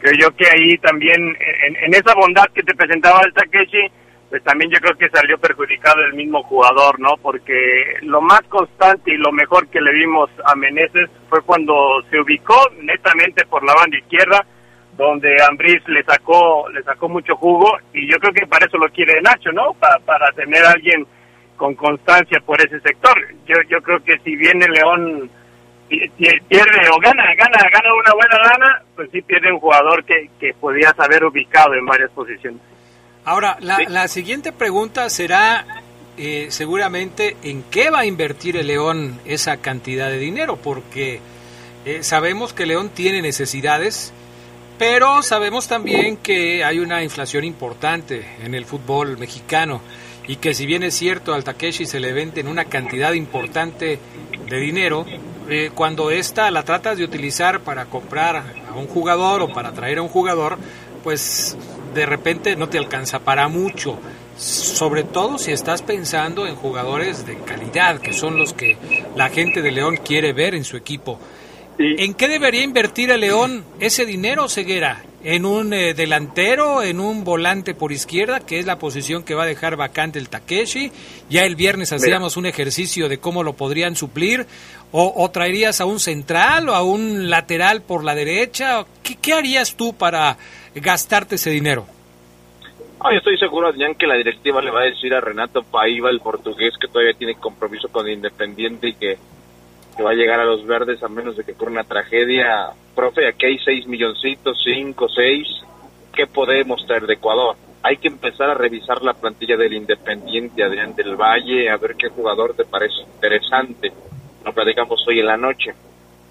Creo 0.00 0.14
yo 0.18 0.36
que 0.36 0.46
ahí 0.48 0.76
también, 0.78 1.20
en, 1.64 1.76
en 1.76 1.94
esa 1.94 2.14
bondad 2.14 2.46
que 2.54 2.62
te 2.62 2.74
presentaba 2.74 3.20
el 3.24 3.32
Takeshi, 3.32 3.90
pues 4.32 4.42
también 4.44 4.70
yo 4.70 4.78
creo 4.80 4.96
que 4.96 5.10
salió 5.10 5.36
perjudicado 5.36 6.02
el 6.06 6.14
mismo 6.14 6.42
jugador, 6.44 6.98
¿no? 6.98 7.18
Porque 7.20 7.54
lo 8.00 8.22
más 8.22 8.40
constante 8.48 9.12
y 9.12 9.18
lo 9.18 9.30
mejor 9.30 9.68
que 9.68 9.78
le 9.78 9.92
vimos 9.92 10.30
a 10.46 10.54
Meneses 10.54 11.10
fue 11.28 11.42
cuando 11.42 11.74
se 12.08 12.18
ubicó 12.18 12.56
netamente 12.80 13.44
por 13.44 13.62
la 13.62 13.74
banda 13.74 13.98
izquierda, 13.98 14.42
donde 14.96 15.36
Ambriz 15.46 15.86
le 15.86 16.02
sacó 16.04 16.66
le 16.70 16.82
sacó 16.82 17.10
mucho 17.10 17.36
jugo 17.36 17.76
y 17.92 18.10
yo 18.10 18.16
creo 18.20 18.32
que 18.32 18.46
para 18.46 18.64
eso 18.64 18.78
lo 18.78 18.88
quiere 18.88 19.20
Nacho, 19.20 19.52
¿no? 19.52 19.74
Para, 19.74 20.32
tener 20.32 20.64
a 20.64 20.70
alguien 20.70 21.06
con 21.58 21.74
constancia 21.74 22.40
por 22.40 22.58
ese 22.58 22.80
sector. 22.80 23.14
Yo 23.44 23.56
yo 23.68 23.82
creo 23.82 24.02
que 24.02 24.16
si 24.20 24.34
viene 24.34 24.66
León 24.66 25.30
pierde 25.90 26.88
o 26.90 26.98
gana, 27.00 27.34
gana, 27.34 27.68
gana 27.70 27.94
una 27.94 28.14
buena 28.14 28.38
gana, 28.48 28.82
pues 28.96 29.10
sí 29.10 29.20
pierde 29.20 29.52
un 29.52 29.60
jugador 29.60 30.02
que, 30.06 30.30
que 30.40 30.54
podías 30.54 30.98
haber 30.98 31.22
ubicado 31.22 31.74
en 31.74 31.84
varias 31.84 32.10
posiciones. 32.12 32.71
Ahora, 33.24 33.56
la, 33.60 34.08
siguiente 34.08 34.50
pregunta 34.50 35.08
será 35.08 35.64
eh, 36.16 36.48
seguramente 36.50 37.36
en 37.44 37.62
qué 37.62 37.88
va 37.88 38.00
a 38.00 38.06
invertir 38.06 38.56
el 38.56 38.66
León 38.66 39.20
esa 39.24 39.58
cantidad 39.58 40.08
de 40.08 40.18
dinero, 40.18 40.56
porque 40.56 41.20
eh, 41.84 42.02
sabemos 42.02 42.52
que 42.52 42.66
León 42.66 42.90
tiene 42.92 43.22
necesidades, 43.22 44.12
pero 44.76 45.22
sabemos 45.22 45.68
también 45.68 46.16
que 46.16 46.64
hay 46.64 46.80
una 46.80 47.04
inflación 47.04 47.44
importante 47.44 48.26
en 48.42 48.56
el 48.56 48.64
fútbol 48.64 49.16
mexicano 49.18 49.80
y 50.26 50.36
que 50.36 50.52
si 50.52 50.66
bien 50.66 50.82
es 50.82 50.94
cierto 50.94 51.32
al 51.32 51.44
Takeshi 51.44 51.86
se 51.86 52.00
le 52.00 52.12
vende 52.12 52.40
en 52.40 52.48
una 52.48 52.64
cantidad 52.64 53.12
importante 53.12 54.00
de 54.48 54.56
dinero, 54.58 55.06
eh, 55.48 55.70
cuando 55.72 56.10
esta 56.10 56.50
la 56.50 56.64
tratas 56.64 56.98
de 56.98 57.04
utilizar 57.04 57.60
para 57.60 57.86
comprar 57.86 58.42
a 58.68 58.74
un 58.74 58.88
jugador 58.88 59.42
o 59.42 59.52
para 59.52 59.70
traer 59.70 59.98
a 59.98 60.02
un 60.02 60.08
jugador, 60.08 60.58
pues 61.04 61.56
de 61.94 62.06
repente 62.06 62.56
no 62.56 62.68
te 62.68 62.78
alcanza 62.78 63.20
para 63.20 63.48
mucho. 63.48 63.98
Sobre 64.36 65.04
todo 65.04 65.38
si 65.38 65.52
estás 65.52 65.82
pensando 65.82 66.46
en 66.46 66.56
jugadores 66.56 67.26
de 67.26 67.36
calidad, 67.38 68.00
que 68.00 68.12
son 68.12 68.38
los 68.38 68.52
que 68.52 68.76
la 69.14 69.28
gente 69.28 69.62
de 69.62 69.70
León 69.70 69.98
quiere 70.02 70.32
ver 70.32 70.54
en 70.54 70.64
su 70.64 70.76
equipo. 70.76 71.18
¿En 71.78 72.14
qué 72.14 72.28
debería 72.28 72.62
invertir 72.62 73.10
el 73.10 73.20
León 73.20 73.64
ese 73.80 74.04
dinero, 74.04 74.48
Ceguera? 74.48 75.02
¿En 75.24 75.44
un 75.44 75.72
eh, 75.72 75.94
delantero, 75.94 76.82
en 76.82 77.00
un 77.00 77.24
volante 77.24 77.74
por 77.74 77.92
izquierda, 77.92 78.40
que 78.40 78.58
es 78.58 78.66
la 78.66 78.78
posición 78.78 79.22
que 79.22 79.34
va 79.34 79.44
a 79.44 79.46
dejar 79.46 79.76
vacante 79.76 80.18
el 80.18 80.28
Takeshi? 80.28 80.92
Ya 81.30 81.44
el 81.44 81.56
viernes 81.56 81.92
hacíamos 81.92 82.36
un 82.36 82.46
ejercicio 82.46 83.08
de 83.08 83.18
cómo 83.18 83.42
lo 83.42 83.54
podrían 83.54 83.96
suplir. 83.96 84.46
¿O, 84.94 85.30
traerías 85.30 85.80
a 85.80 85.86
un 85.86 86.00
central 86.00 86.68
o 86.68 86.74
a 86.74 86.82
un 86.82 87.30
lateral 87.30 87.80
por 87.80 88.04
la 88.04 88.14
derecha? 88.14 88.84
¿Qué, 89.02 89.16
qué 89.16 89.32
harías 89.32 89.74
tú 89.74 89.94
para 89.94 90.36
gastarte 90.74 91.36
ese 91.36 91.50
dinero? 91.50 91.86
yo 93.10 93.18
estoy 93.18 93.36
seguro, 93.36 93.68
Adrián, 93.68 93.94
que 93.94 94.06
la 94.06 94.14
directiva 94.14 94.62
le 94.62 94.70
va 94.70 94.82
a 94.82 94.84
decir 94.84 95.12
a 95.14 95.20
Renato 95.20 95.62
Paiva, 95.62 96.08
el 96.08 96.20
portugués, 96.20 96.74
que 96.80 96.86
todavía 96.86 97.14
tiene 97.14 97.34
compromiso 97.34 97.88
con 97.88 98.08
Independiente 98.08 98.88
y 98.88 98.94
que, 98.94 99.18
va 100.02 100.10
a 100.10 100.14
llegar 100.14 100.40
a 100.40 100.44
los 100.44 100.66
verdes 100.66 101.02
a 101.02 101.08
menos 101.08 101.36
de 101.36 101.44
que 101.44 101.52
ocurra 101.52 101.72
una 101.72 101.84
tragedia. 101.84 102.70
Profe, 102.94 103.28
aquí 103.28 103.46
hay 103.46 103.58
seis 103.58 103.86
milloncitos, 103.86 104.58
cinco, 104.64 105.08
seis. 105.08 105.46
¿Qué 106.14 106.26
podemos 106.26 106.84
traer 106.86 107.06
de 107.06 107.14
Ecuador? 107.14 107.56
Hay 107.82 107.98
que 107.98 108.08
empezar 108.08 108.48
a 108.48 108.54
revisar 108.54 109.02
la 109.02 109.12
plantilla 109.12 109.56
del 109.56 109.74
Independiente, 109.74 110.62
Adrián 110.62 110.94
del 110.94 111.16
Valle, 111.16 111.68
a 111.68 111.76
ver 111.76 111.96
qué 111.96 112.08
jugador 112.08 112.54
te 112.54 112.64
parece 112.64 113.02
interesante. 113.02 113.92
Lo 114.44 114.52
platicamos 114.52 115.04
hoy 115.06 115.20
en 115.20 115.26
la 115.26 115.36
noche. 115.36 115.74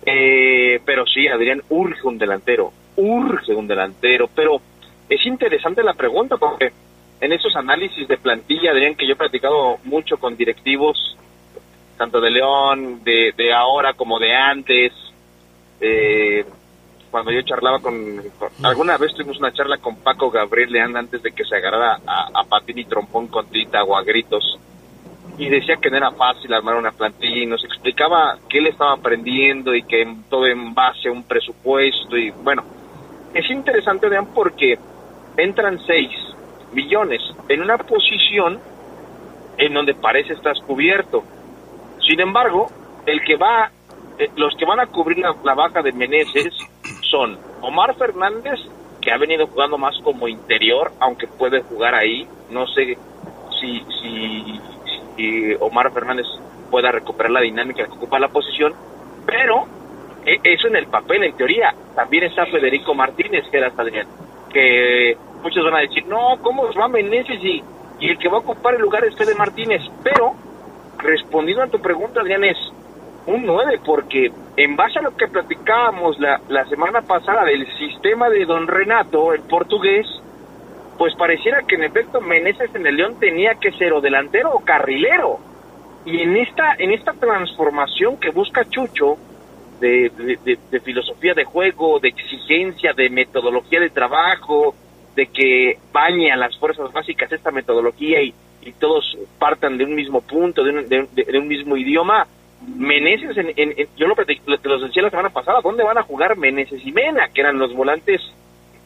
Eh, 0.06 0.82
pero 0.86 1.06
sí, 1.06 1.28
Adrián, 1.28 1.62
urge 1.70 2.08
un 2.08 2.18
delantero, 2.18 2.74
urge 2.96 3.54
un 3.54 3.68
delantero, 3.68 4.30
pero 4.34 4.62
es 5.10 5.26
interesante 5.26 5.84
la 5.84 5.94
pregunta 5.94 6.38
porque 6.38 6.72
en 7.20 7.34
esos 7.34 7.56
análisis 7.56 8.08
de 8.08 8.18
plantilla, 8.18 8.72
Adrián, 8.72 8.96
que 8.96 9.06
yo 9.06 9.14
he 9.14 9.18
platicado 9.18 9.78
mucho 9.84 10.18
con 10.18 10.36
directivos, 10.36 11.16
tanto 11.98 12.20
de 12.20 12.32
León, 12.32 13.04
de, 13.04 13.34
de 13.38 13.54
ahora 13.54 13.94
como 13.94 14.18
de 14.18 14.36
antes, 14.36 14.92
eh, 15.80 16.44
cuando 17.12 17.32
yo 17.32 17.42
charlaba 17.42 17.80
con, 17.80 18.24
Alguna 18.64 18.98
vez 18.98 19.14
tuvimos 19.14 19.38
una 19.38 19.52
charla 19.52 19.78
con 19.78 19.98
Paco 19.98 20.32
Gabriel 20.32 20.72
Leán 20.72 20.96
antes 20.96 21.22
de 21.22 21.32
que 21.32 21.44
se 21.44 21.56
agarrara 21.56 22.00
a, 22.08 22.30
a 22.34 22.44
patín 22.46 22.80
y 22.80 22.86
trompón 22.86 23.28
con 23.28 23.46
tita 23.48 23.84
o 23.84 23.96
a 23.96 24.04
gritos. 24.04 24.58
Y 25.38 25.50
decía 25.50 25.78
que 25.78 25.90
no 25.90 25.98
era 25.98 26.12
fácil 26.12 26.54
armar 26.54 26.76
una 26.76 26.92
plantilla 26.92 27.44
y 27.44 27.46
nos 27.46 27.64
explicaba 27.64 28.38
que 28.50 28.60
él 28.60 28.68
estaba 28.68 28.94
aprendiendo 28.94 29.76
y 29.76 29.84
que 29.84 30.08
todo 30.30 30.48
en 30.48 30.74
base 30.74 31.10
a 31.10 31.12
un 31.12 31.24
presupuesto 31.24 32.18
y 32.18 32.32
bueno, 32.32 32.64
es 33.34 33.50
interesante, 33.50 34.10
vean, 34.10 34.28
porque 34.28 34.78
entran 35.38 35.80
6 35.86 36.10
millones 36.74 37.22
en 37.50 37.62
una 37.62 37.78
posición 37.78 38.60
en 39.58 39.74
donde 39.74 39.94
parece 39.94 40.34
estás 40.34 40.60
cubierto. 40.62 41.24
Sin 42.08 42.20
embargo, 42.20 42.70
el 43.06 43.24
que 43.24 43.36
va, 43.36 43.72
eh, 44.18 44.30
los 44.36 44.56
que 44.56 44.66
van 44.66 44.80
a 44.80 44.88
cubrir 44.88 45.20
la, 45.20 45.54
baja 45.54 45.82
de 45.82 45.92
Meneses 45.92 46.54
son 47.10 47.38
Omar 47.62 47.96
Fernández, 47.96 48.60
que 49.02 49.12
ha 49.12 49.18
venido 49.18 49.48
jugando 49.48 49.78
más 49.78 49.98
como 50.04 50.28
interior, 50.28 50.92
aunque 51.00 51.28
puede 51.28 51.62
jugar 51.62 51.96
ahí. 51.96 52.28
No 52.50 52.68
sé 52.68 52.98
si, 53.60 53.86
si, 54.02 54.60
si 55.16 55.54
Omar 55.60 55.92
Fernández 55.92 56.26
pueda 56.70 56.92
recuperar 56.92 57.32
la 57.32 57.42
dinámica 57.42 57.86
que 57.86 57.92
ocupa 57.92 58.20
la 58.20 58.30
posición, 58.30 58.74
pero 59.26 59.66
eh, 59.66 59.81
eso 60.26 60.68
en 60.68 60.76
el 60.76 60.88
papel, 60.88 61.24
en 61.24 61.36
teoría. 61.36 61.74
También 61.96 62.26
está 62.26 62.46
Federico 62.46 62.94
Martínez, 62.94 63.46
que 63.50 63.58
era 63.58 63.72
Adrián, 63.76 64.08
que 64.52 65.18
muchos 65.42 65.64
van 65.64 65.76
a 65.76 65.80
decir, 65.80 66.06
no, 66.08 66.38
¿cómo 66.42 66.72
va 66.74 66.88
Meneses 66.88 67.44
y, 67.44 67.64
y 68.00 68.10
el 68.10 68.18
que 68.18 68.30
va 68.30 68.38
a 68.38 68.42
ocupar 68.42 68.76
el 68.76 68.82
lugar 68.82 69.04
es 69.06 69.16
Fede 69.16 69.36
Martínez? 69.36 69.82
Pero, 70.04 70.34
respondiendo 71.00 71.64
a 71.64 71.68
tu 71.68 71.80
pregunta, 71.80 72.22
Adrián, 72.22 72.44
es 72.44 72.58
un 73.26 73.46
9, 73.46 73.80
porque 73.86 74.32
en 74.58 74.76
base 74.76 75.00
a 75.00 75.04
lo 75.04 75.16
que 75.16 75.28
platicábamos 75.28 76.20
la, 76.20 76.42
la 76.50 76.66
semana 76.66 77.02
pasada 77.02 77.44
del 77.46 77.68
sistema 77.78 78.30
de 78.30 78.46
Don 78.46 78.68
Renato, 78.68 79.34
el 79.34 79.42
portugués, 79.42 80.08
pues 80.98 81.16
pareciera 81.16 81.64
que 81.64 81.76
en 81.76 81.84
efecto 81.84 82.22
Meneses 82.22 82.74
en 82.76 82.86
el 82.86 82.96
León 82.96 83.20
tenía 83.20 83.56
que 83.56 83.72
ser 83.74 83.94
o 83.94 84.02
delantero 84.02 84.52
o 84.52 84.60
carrilero. 84.60 85.40
Y 86.06 86.20
en 86.22 86.36
esta, 86.38 86.76
en 86.78 86.92
esta 86.92 87.14
transformación 87.14 88.18
que 88.18 88.32
busca 88.32 88.66
Chucho, 88.66 89.18
de, 89.82 90.12
de, 90.46 90.58
de, 90.70 90.80
filosofía 90.80 91.34
de 91.34 91.44
juego, 91.44 92.00
de 92.00 92.10
exigencia, 92.10 92.94
de 92.94 93.10
metodología 93.10 93.80
de 93.80 93.90
trabajo, 93.90 94.76
de 95.16 95.28
que 95.28 95.78
bañe 95.92 96.34
las 96.38 96.56
fuerzas 96.58 96.94
básicas 96.94 97.32
esta 97.32 97.52
metodología 97.52 98.22
y, 98.22 98.34
y 98.62 98.72
todos 98.74 99.18
partan 99.40 99.78
de 99.78 99.84
un 99.84 99.96
mismo 99.96 100.22
punto, 100.22 100.64
de 100.64 100.70
un, 100.70 100.88
de, 100.88 101.38
un 101.40 101.48
mismo 101.48 101.76
idioma. 101.76 102.28
Meneses, 102.78 103.36
en, 103.38 103.52
en, 103.56 103.88
yo 103.98 104.08
lo, 104.08 104.16
te 104.16 104.70
lo 104.70 104.80
decía 104.80 105.02
la 105.02 105.10
semana 105.10 105.32
pasada, 105.32 105.62
¿dónde 105.64 105.84
van 105.84 105.98
a 105.98 106.04
jugar 106.04 106.38
Meneses 106.38 106.86
y 106.86 106.92
Mena? 106.92 107.30
Que 107.34 107.42
eran 107.42 107.58
los 107.58 107.74
volantes 107.74 108.22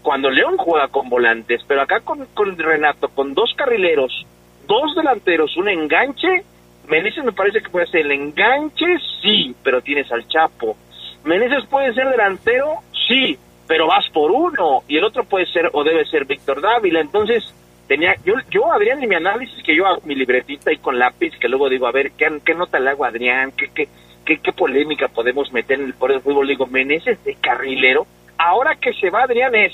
cuando 0.02 0.30
León 0.30 0.56
juega 0.58 0.88
con 0.88 1.10
volantes, 1.10 1.62
pero 1.68 1.82
acá 1.82 2.00
con, 2.00 2.26
con 2.34 2.58
Renato, 2.58 3.10
con 3.10 3.34
dos 3.34 3.54
carrileros, 3.58 4.26
dos 4.66 4.96
delanteros, 4.96 5.58
un 5.58 5.68
enganche, 5.68 6.44
Meneses 6.88 7.24
me 7.24 7.32
parece 7.32 7.62
que 7.62 7.70
puede 7.70 7.88
ser 7.88 8.02
el 8.02 8.12
enganche, 8.12 8.86
sí, 9.22 9.56
pero 9.64 9.82
tienes 9.82 10.12
al 10.12 10.28
Chapo. 10.28 10.78
Meneses 11.26 11.66
puede 11.66 11.92
ser 11.96 12.08
delantero, 12.08 12.76
sí, 13.08 13.38
pero 13.68 13.88
vas 13.88 14.08
por 14.14 14.32
uno 14.32 14.84
y 14.88 14.98
el 14.98 15.04
otro 15.04 15.24
puede 15.24 15.48
ser 15.48 15.72
o 15.74 15.84
debe 15.84 16.06
ser 16.06 16.26
Víctor 16.26 16.62
Dávila. 16.62 17.00
Entonces, 17.02 17.44
tenía 17.88 18.16
yo, 18.24 18.36
yo 18.52 18.72
Adrián, 18.72 19.02
en 19.02 19.10
mi 19.10 19.16
análisis 19.16 19.64
que 19.64 19.76
yo 19.76 19.88
hago 19.88 20.02
mi 20.06 20.14
libretita 20.14 20.72
y 20.72 20.78
con 20.78 21.00
lápiz, 21.00 21.34
que 21.40 21.50
luego 21.50 21.68
digo, 21.68 21.88
a 21.88 21.92
ver, 21.92 22.12
¿qué, 22.12 22.40
qué 22.46 22.54
nota 22.54 22.80
le 22.80 22.92
hago 22.92 23.06
Adrián? 23.06 23.52
¿Qué, 23.58 23.70
qué, 23.74 23.88
qué, 24.24 24.38
qué 24.38 24.54
polémica 24.54 25.08
podemos 25.08 25.52
meter 25.52 25.80
en 25.80 25.88
el 25.88 25.94
poder 25.96 26.18
del 26.18 26.24
fútbol? 26.24 26.48
Digo, 26.48 26.68
Meneses 26.68 27.24
de 27.24 27.34
carrilero. 27.42 28.06
Ahora 28.38 28.76
que 28.76 28.94
se 28.94 29.10
va 29.10 29.24
Adrián 29.24 29.56
es, 29.56 29.74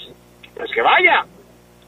pues 0.55 0.71
que 0.71 0.81
vaya, 0.81 1.25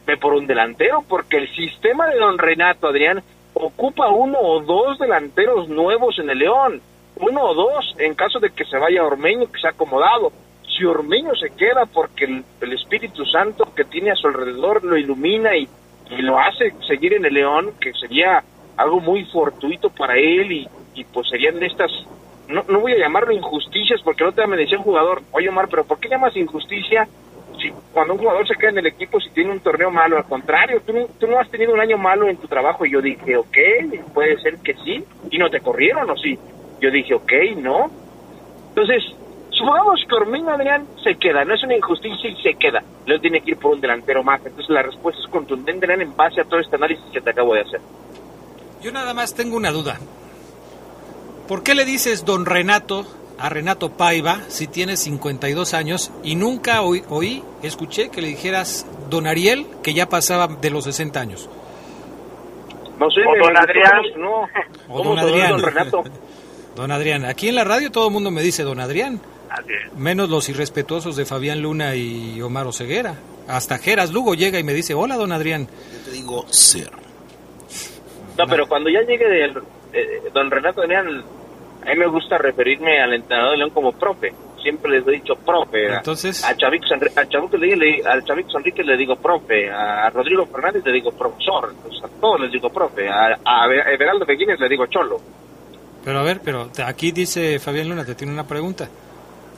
ve 0.06 0.18
por 0.18 0.34
un 0.34 0.46
delantero, 0.46 1.06
porque 1.08 1.38
el 1.38 1.56
sistema 1.56 2.08
de 2.08 2.20
don 2.20 2.38
Renato, 2.38 2.88
Adrián, 2.88 3.24
ocupa 3.54 4.10
uno 4.10 4.40
o 4.40 4.60
dos 4.62 5.00
delanteros 5.00 5.70
nuevos 5.70 6.20
en 6.20 6.30
el 6.30 6.40
León 6.40 6.82
uno 7.18 7.44
o 7.44 7.54
dos 7.54 7.96
en 8.00 8.16
caso 8.16 8.40
de 8.40 8.50
que 8.50 8.66
se 8.66 8.78
vaya 8.78 9.04
Ormeño, 9.04 9.52
que 9.52 9.60
se 9.60 9.68
ha 9.68 9.72
acomodado. 9.72 10.32
Si 10.76 10.84
Ormeño 10.86 11.36
se 11.36 11.52
queda 11.52 11.86
porque 11.86 12.26
el, 12.26 12.74
Espíritu 12.74 13.26
Santo 13.26 13.68
que 13.76 13.84
tiene 13.86 14.12
a 14.12 14.16
su 14.16 14.28
alrededor 14.28 14.84
lo 14.84 14.98
ilumina 14.98 15.56
y, 15.56 15.68
lo 16.20 16.38
hace 16.38 16.74
seguir 16.88 17.14
en 17.14 17.26
el 17.26 17.34
León, 17.34 17.72
que 17.80 17.92
sería 17.94 18.44
algo 18.78 19.00
muy 19.00 19.26
fortuito 19.26 19.90
para 19.90 20.16
él 20.16 20.52
y, 20.94 21.04
pues 21.06 21.28
serían 21.30 21.62
estas, 21.64 21.92
no, 22.48 22.64
no 22.68 22.82
voy 22.82 22.94
a 22.94 23.00
llamarlo 23.00 23.32
injusticias 23.32 24.02
porque 24.04 24.24
no 24.24 24.32
te 24.32 24.46
me 24.46 24.58
decía 24.58 24.78
un 24.78 24.84
jugador, 24.84 25.24
oye 25.32 25.50
Omar, 25.50 25.68
pero 25.70 25.86
¿por 25.86 26.00
qué 26.00 26.10
llamas 26.10 26.36
injusticia 26.36 27.08
si 27.60 27.72
cuando 27.94 28.14
un 28.14 28.20
jugador 28.20 28.48
se 28.48 28.56
queda 28.56 28.72
en 28.72 28.80
el 28.80 28.88
equipo 28.88 29.20
si 29.20 29.32
tiene 29.32 29.52
un 29.52 29.60
torneo 29.60 29.90
malo? 29.90 30.18
Al 30.18 30.26
contrario, 30.26 30.82
tú, 30.86 30.94
tú 31.20 31.26
no 31.26 31.40
has 31.40 31.50
tenido 31.50 31.74
un 31.74 31.80
año 31.80 31.98
malo 31.98 32.28
en 32.28 32.38
tu 32.38 32.48
trabajo 32.48 32.86
y 32.86 32.92
yo 32.92 33.02
dije, 33.02 33.36
ok, 33.36 33.58
puede 34.14 34.40
ser 34.40 34.58
que 34.60 34.76
sí, 34.76 35.04
y 35.32 35.38
no 35.40 35.50
te 35.50 35.62
corrieron 35.62 36.10
o 36.10 36.18
sí 36.18 36.38
yo 36.84 36.92
dije, 36.92 37.14
ok, 37.14 37.32
no. 37.58 37.90
Entonces, 38.70 39.04
supongamos 39.52 40.02
que 40.08 40.16
Ormeño 40.16 40.50
Adrián 40.50 40.86
se 41.02 41.16
queda, 41.16 41.46
no 41.46 41.56
es 41.56 41.64
una 41.64 41.78
injusticia 41.78 42.30
y 42.30 42.36
se 42.42 42.56
queda. 42.56 42.84
León 43.06 43.22
tiene 43.22 43.40
que 43.40 43.52
ir 43.52 43.58
por 43.58 43.74
un 43.74 43.80
delantero 43.80 44.22
más. 44.22 44.46
Entonces, 44.46 44.70
la 44.70 44.82
respuesta 44.82 45.22
es 45.22 45.28
contundente, 45.30 45.86
Adrián, 45.86 46.02
en 46.02 46.16
base 46.16 46.42
a 46.42 46.44
todo 46.44 46.60
este 46.60 46.76
análisis 46.76 47.06
que 47.14 47.22
te 47.22 47.30
acabo 47.30 47.54
de 47.54 47.62
hacer. 47.62 47.80
Yo 48.82 48.92
nada 48.92 49.14
más 49.14 49.34
tengo 49.34 49.56
una 49.56 49.72
duda. 49.72 49.98
¿Por 51.48 51.64
qué 51.64 51.74
le 51.74 51.86
dices 51.86 52.26
don 52.26 52.46
Renato 52.46 53.06
a 53.40 53.48
Renato 53.48 53.92
Paiva 53.92 54.42
si 54.50 54.68
tiene 54.68 54.98
52 54.98 55.74
años 55.74 56.12
y 56.22 56.36
nunca 56.36 56.82
oí, 56.82 57.02
oí, 57.10 57.44
escuché 57.62 58.10
que 58.10 58.22
le 58.22 58.28
dijeras 58.28 58.86
don 59.10 59.26
Ariel 59.26 59.68
que 59.82 59.94
ya 59.94 60.10
pasaba 60.10 60.48
de 60.48 60.70
los 60.70 60.84
60 60.84 61.20
años? 61.20 61.50
No 63.00 63.10
sé, 63.10 63.22
o 63.22 63.42
don 63.42 63.56
Adrián. 63.56 64.02
No. 64.18 64.48
O 64.90 65.02
don 65.02 65.18
Adrián. 65.18 65.52
Don 65.52 65.62
Renato? 65.62 66.04
Don 66.76 66.92
Adrián, 66.92 67.26
aquí 67.26 67.50
en 67.50 67.56
la 67.56 67.64
radio 67.64 67.92
todo 67.92 68.08
el 68.08 68.14
mundo 68.14 68.32
me 68.32 68.42
dice 68.42 68.64
Don 68.64 68.80
Adrián. 68.80 69.22
Menos 69.96 70.30
los 70.30 70.50
irrespetuosos 70.50 71.16
de 71.16 71.26
Fabián 71.26 71.62
Luna 71.62 71.96
y 71.96 72.42
Omar 72.42 72.66
Oseguera. 72.66 73.16
Hasta 73.48 73.78
Geras 73.78 74.12
Lugo 74.12 74.34
llega 74.34 74.58
y 74.58 74.64
me 74.64 74.74
dice, 74.74 74.94
hola 74.96 75.16
Don 75.16 75.32
Adrián. 75.32 75.68
Yo 75.68 76.00
te 76.06 76.12
digo 76.12 76.46
ser. 76.50 76.90
No, 78.38 78.48
pero 78.48 78.68
cuando 78.68 78.90
ya 78.90 79.02
llegue 79.02 79.28
de, 79.28 79.46
eh, 79.94 80.22
Don 80.34 80.50
Renato 80.50 80.82
Adrián, 80.82 81.08
a 81.86 81.90
mí 81.90 81.96
me 81.96 82.08
gusta 82.08 82.38
referirme 82.40 83.00
al 83.00 83.14
entrenador 83.14 83.52
de 83.52 83.58
León 83.58 83.70
como 83.70 83.92
profe. 83.92 84.34
Siempre 84.64 84.92
les 84.92 85.08
he 85.08 85.12
dicho 85.12 85.36
profe. 85.36 85.94
Entonces... 85.94 86.44
A 86.44 86.56
Chavix, 86.56 86.86
a 87.16 87.28
Chavix 87.28 87.54
le, 87.60 87.76
le, 87.76 88.02
al 88.06 88.24
Chavix 88.24 88.48
Enrique 88.56 88.82
le 88.84 88.98
digo 88.98 89.18
profe. 89.18 89.70
A 89.70 90.10
Rodrigo 90.10 90.48
Fernández 90.48 90.84
le 90.86 90.94
digo 90.94 91.12
profesor. 91.12 91.76
Pues 91.84 92.02
a 92.04 92.08
todos 92.20 92.40
les 92.40 92.52
digo 92.52 92.70
profe. 92.70 93.08
A, 93.08 93.38
a 93.46 93.68
Everaldo 93.92 94.26
Pequines 94.26 94.60
le 94.60 94.70
digo 94.70 94.88
cholo. 94.88 95.22
Pero 96.04 96.20
a 96.20 96.24
ver, 96.24 96.42
pero 96.44 96.70
aquí 96.86 97.12
dice 97.12 97.60
Fabián 97.60 97.90
Luna, 97.90 98.06
te 98.06 98.16
tiene 98.16 98.34
una 98.34 98.46
pregunta. 98.46 98.90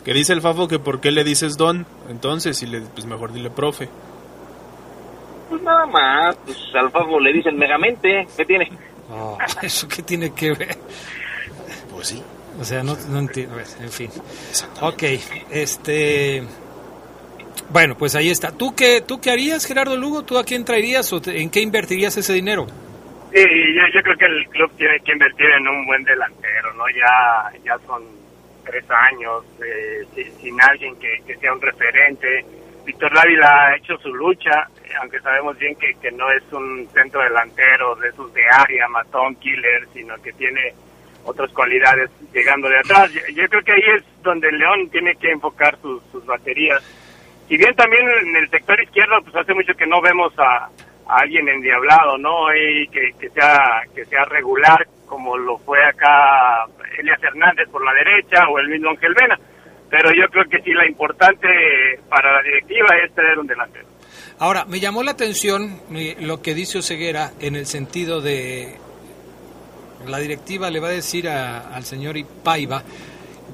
Que 0.04 0.14
dice 0.14 0.34
el 0.34 0.42
Fafo 0.42 0.68
que 0.68 0.78
por 0.78 1.02
qué 1.02 1.10
le 1.12 1.24
dices 1.24 1.58
don, 1.58 1.86
entonces, 2.10 2.62
y 2.62 2.68
le, 2.68 2.82
pues 2.82 3.06
mejor 3.08 3.34
dile 3.34 3.50
profe. 3.50 3.90
Pues 5.50 5.62
nada 5.64 5.86
más, 5.88 6.36
pues 6.46 6.58
al 6.76 6.92
Fafo 6.92 7.20
le 7.20 7.34
dicen 7.34 7.58
megamente, 7.58 8.28
¿qué 8.38 8.46
tiene? 8.46 8.72
Oh, 9.12 9.38
¿Eso 9.62 9.88
qué 9.88 10.04
tiene 10.04 10.32
que 10.32 10.54
ver? 10.54 10.78
Pues 11.92 12.08
sí. 12.08 12.22
O 12.60 12.64
sea, 12.64 12.84
no, 12.84 12.96
no 13.10 13.20
entiendo, 13.20 13.56
a 13.56 13.58
ver, 13.58 13.68
en 13.82 13.90
fin. 13.90 14.12
Ok, 14.82 15.04
este... 15.50 16.44
Bueno, 17.70 17.98
pues 17.98 18.16
ahí 18.16 18.30
está. 18.30 18.52
¿Tú 18.52 18.76
qué, 18.76 19.02
¿Tú 19.02 19.20
qué 19.20 19.32
harías, 19.32 19.66
Gerardo 19.66 19.98
Lugo? 19.98 20.24
¿Tú 20.24 20.38
a 20.38 20.44
quién 20.44 20.64
traerías 20.64 21.12
o 21.12 21.22
en 21.26 21.50
qué 21.50 21.62
invertirías 21.62 22.16
ese 22.16 22.32
dinero? 22.34 22.68
Sí, 23.36 23.74
yo, 23.74 23.82
yo, 23.94 24.02
creo 24.02 24.16
que 24.16 24.26
el 24.28 24.48
club 24.48 24.72
tiene 24.78 24.98
que 25.02 25.12
invertir 25.12 25.50
en 25.50 25.68
un 25.68 25.86
buen 25.86 26.02
delantero, 26.06 26.74
¿no? 26.76 26.86
Ya, 26.88 27.52
ya 27.66 27.78
son 27.86 28.02
tres 28.64 28.90
años 28.90 29.44
eh, 29.62 30.06
sin, 30.40 30.62
alguien 30.62 30.98
que, 30.98 31.22
que, 31.28 31.36
sea 31.36 31.52
un 31.52 31.60
referente. 31.60 32.46
Víctor 32.86 33.14
Dávila 33.14 33.68
ha 33.68 33.76
hecho 33.76 33.98
su 33.98 34.16
lucha, 34.16 34.70
aunque 35.02 35.20
sabemos 35.20 35.58
bien 35.58 35.76
que, 35.76 36.12
no 36.14 36.32
es 36.32 36.44
un 36.54 36.88
centro 36.94 37.22
delantero 37.24 37.96
de 37.96 38.08
esos 38.08 38.34
de 38.34 38.48
área, 38.48 38.88
matón, 38.88 39.36
killer, 39.36 39.86
sino 39.92 40.16
que 40.22 40.32
tiene 40.32 40.74
otras 41.26 41.52
cualidades 41.52 42.10
llegando 42.32 42.70
de 42.70 42.78
atrás. 42.78 43.12
Yo, 43.12 43.20
yo 43.34 43.50
creo 43.50 43.64
que 43.64 43.74
ahí 43.74 43.98
es 43.98 44.04
donde 44.24 44.48
el 44.48 44.60
León 44.60 44.90
tiene 44.92 45.14
que 45.18 45.32
enfocar 45.32 45.78
sus, 45.82 46.02
sus 46.10 46.26
baterías. 46.26 46.82
Si 47.50 47.58
bien 47.58 47.76
también 47.76 48.08
en 48.08 48.34
el 48.38 48.50
sector 48.50 48.82
izquierdo, 48.82 49.22
pues 49.24 49.36
hace 49.36 49.54
mucho 49.54 49.74
que 49.74 49.86
no 49.86 50.00
vemos 50.00 50.34
a, 50.40 50.70
a 51.08 51.18
alguien 51.20 51.48
endiablado, 51.48 52.18
¿no? 52.18 52.54
Y 52.56 52.88
que, 52.88 53.12
que, 53.20 53.30
sea 53.30 53.84
que 53.94 54.06
sea 54.06 54.26
regular 54.26 54.88
como 55.06 55.38
lo 55.38 55.58
fue 55.60 55.84
acá 55.86 56.66
Elias 56.98 57.22
Hernández 57.22 57.70
por 57.70 57.84
la 57.84 57.94
derecha 57.94 58.48
o 58.50 58.60
el 58.60 58.70
mismo 58.70 58.90
Ángel 58.90 59.14
Vena. 59.14 59.40
Pero 59.90 60.10
yo 60.12 60.28
creo 60.30 60.46
que 60.50 60.62
sí 60.62 60.74
la 60.74 60.88
importante 60.88 61.48
para 62.10 62.34
la 62.34 62.42
directiva 62.42 62.88
es 63.04 63.14
tener 63.14 63.38
un 63.38 63.48
delantero. 63.48 63.86
Ahora, 64.40 64.66
me 64.66 64.80
llamó 64.80 65.04
la 65.04 65.12
atención 65.12 65.80
lo 66.20 66.42
que 66.42 66.54
dice 66.54 66.80
Oseguera 66.80 67.32
en 67.40 67.56
el 67.56 67.66
sentido 67.66 68.20
de 68.20 68.76
la 70.08 70.20
directiva 70.20 70.70
le 70.70 70.80
va 70.80 70.90
a 70.90 70.92
decir 70.92 71.28
al 71.30 71.84
señor 71.84 72.16
Paiva 72.44 72.84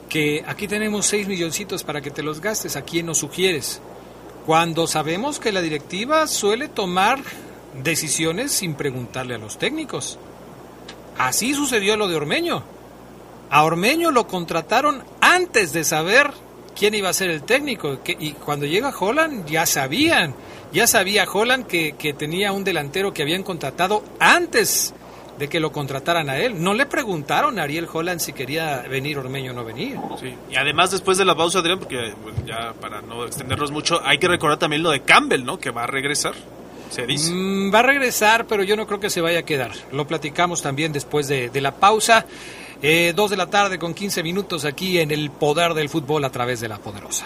que 0.09 0.43
aquí 0.45 0.67
tenemos 0.67 1.05
seis 1.05 1.27
milloncitos 1.27 1.83
para 1.83 2.01
que 2.01 2.11
te 2.11 2.23
los 2.23 2.41
gastes, 2.41 2.75
¿a 2.75 2.81
quién 2.81 3.05
nos 3.05 3.19
sugieres? 3.19 3.81
Cuando 4.45 4.87
sabemos 4.87 5.39
que 5.39 5.51
la 5.51 5.61
directiva 5.61 6.25
suele 6.27 6.67
tomar 6.67 7.19
decisiones 7.83 8.51
sin 8.51 8.73
preguntarle 8.73 9.35
a 9.35 9.37
los 9.37 9.57
técnicos. 9.57 10.17
Así 11.17 11.53
sucedió 11.53 11.95
lo 11.95 12.07
de 12.07 12.15
Ormeño. 12.15 12.63
A 13.49 13.63
Ormeño 13.63 14.11
lo 14.11 14.27
contrataron 14.27 15.03
antes 15.19 15.73
de 15.73 15.83
saber 15.83 16.31
quién 16.77 16.95
iba 16.95 17.09
a 17.09 17.13
ser 17.13 17.29
el 17.29 17.43
técnico. 17.43 17.99
y 18.05 18.31
cuando 18.33 18.65
llega 18.65 18.93
Holland 18.97 19.45
ya 19.45 19.65
sabían, 19.65 20.33
ya 20.73 20.87
sabía 20.87 21.25
Holland 21.31 21.67
que, 21.67 21.93
que 21.93 22.13
tenía 22.13 22.51
un 22.51 22.63
delantero 22.63 23.13
que 23.13 23.21
habían 23.21 23.43
contratado 23.43 24.03
antes 24.19 24.93
de 25.41 25.49
que 25.49 25.59
lo 25.59 25.71
contrataran 25.71 26.29
a 26.29 26.37
él. 26.37 26.61
No 26.63 26.75
le 26.75 26.85
preguntaron 26.85 27.57
a 27.57 27.63
Ariel 27.63 27.87
Holland 27.91 28.19
si 28.19 28.31
quería 28.31 28.83
venir 28.87 29.17
Ormeño 29.17 29.53
o 29.53 29.55
no 29.55 29.65
venir. 29.65 29.97
Sí, 30.19 30.35
y 30.51 30.55
además 30.55 30.91
después 30.91 31.17
de 31.17 31.25
la 31.25 31.33
pausa, 31.33 31.57
Adrián, 31.57 31.79
porque 31.79 32.13
ya 32.45 32.73
para 32.79 33.01
no 33.01 33.25
extendernos 33.25 33.71
mucho, 33.71 33.99
hay 34.05 34.19
que 34.19 34.27
recordar 34.27 34.59
también 34.59 34.83
lo 34.83 34.91
de 34.91 35.01
Campbell, 35.01 35.43
¿no? 35.43 35.57
Que 35.57 35.71
va 35.71 35.85
a 35.85 35.87
regresar. 35.87 36.35
Se 36.91 37.07
dice. 37.07 37.33
Mm, 37.33 37.73
va 37.73 37.79
a 37.79 37.81
regresar, 37.81 38.45
pero 38.45 38.61
yo 38.61 38.75
no 38.75 38.85
creo 38.85 38.99
que 38.99 39.09
se 39.09 39.19
vaya 39.19 39.39
a 39.39 39.43
quedar. 39.43 39.71
Lo 39.91 40.05
platicamos 40.05 40.61
también 40.61 40.93
después 40.93 41.27
de, 41.27 41.49
de 41.49 41.59
la 41.59 41.71
pausa. 41.71 42.27
Eh, 42.83 43.13
dos 43.15 43.31
de 43.31 43.37
la 43.37 43.47
tarde 43.47 43.79
con 43.79 43.95
15 43.95 44.21
minutos 44.21 44.63
aquí 44.63 44.99
en 44.99 45.09
el 45.09 45.31
poder 45.31 45.73
del 45.73 45.89
fútbol 45.89 46.23
a 46.23 46.29
través 46.29 46.59
de 46.59 46.67
la 46.67 46.77
poderosa. 46.77 47.25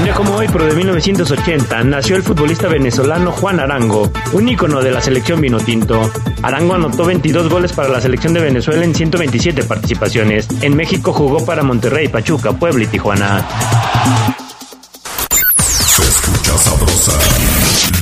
Un 0.00 0.04
día 0.04 0.14
como 0.14 0.34
hoy, 0.34 0.46
pero 0.50 0.64
de 0.64 0.74
1980, 0.74 1.84
nació 1.84 2.16
el 2.16 2.22
futbolista 2.22 2.68
venezolano 2.68 3.32
Juan 3.32 3.60
Arango, 3.60 4.10
un 4.32 4.48
ícono 4.48 4.80
de 4.80 4.90
la 4.90 5.02
selección 5.02 5.42
vinotinto. 5.42 6.10
Arango 6.40 6.72
anotó 6.72 7.04
22 7.04 7.50
goles 7.50 7.74
para 7.74 7.90
la 7.90 8.00
selección 8.00 8.32
de 8.32 8.40
Venezuela 8.40 8.82
en 8.82 8.94
127 8.94 9.62
participaciones. 9.64 10.48
En 10.62 10.74
México 10.74 11.12
jugó 11.12 11.44
para 11.44 11.62
Monterrey, 11.62 12.08
Pachuca, 12.08 12.52
Puebla 12.52 12.84
y 12.84 12.86
Tijuana. 12.86 13.46
Se 15.58 16.02
escucha 16.02 16.56
sabrosa, 16.56 17.12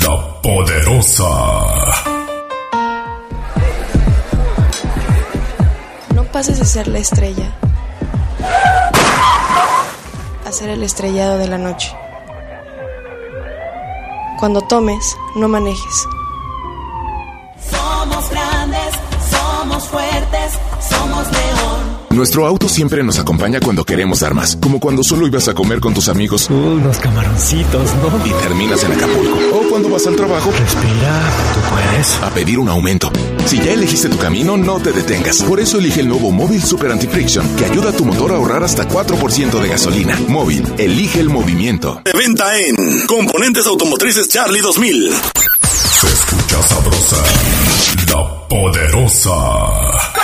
la 0.05 0.41
poderosa. 0.41 1.25
No 6.15 6.23
pases 6.27 6.61
de 6.61 6.65
ser 6.65 6.87
la 6.87 7.01
estrella 7.01 7.53
hacer 10.49 10.71
el 10.71 10.83
estrellado 10.83 11.39
de 11.39 11.47
la 11.47 11.59
noche. 11.59 11.95
Cuando 14.39 14.61
tomes, 14.63 15.17
no 15.37 15.49
manejes. 15.49 16.07
Somos 17.71 18.31
grandes, 18.31 18.95
somos 19.31 19.89
fuertes, 19.89 20.59
somos 20.89 21.31
león. 21.31 21.99
Nuestro 22.11 22.47
auto 22.47 22.69
siempre 22.69 23.03
nos 23.03 23.19
acompaña 23.19 23.61
cuando 23.61 23.85
queremos 23.85 24.21
dar 24.21 24.35
más, 24.35 24.57
como 24.57 24.81
cuando 24.81 25.05
solo 25.05 25.27
ibas 25.27 25.49
a 25.49 25.55
comer 25.55 25.81
con 25.81 25.93
tus 25.93 26.09
amigos. 26.09 26.49
Unos 26.51 26.99
camaroncitos, 26.99 27.95
¿no? 27.97 28.27
Y 28.27 28.31
terminas 28.43 28.83
en 28.85 28.93
Acapulco. 28.93 29.37
O 29.55 29.69
cuando 29.69 29.91
vas 29.91 30.07
al 30.07 30.17
trabajo. 30.17 30.51
Respira, 30.51 31.21
tú 31.55 31.61
puedes. 31.71 32.23
A 32.23 32.31
pedir 32.31 32.59
un 32.59 32.69
aumento. 32.69 33.11
Si 33.49 33.57
ya 33.57 33.73
elegiste 33.73 34.11
tu 34.11 34.19
camino, 34.19 34.59
no 34.59 34.79
te 34.79 34.93
detengas. 34.93 35.43
Por 35.43 35.59
eso 35.59 35.79
elige 35.79 36.01
el 36.01 36.09
nuevo 36.09 36.31
Móvil 36.31 36.63
Super 36.63 36.93
Anti-Friction, 36.93 37.57
que 37.57 37.65
ayuda 37.65 37.89
a 37.89 37.93
tu 37.95 38.05
motor 38.05 38.33
a 38.33 38.35
ahorrar 38.35 38.63
hasta 38.63 38.87
4% 38.87 39.59
de 39.59 39.69
gasolina. 39.69 40.21
Móvil, 40.29 40.71
elige 40.77 41.19
el 41.21 41.31
movimiento. 41.31 42.03
De 42.05 42.13
venta 42.13 42.59
en 42.59 43.07
Componentes 43.07 43.65
Automotrices 43.67 44.29
Charlie 44.29 44.61
2000. 44.61 45.15
Se 45.63 46.07
escucha 46.09 46.63
sabrosa, 46.63 47.25
la 48.13 48.49
poderosa. 48.49 50.18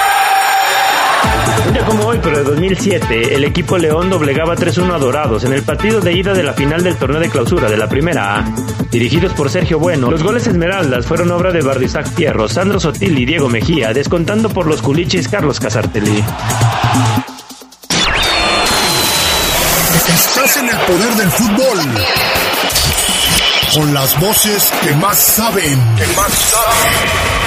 Día 1.85 1.87
como 1.87 2.07
hoy, 2.07 2.19
pero 2.23 2.39
de 2.39 2.45
2007, 2.45 3.35
el 3.35 3.45
equipo 3.45 3.77
León 3.77 4.09
doblegaba 4.09 4.55
3-1 4.55 4.95
a 4.95 4.99
Dorados 4.99 5.45
en 5.45 5.53
el 5.53 5.63
partido 5.63 6.01
de 6.01 6.13
ida 6.13 6.33
de 6.33 6.43
la 6.43 6.53
final 6.53 6.83
del 6.83 6.97
torneo 6.97 7.21
de 7.21 7.29
clausura 7.29 7.69
de 7.69 7.77
la 7.77 7.89
Primera 7.89 8.39
A. 8.39 8.45
Dirigidos 8.91 9.33
por 9.35 9.51
Sergio 9.51 9.79
Bueno, 9.79 10.11
los 10.11 10.23
goles 10.23 10.47
Esmeraldas 10.47 11.05
fueron 11.05 11.31
obra 11.31 11.53
de 11.53 11.63
Bardisac 11.63 12.07
Fierro, 12.07 12.49
Sandro 12.49 12.81
Sotil 12.81 13.19
y 13.19 13.27
Diego 13.27 13.49
Mejía, 13.49 13.93
descontando 13.93 14.49
por 14.49 14.67
los 14.67 14.83
culiches 14.83 15.29
Carlos 15.29 15.61
Casartelli. 15.61 16.25
Estás 20.09 20.57
en 20.57 20.69
el 20.69 20.77
poder 20.77 21.15
del 21.17 21.31
fútbol. 21.31 21.79
Con 23.75 23.95
las 23.95 24.21
voces 24.21 24.73
que 24.83 24.95
más 24.95 25.19
saben. 25.19 25.97
Que 25.97 26.07
más 26.17 26.33
saben. 26.33 27.44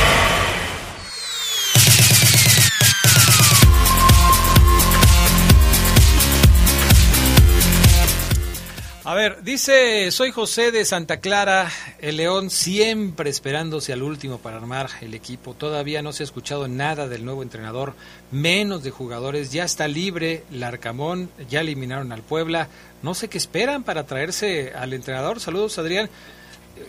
Ver, 9.17 9.43
dice, 9.43 10.11
soy 10.11 10.31
José 10.31 10.71
de 10.71 10.85
Santa 10.85 11.19
Clara, 11.19 11.71
el 11.99 12.17
León 12.17 12.49
siempre 12.49 13.29
esperándose 13.29 13.91
al 13.91 14.03
último 14.03 14.37
para 14.37 14.57
armar 14.57 14.89
el 15.01 15.13
equipo. 15.13 15.53
Todavía 15.53 16.01
no 16.01 16.13
se 16.13 16.23
ha 16.23 16.25
escuchado 16.25 16.67
nada 16.67 17.07
del 17.07 17.25
nuevo 17.25 17.41
entrenador, 17.43 17.95
menos 18.31 18.83
de 18.83 18.91
jugadores. 18.91 19.51
Ya 19.51 19.63
está 19.63 19.87
libre 19.87 20.43
Larcamón, 20.51 21.29
ya 21.49 21.61
eliminaron 21.61 22.11
al 22.11 22.21
Puebla. 22.21 22.69
No 23.01 23.13
sé 23.13 23.27
qué 23.27 23.37
esperan 23.37 23.83
para 23.83 24.05
traerse 24.05 24.73
al 24.73 24.93
entrenador. 24.93 25.39
Saludos, 25.39 25.77
Adrián. 25.79 26.09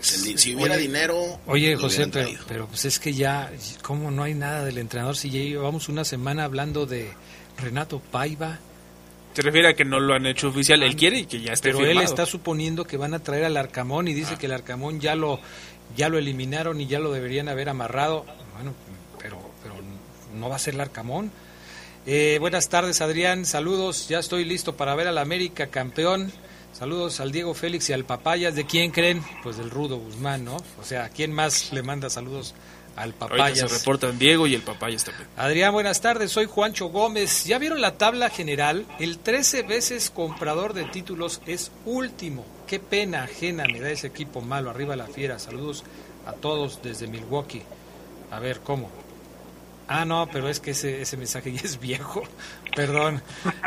Si, 0.00 0.54
hubiera 0.54 0.74
Oye, 0.74 0.82
dinero. 0.82 1.40
Oye, 1.46 1.76
José, 1.76 2.08
pero, 2.08 2.28
pero 2.46 2.66
pues 2.66 2.84
es 2.84 2.98
que 2.98 3.14
ya, 3.14 3.50
¿cómo 3.82 4.10
no 4.10 4.22
hay 4.22 4.34
nada 4.34 4.64
del 4.64 4.78
entrenador? 4.78 5.16
Si 5.16 5.30
ya 5.30 5.40
llevamos 5.40 5.88
una 5.88 6.04
semana 6.04 6.44
hablando 6.44 6.84
de 6.84 7.10
Renato 7.56 8.00
Paiva. 8.00 8.58
Se 9.38 9.42
refiere 9.42 9.68
a 9.68 9.74
que 9.74 9.84
no 9.84 10.00
lo 10.00 10.14
han 10.14 10.26
hecho 10.26 10.48
oficial. 10.48 10.82
Él 10.82 10.96
quiere 10.96 11.20
y 11.20 11.26
que 11.26 11.40
ya 11.40 11.52
esté 11.52 11.70
Pero 11.70 11.86
él 11.86 11.98
está 11.98 12.26
suponiendo 12.26 12.84
que 12.84 12.96
van 12.96 13.14
a 13.14 13.20
traer 13.20 13.44
al 13.44 13.56
Arcamón 13.56 14.08
y 14.08 14.12
dice 14.12 14.34
que 14.36 14.46
el 14.46 14.52
Arcamón 14.52 14.98
ya 14.98 15.14
lo 15.14 15.38
ya 15.96 16.08
lo 16.08 16.18
eliminaron 16.18 16.80
y 16.80 16.88
ya 16.88 16.98
lo 16.98 17.12
deberían 17.12 17.48
haber 17.48 17.68
amarrado. 17.68 18.26
Bueno, 18.56 18.74
pero 19.22 19.38
pero 19.62 19.76
no 20.34 20.48
va 20.48 20.56
a 20.56 20.58
ser 20.58 20.74
el 20.74 20.80
Arcamón. 20.80 21.30
Eh, 22.04 22.38
buenas 22.40 22.68
tardes, 22.68 23.00
Adrián. 23.00 23.46
Saludos. 23.46 24.08
Ya 24.08 24.18
estoy 24.18 24.44
listo 24.44 24.76
para 24.76 24.96
ver 24.96 25.06
al 25.06 25.18
América 25.18 25.68
campeón. 25.68 26.32
Saludos 26.72 27.20
al 27.20 27.30
Diego 27.30 27.54
Félix 27.54 27.90
y 27.90 27.92
al 27.92 28.04
Papayas. 28.04 28.56
¿De 28.56 28.66
quién 28.66 28.90
creen? 28.90 29.22
Pues 29.44 29.56
del 29.56 29.70
Rudo 29.70 29.98
Guzmán, 29.98 30.44
¿no? 30.44 30.56
O 30.56 30.84
sea, 30.84 31.10
¿quién 31.10 31.30
más 31.32 31.72
le 31.72 31.84
manda 31.84 32.10
saludos 32.10 32.56
al 32.98 33.14
Ahorita 33.18 33.28
Papayas? 33.28 33.58
se 33.70 33.78
reportan 33.78 34.18
Diego 34.18 34.46
y 34.46 34.54
el 34.54 34.62
Papayas 34.62 35.04
también. 35.04 35.28
Adrián, 35.36 35.72
buenas 35.72 36.00
tardes. 36.00 36.30
Soy 36.32 36.46
Juancho 36.46 36.86
Gómez. 36.88 37.44
¿Ya 37.44 37.58
vieron 37.58 37.80
la 37.80 37.96
tabla 37.96 38.28
general? 38.30 38.86
El 38.98 39.18
13 39.18 39.62
veces 39.62 40.10
comprador 40.10 40.74
de 40.74 40.84
títulos 40.84 41.40
es 41.46 41.70
último. 41.84 42.44
Qué 42.66 42.78
pena 42.80 43.22
ajena 43.24 43.64
me 43.70 43.80
da 43.80 43.90
ese 43.90 44.08
equipo 44.08 44.40
malo. 44.40 44.70
Arriba 44.70 44.96
la 44.96 45.06
fiera. 45.06 45.38
Saludos 45.38 45.84
a 46.26 46.32
todos 46.32 46.82
desde 46.82 47.06
Milwaukee. 47.06 47.62
A 48.30 48.40
ver, 48.40 48.60
¿cómo? 48.60 48.90
Ah, 49.90 50.04
no, 50.04 50.28
pero 50.30 50.50
es 50.50 50.60
que 50.60 50.72
ese, 50.72 51.00
ese 51.00 51.16
mensaje 51.16 51.50
ya 51.50 51.62
es 51.62 51.80
viejo. 51.80 52.22
Perdón. 52.76 53.22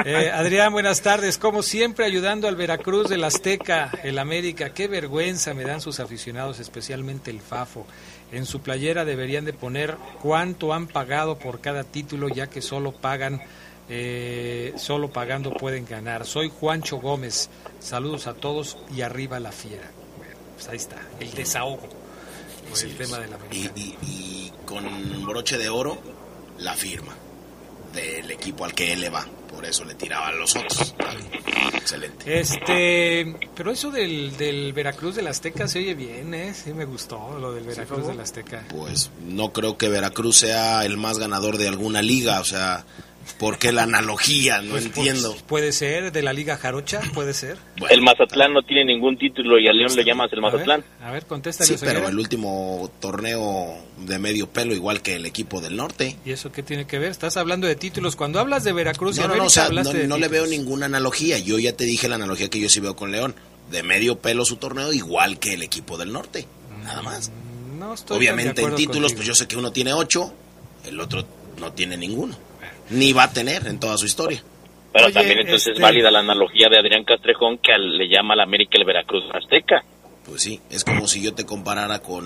Eh, 0.05 0.30
Adrián, 0.32 0.72
buenas 0.72 1.01
tardes. 1.01 1.39
Como 1.39 1.63
siempre, 1.63 2.05
ayudando 2.05 2.47
al 2.47 2.55
Veracruz 2.55 3.09
del 3.09 3.24
Azteca, 3.24 3.91
el 4.03 4.19
América. 4.19 4.72
Qué 4.72 4.88
vergüenza 4.88 5.55
me 5.55 5.63
dan 5.63 5.82
sus 5.82 5.99
aficionados, 5.99 6.59
especialmente 6.59 7.32
el 7.32 7.41
Fafo. 7.41 7.88
En 8.32 8.45
su 8.45 8.61
playera 8.61 9.03
deberían 9.03 9.45
de 9.45 9.53
poner 9.53 9.97
cuánto 10.22 10.74
han 10.74 10.86
pagado 10.88 11.39
por 11.39 11.59
cada 11.59 11.84
título, 11.84 12.30
ya 12.30 12.47
que 12.47 12.61
solo 12.61 12.91
pagan, 12.91 13.41
eh, 13.89 14.74
solo 14.78 15.09
pagando 15.09 15.51
pueden 15.51 15.86
ganar. 15.86 16.28
Soy 16.28 16.49
Juancho 16.49 16.97
Gómez. 16.97 17.49
Saludos 17.80 18.28
a 18.28 18.36
todos 18.36 18.78
y 18.95 19.01
arriba 19.01 19.39
la 19.39 19.51
fiera. 19.51 19.89
Bueno, 20.17 20.36
pues 20.55 20.67
ahí 20.69 20.78
está, 20.78 20.97
el 21.19 21.32
desahogo 21.34 22.00
Sí, 22.74 22.88
el 22.88 22.97
tema 22.97 23.19
de 23.19 23.28
la 23.28 23.38
y, 23.51 23.69
y- 23.76 23.97
y 24.03 24.53
con 24.65 25.26
broche 25.26 25.57
de 25.57 25.69
oro 25.69 26.01
la 26.59 26.74
firma 26.76 27.13
del 27.93 28.30
equipo 28.32 28.65
al 28.65 28.74
que 28.74 28.93
él 28.93 29.01
le 29.01 29.09
va. 29.09 29.26
Por 29.49 29.65
eso 29.65 29.84
le 29.84 29.95
tiraba 29.95 30.28
a 30.30 30.32
los 30.32 30.55
otros. 30.55 30.95
Bien. 30.97 31.74
Excelente. 31.76 32.39
Este, 32.39 33.36
pero 33.53 33.72
eso 33.72 33.91
del, 33.91 34.38
del 34.38 34.72
Veracruz 34.72 35.15
del 35.15 35.28
Azteca 35.28 35.67
se 35.67 35.80
oye 35.80 35.93
bien, 35.93 36.34
¿eh? 36.34 36.53
Sí 36.53 36.72
me 36.74 36.86
gustó 36.86 37.38
lo 37.38 37.51
del 37.53 37.65
Veracruz 37.65 38.07
del 38.07 38.19
Azteca. 38.22 38.65
Pues 38.69 39.09
no 39.28 39.51
creo 39.51 39.78
que 39.78 39.89
Veracruz 39.89 40.38
sea 40.38 40.86
el 40.86 40.95
más 40.97 41.17
ganador 41.17 41.57
de 41.57 41.67
alguna 41.67 42.01
liga. 42.01 42.39
O 42.39 42.45
sea, 42.45 42.86
¿por 43.39 43.57
qué 43.57 43.72
la 43.72 43.84
analogía? 43.84 44.61
No 44.61 44.72
Pues, 44.72 44.86
entiendo. 44.86 45.32
pues, 45.32 45.43
puede 45.43 45.72
ser, 45.72 46.11
de 46.11 46.22
la 46.22 46.34
Liga 46.34 46.57
Jarocha, 46.57 47.01
puede 47.13 47.34
ser. 47.34 47.57
El 47.89 48.01
Mazatlán 48.01 48.53
no 48.53 48.61
tiene 48.63 48.86
ningún 48.86 49.17
título 49.17 49.59
y 49.59 49.67
al 49.67 49.78
León 49.78 49.95
le 49.95 50.03
llamas 50.03 50.32
el 50.32 50.39
A 50.39 50.41
ver, 50.43 50.53
Mazatlán. 50.53 50.84
A 51.03 51.11
ver, 51.11 51.26
contéstale. 51.26 51.67
Sí, 51.78 51.84
pero 51.84 52.07
el 52.07 52.17
último 52.19 52.91
torneo 52.99 53.78
de 53.99 54.19
medio 54.19 54.47
pelo, 54.49 54.74
igual 54.74 55.01
que 55.01 55.15
el 55.15 55.26
equipo 55.26 55.61
del 55.61 55.76
norte. 55.78 56.17
¿Y 56.26 56.32
eso 56.32 56.51
qué 56.51 56.63
tiene 56.63 56.86
que 56.88 56.99
ver? 56.99 57.11
Estás 57.11 57.38
hablando 57.38 57.67
de 57.67 57.76
títulos. 57.76 58.15
Cuando 58.15 58.39
hablas 58.39 58.63
de 58.63 58.74
Veracruz 58.74 59.17
y 59.17 59.22
No, 59.22 59.28
no, 59.28 59.28
no, 59.30 59.34
América, 59.34 59.47
o 59.47 59.49
sea, 59.49 59.65
hablaste 59.65 59.93
no, 59.93 59.99
de 59.99 60.07
no 60.07 60.17
le 60.17 60.28
veo 60.28 60.47
ninguna 60.47 60.86
analogía. 60.88 61.38
Yo 61.39 61.59
ya 61.59 61.76
te 61.76 61.86
dije 61.86 62.07
la 62.09 62.15
analogía 62.15 62.49
que 62.49 62.59
yo 62.59 62.69
sí 62.69 62.80
veo 62.80 62.95
con 62.95 63.11
León. 63.11 63.36
De 63.69 63.84
medio 63.84 64.19
pelo 64.19 64.43
su 64.43 64.57
torneo, 64.57 64.91
igual 64.91 65.39
que 65.39 65.53
el 65.53 65.63
equipo 65.63 65.97
del 65.97 66.11
norte. 66.11 66.45
Nada 66.84 67.01
más. 67.01 67.32
No 67.80 67.93
estoy 67.93 68.17
Obviamente 68.17 68.61
en 68.61 68.76
títulos, 68.76 69.11
contigo. 69.13 69.15
pues 69.17 69.28
yo 69.28 69.34
sé 69.36 69.47
que 69.47 69.55
uno 69.57 69.72
tiene 69.72 69.93
ocho, 69.93 70.34
el 70.86 70.99
otro 70.99 71.26
no 71.59 71.72
tiene 71.74 71.95
ninguno. 71.97 72.38
Ni 72.91 73.13
va 73.13 73.23
a 73.23 73.33
tener 73.33 73.67
en 73.67 73.79
toda 73.79 73.97
su 73.97 74.05
historia. 74.05 74.43
Pero 74.93 75.05
Oye, 75.05 75.13
también 75.13 75.39
entonces 75.39 75.67
este- 75.67 75.71
es 75.73 75.79
válida 75.79 76.11
la 76.11 76.19
analogía 76.19 76.67
de 76.69 76.77
Adrián 76.77 77.03
Castrejón 77.05 77.57
que 77.59 77.71
al- 77.73 77.97
le 77.97 78.07
llama 78.09 78.33
a 78.33 78.37
la 78.37 78.43
América 78.43 78.77
el 78.77 78.85
Veracruz 78.85 79.23
Azteca. 79.33 79.83
Pues 80.25 80.41
sí, 80.41 80.59
es 80.69 80.83
como 80.83 81.07
si 81.07 81.21
yo 81.23 81.33
te 81.33 81.45
comparara 81.45 81.99
con 81.99 82.25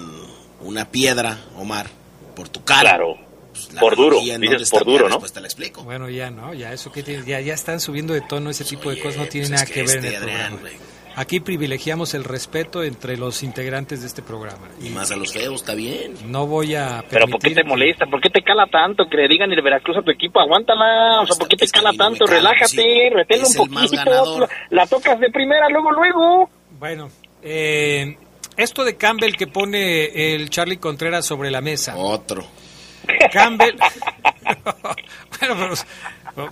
una 0.62 0.90
piedra, 0.90 1.38
Omar, 1.58 1.88
por 2.36 2.50
tu 2.50 2.64
cara. 2.64 2.82
Claro. 2.82 3.18
Pues, 3.52 3.72
la 3.74 3.80
Por 3.80 3.96
duro, 3.96 4.20
dices 4.20 4.70
por 4.70 4.84
duro, 4.84 5.04
¿no? 5.08 5.16
Después 5.16 5.32
te 5.32 5.40
la 5.40 5.48
explico. 5.48 5.84
Bueno, 5.84 6.10
ya 6.10 6.30
no, 6.30 6.54
ya 6.54 6.74
eso 6.74 6.92
que 6.92 7.04
tiene, 7.04 7.24
ya, 7.26 7.40
ya 7.40 7.54
están 7.54 7.80
subiendo 7.80 8.14
de 8.14 8.20
tono 8.22 8.50
ese 8.50 8.66
tipo 8.66 8.90
de 8.90 9.00
cosas, 9.00 9.18
no 9.18 9.26
tiene 9.28 9.48
pues 9.48 9.52
nada 9.52 9.64
es 9.64 9.70
que, 9.70 9.74
que 9.76 9.82
ver 9.88 9.98
en 10.00 10.04
este 10.06 10.18
el 10.18 10.24
Adrián, 10.24 10.58
programa. 10.58 10.80
Aquí 11.16 11.40
privilegiamos 11.40 12.14
el 12.14 12.26
respeto 12.26 12.84
entre 12.84 13.18
los 13.18 13.42
integrantes 13.42 14.02
de 14.02 14.08
este 14.08 14.22
programa. 14.22 14.68
Y 14.82 14.90
más 14.90 15.12
a 15.12 15.16
los 15.16 15.32
feos, 15.32 15.62
está 15.62 15.74
bien. 15.74 16.14
No 16.26 16.46
voy 16.46 16.76
a 16.76 17.04
Pero 17.10 17.28
¿por 17.28 17.40
qué 17.40 17.52
te 17.52 17.64
molesta? 17.64 18.06
¿Por 18.06 18.20
qué 18.20 18.30
te 18.30 18.42
cala 18.42 18.68
tanto 18.68 19.06
que 19.10 19.18
le 19.18 19.28
digan 19.28 19.52
el 19.52 19.62
Veracruz 19.62 19.98
a 19.98 20.02
tu 20.02 20.12
equipo? 20.12 20.42
Aguántala. 20.42 21.22
O 21.22 21.26
sea, 21.26 21.38
¿por 21.38 21.48
qué 21.48 21.56
te 21.56 21.68
cala 21.68 21.94
tanto? 21.94 22.26
Relájate, 22.26 22.68
sí. 22.68 23.58
un 23.60 23.70
poquito. 23.70 24.40
La, 24.40 24.50
la 24.72 24.88
tocas 24.88 25.20
de 25.20 25.32
primera, 25.32 25.70
luego, 25.70 25.92
luego. 25.92 26.50
Bueno, 26.78 27.10
eh, 27.42 28.18
esto 28.58 28.84
de 28.84 28.98
Campbell 28.98 29.36
que 29.36 29.48
pone 29.48 30.34
el 30.34 30.50
Charlie 30.50 30.78
Contreras 30.78 31.26
sobre 31.26 31.50
la 31.50 31.62
mesa. 31.62 31.96
Otro. 31.96 32.46
Campbell. 33.32 33.76
bueno, 35.40 35.68
pues, 35.68 35.86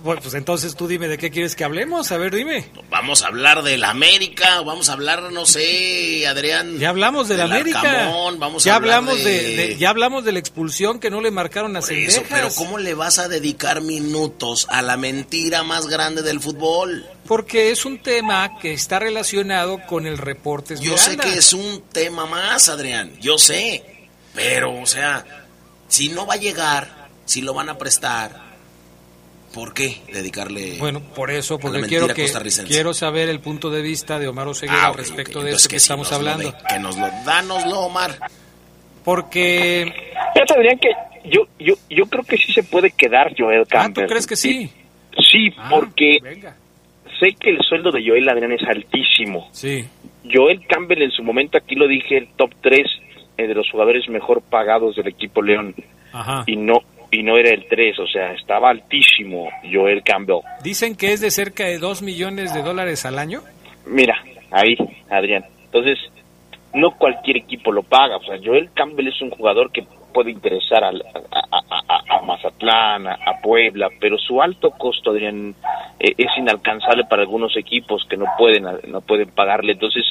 bueno, 0.02 0.20
pues 0.22 0.32
entonces 0.34 0.74
tú 0.76 0.88
dime 0.88 1.08
de 1.08 1.18
qué 1.18 1.30
quieres 1.30 1.54
que 1.54 1.62
hablemos. 1.64 2.10
A 2.10 2.16
ver, 2.16 2.34
dime. 2.34 2.70
Vamos 2.88 3.22
a 3.22 3.26
hablar 3.26 3.62
del 3.62 3.84
América, 3.84 4.60
o 4.62 4.64
vamos 4.64 4.88
a 4.88 4.94
hablar, 4.94 5.30
no 5.30 5.44
sé, 5.44 6.26
Adrián. 6.26 6.78
Ya 6.78 6.88
hablamos 6.88 7.28
del 7.28 7.42
América. 7.42 7.80
Arcamón, 7.80 8.38
vamos 8.38 8.64
a 8.64 8.66
ya 8.66 8.76
hablar 8.76 8.96
hablamos 8.98 9.22
de... 9.22 9.30
de- 9.42 9.56
de- 9.56 9.76
ya 9.76 9.90
hablamos 9.90 10.24
de 10.24 10.32
la 10.32 10.38
expulsión 10.38 11.00
que 11.00 11.10
no 11.10 11.20
le 11.20 11.30
marcaron 11.30 11.76
a 11.76 11.80
Por 11.80 11.92
eso, 11.92 12.22
pero 12.30 12.48
¿cómo 12.54 12.78
le 12.78 12.94
vas 12.94 13.18
a 13.18 13.28
dedicar 13.28 13.82
minutos 13.82 14.66
a 14.70 14.80
la 14.80 14.96
mentira 14.96 15.62
más 15.62 15.86
grande 15.86 16.22
del 16.22 16.40
fútbol? 16.40 17.06
Porque 17.26 17.70
es 17.70 17.84
un 17.84 17.98
tema 18.02 18.58
que 18.58 18.72
está 18.72 18.98
relacionado 18.98 19.80
con 19.86 20.06
el 20.06 20.18
reporte 20.18 20.76
Yo 20.80 20.96
sé 20.98 21.16
que 21.16 21.34
es 21.34 21.52
un 21.52 21.82
tema 21.92 22.26
más, 22.26 22.68
Adrián, 22.68 23.12
yo 23.20 23.38
sé. 23.38 23.84
Pero, 24.34 24.80
o 24.80 24.86
sea, 24.86 25.24
si 25.88 26.08
no 26.08 26.26
va 26.26 26.34
a 26.34 26.38
llegar, 26.38 27.08
si 27.24 27.40
lo 27.42 27.54
van 27.54 27.68
a 27.68 27.78
prestar, 27.78 28.43
¿por 29.54 29.72
qué 29.72 29.98
dedicarle 30.12 30.76
Bueno, 30.78 31.00
por 31.00 31.30
eso, 31.30 31.58
porque 31.58 31.82
quiero 31.82 32.08
que 32.08 32.22
costarricense? 32.22 32.72
quiero 32.72 32.92
saber 32.92 33.28
el 33.28 33.40
punto 33.40 33.70
de 33.70 33.80
vista 33.82 34.18
de 34.18 34.28
Omar 34.28 34.48
Oseguera 34.48 34.88
Ah, 34.88 34.92
respecto 34.96 35.38
ok. 35.38 35.44
de 35.44 35.50
esto 35.52 35.68
que, 35.68 35.76
que 35.76 35.80
si 35.80 35.84
estamos 35.84 36.10
nos 36.10 36.22
lo 36.22 36.30
hablando. 36.30 36.54
que 36.68 36.78
nos 36.80 36.96
lo, 36.98 37.06
dánoslo, 37.24 37.80
Omar. 37.80 38.18
Porque 39.04 39.92
Fíjate, 40.32 40.54
Adrián, 40.54 40.78
que 40.78 40.88
yo, 41.30 41.42
yo, 41.58 41.74
yo 41.90 42.06
creo 42.06 42.24
que 42.24 42.36
sí 42.36 42.52
se 42.52 42.62
puede 42.62 42.90
quedar 42.90 43.34
Joel 43.36 43.62
ah, 43.62 43.66
Campbell. 43.68 44.04
¿tú 44.06 44.08
crees 44.10 44.26
que 44.26 44.36
sí? 44.36 44.70
Sí, 45.30 45.50
Ah, 45.56 45.68
porque 45.70 46.18
venga. 46.22 46.56
sé 47.20 47.34
que 47.38 47.50
el 47.50 47.58
sueldo 47.62 47.90
de 47.90 48.02
Joel 48.06 48.28
Adrián 48.28 48.52
es 48.52 48.62
altísimo. 48.66 49.48
Sí. 49.52 49.84
Joel 50.30 50.66
Campbell 50.66 51.02
en 51.02 51.10
su 51.10 51.22
momento, 51.22 51.58
aquí 51.58 51.74
lo 51.74 51.86
dije, 51.86 52.16
el 52.16 52.28
top 52.36 52.50
3 52.62 52.86
de 53.36 53.54
los 53.54 53.68
jugadores 53.70 54.08
mejor 54.08 54.42
pagados 54.42 54.96
del 54.96 55.08
equipo 55.08 55.42
León. 55.42 55.74
Ajá. 56.12 56.44
Y 56.46 56.56
no 56.56 56.80
y 57.14 57.22
no 57.22 57.36
era 57.36 57.50
el 57.50 57.66
3, 57.68 57.98
o 57.98 58.06
sea, 58.06 58.32
estaba 58.32 58.70
altísimo 58.70 59.48
Joel 59.72 60.02
Campbell. 60.02 60.40
Dicen 60.62 60.96
que 60.96 61.12
es 61.12 61.20
de 61.20 61.30
cerca 61.30 61.64
de 61.64 61.78
2 61.78 62.02
millones 62.02 62.52
de 62.54 62.62
dólares 62.62 63.04
al 63.06 63.18
año. 63.18 63.40
Mira, 63.86 64.16
ahí, 64.50 64.76
Adrián. 65.10 65.44
Entonces, 65.64 65.98
no 66.72 66.92
cualquier 66.92 67.36
equipo 67.38 67.70
lo 67.72 67.82
paga. 67.82 68.16
O 68.16 68.24
sea, 68.24 68.36
Joel 68.42 68.70
Campbell 68.74 69.08
es 69.08 69.20
un 69.22 69.30
jugador 69.30 69.70
que 69.72 69.84
puede 70.12 70.30
interesar 70.30 70.84
a, 70.84 70.88
a- 70.88 71.60
a- 71.88 72.18
a 72.18 72.22
Mazatlán, 72.22 73.06
a, 73.08 73.14
a 73.14 73.40
Puebla, 73.42 73.88
pero 74.00 74.16
su 74.18 74.40
alto 74.40 74.70
costo, 74.70 75.10
Adrián, 75.10 75.54
eh, 75.98 76.14
es 76.16 76.28
inalcanzable 76.38 77.04
para 77.04 77.22
algunos 77.22 77.56
equipos 77.56 78.04
que 78.08 78.16
no 78.16 78.26
pueden 78.38 78.64
no 78.88 79.00
pueden 79.00 79.30
pagarle. 79.30 79.72
Entonces, 79.72 80.04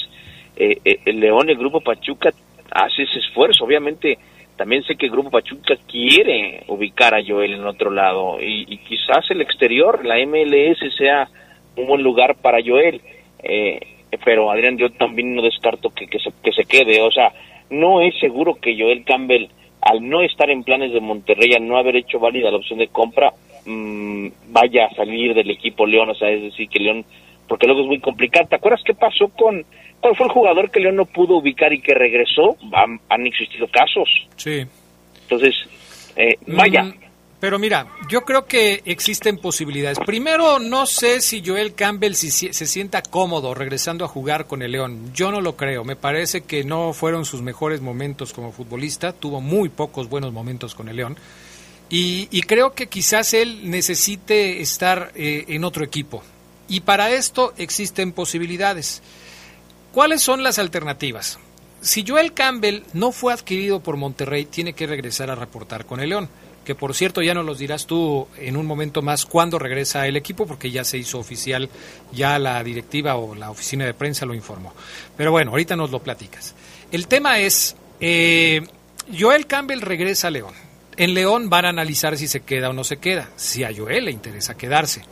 eh, 0.58 0.78
eh, 0.84 0.99
el 1.06 1.20
León, 1.22 1.49
el 1.49 1.58
Grupo 1.58 1.80
Pachuca, 1.82 2.32
hace 2.72 3.04
ese 3.04 3.20
esfuerzo. 3.20 3.64
Obviamente, 3.64 4.18
también 4.64 4.84
sé 4.84 4.95
que 4.95 5.07
el 5.07 5.11
Grupo 5.11 5.30
Pachuca 5.30 5.76
quiere 5.91 6.64
ubicar 6.70 7.14
a 7.14 7.22
Joel 7.22 7.55
en 7.55 7.66
otro 7.66 7.91
lado 7.91 8.39
y, 8.39 8.64
y 8.74 8.78
quizás 8.78 9.30
el 9.30 9.41
exterior, 9.41 10.05
la 10.05 10.16
MLS, 10.26 10.80
sea 10.97 11.28
un 11.76 11.86
buen 11.86 12.01
lugar 12.01 12.36
para 12.36 12.64
Joel. 12.66 13.01
Eh, 13.43 13.78
pero 14.24 14.49
Adrián, 14.49 14.78
yo 14.78 14.89
también 14.93 15.36
no 15.36 15.41
descarto 15.41 15.89
que, 15.89 16.07
que, 16.07 16.18
se, 16.18 16.32
que 16.41 16.53
se 16.53 16.64
quede. 16.64 17.01
O 17.01 17.11
sea, 17.11 17.34
no 17.72 17.99
es 17.99 18.18
seguro 18.22 18.55
que 18.55 18.82
Joel 18.82 19.03
Campbell, 19.03 19.49
al 19.82 20.07
no 20.07 20.22
estar 20.22 20.49
en 20.49 20.64
planes 20.64 20.93
de 20.93 21.01
Monterrey, 21.01 21.53
al 21.53 21.68
no 21.68 21.78
haber 21.78 21.97
hecho 21.97 22.20
válida 22.20 22.49
la 22.49 22.55
opción 22.55 22.80
de 22.80 22.88
compra, 22.88 23.34
mm, 23.66 24.28
vaya 24.47 24.86
a 24.86 24.95
salir 24.95 25.34
del 25.34 25.51
equipo 25.51 25.86
León. 25.86 26.09
O 26.09 26.16
sea, 26.16 26.30
es 26.30 26.41
decir, 26.41 26.70
que 26.70 26.80
León, 26.80 27.03
porque 27.49 27.68
luego 27.68 27.82
es 27.82 27.88
muy 27.88 27.99
complicado. 27.99 28.47
¿Te 28.47 28.55
acuerdas 28.55 28.82
qué 28.86 28.93
pasó 28.93 29.28
con, 29.28 29.66
cuál 30.04 30.16
fue 30.16 30.28
el 30.28 30.32
jugador 30.32 30.70
que 30.70 30.80
León 30.82 30.97
no 30.97 31.06
pudo 31.06 31.38
ubicar 31.38 31.74
y 31.74 31.82
que 31.82 31.95
regresó? 31.95 32.56
Han, 32.74 32.99
han 33.10 33.26
existido 33.26 33.68
casos. 33.70 34.08
Sí. 34.36 34.66
Entonces, 35.24 35.56
eh, 36.16 36.38
vaya. 36.45 36.84
Mm, 36.84 36.93
Pero 37.39 37.60
mira, 37.60 37.88
yo 38.10 38.22
creo 38.22 38.45
que 38.45 38.82
existen 38.86 39.38
posibilidades. 39.38 39.99
Primero, 39.99 40.60
no 40.60 40.86
sé 40.86 41.20
si 41.20 41.43
Joel 41.45 41.74
Campbell 41.76 42.14
si- 42.14 42.32
si- 42.32 42.54
se 42.54 42.66
sienta 42.66 43.01
cómodo 43.01 43.54
regresando 43.54 44.06
a 44.06 44.08
jugar 44.08 44.45
con 44.47 44.62
el 44.62 44.72
León. 44.72 45.12
Yo 45.14 45.30
no 45.32 45.41
lo 45.41 45.58
creo. 45.58 45.84
Me 45.84 45.95
parece 45.97 46.41
que 46.43 46.64
no 46.64 46.93
fueron 46.93 47.26
sus 47.26 47.41
mejores 47.41 47.82
momentos 47.82 48.32
como 48.32 48.51
futbolista. 48.54 49.12
Tuvo 49.12 49.41
muy 49.41 49.68
pocos 49.70 50.08
buenos 50.08 50.32
momentos 50.32 50.74
con 50.76 50.88
el 50.88 50.95
León. 50.95 51.18
Y, 51.89 52.28
y 52.32 52.41
creo 52.43 52.74
que 52.74 52.88
quizás 52.88 53.34
él 53.34 53.70
necesite 53.70 54.62
estar 54.62 55.12
eh, 55.16 55.43
en 55.49 55.64
otro 55.66 55.84
equipo. 55.84 56.24
Y 56.70 56.80
para 56.80 57.12
esto 57.12 57.54
existen 57.58 58.14
posibilidades. 58.14 59.04
¿Cuáles 59.94 60.24
son 60.24 60.41
las 60.41 60.58
alternativas? 60.58 61.38
Si 61.80 62.04
Joel 62.06 62.34
Campbell 62.34 62.82
no 62.94 63.12
fue 63.12 63.32
adquirido 63.32 63.80
por 63.80 63.96
Monterrey, 63.96 64.46
tiene 64.46 64.74
que 64.74 64.88
regresar 64.88 65.30
a 65.30 65.36
reportar 65.36 65.86
con 65.86 66.00
el 66.00 66.10
León. 66.10 66.30
Que 66.66 66.74
por 66.74 66.96
cierto, 66.96 67.22
ya 67.22 67.36
nos 67.36 67.46
los 67.46 67.60
dirás 67.60 67.86
tú 67.86 68.28
en 68.39 68.58
un 68.58 68.66
momento 68.66 69.04
más 69.04 69.28
cuándo 69.28 69.60
regresa 69.60 70.08
el 70.08 70.18
equipo, 70.18 70.48
porque 70.48 70.72
ya 70.72 70.84
se 70.84 70.98
hizo 70.98 71.20
oficial, 71.20 71.70
ya 72.12 72.39
la 72.39 72.64
directiva 72.64 73.18
o 73.18 73.36
la 73.36 73.52
oficina 73.52 73.86
de 73.86 73.94
prensa 73.94 74.26
lo 74.26 74.34
informó. 74.34 74.74
Pero 75.16 75.30
bueno, 75.30 75.52
ahorita 75.52 75.76
nos 75.76 75.91
lo 75.91 76.02
platicas. 76.02 76.56
El 76.91 77.08
tema 77.08 77.38
es, 77.38 77.76
eh, 78.00 78.66
Joel 79.16 79.46
Campbell 79.46 79.82
regresa 79.82 80.30
a 80.30 80.32
León. 80.32 80.56
En 80.98 81.14
León 81.14 81.52
van 81.52 81.66
a 81.66 81.70
analizar 81.70 82.18
si 82.18 82.28
se 82.28 82.39
queda 82.39 82.72
o 82.72 82.74
no 82.74 82.84
se 82.84 82.98
queda, 82.98 83.30
si 83.36 83.64
a 83.64 83.70
Joel 83.72 84.06
le 84.06 84.12
interesa 84.12 84.58
quedarse. 84.58 85.04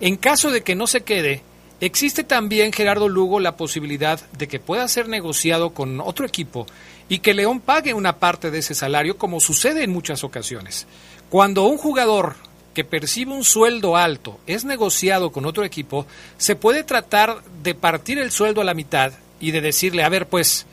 En 0.00 0.14
caso 0.14 0.52
de 0.52 0.62
que 0.62 0.76
no 0.76 0.86
se 0.86 1.00
quede, 1.00 1.42
existe 1.80 2.24
también, 2.24 2.72
Gerardo 2.72 3.08
Lugo, 3.08 3.40
la 3.40 3.56
posibilidad 3.56 4.20
de 4.32 4.48
que 4.48 4.60
pueda 4.60 4.86
ser 4.88 5.08
negociado 5.08 5.70
con 5.70 6.00
otro 6.00 6.26
equipo 6.26 6.66
y 7.08 7.20
que 7.20 7.34
León 7.34 7.60
pague 7.60 7.94
una 7.94 8.16
parte 8.16 8.50
de 8.50 8.58
ese 8.58 8.74
salario, 8.74 9.16
como 9.16 9.40
sucede 9.40 9.84
en 9.84 9.92
muchas 9.92 10.24
ocasiones. 10.24 10.86
Cuando 11.30 11.64
un 11.64 11.78
jugador 11.78 12.36
que 12.74 12.84
percibe 12.84 13.32
un 13.32 13.44
sueldo 13.44 13.96
alto 13.96 14.38
es 14.46 14.64
negociado 14.64 15.32
con 15.32 15.46
otro 15.46 15.64
equipo, 15.64 16.06
se 16.36 16.54
puede 16.54 16.84
tratar 16.84 17.42
de 17.62 17.74
partir 17.74 18.18
el 18.18 18.30
sueldo 18.30 18.60
a 18.60 18.64
la 18.64 18.74
mitad 18.74 19.12
y 19.40 19.50
de 19.50 19.60
decirle, 19.60 20.04
a 20.04 20.08
ver, 20.08 20.28
pues, 20.28 20.66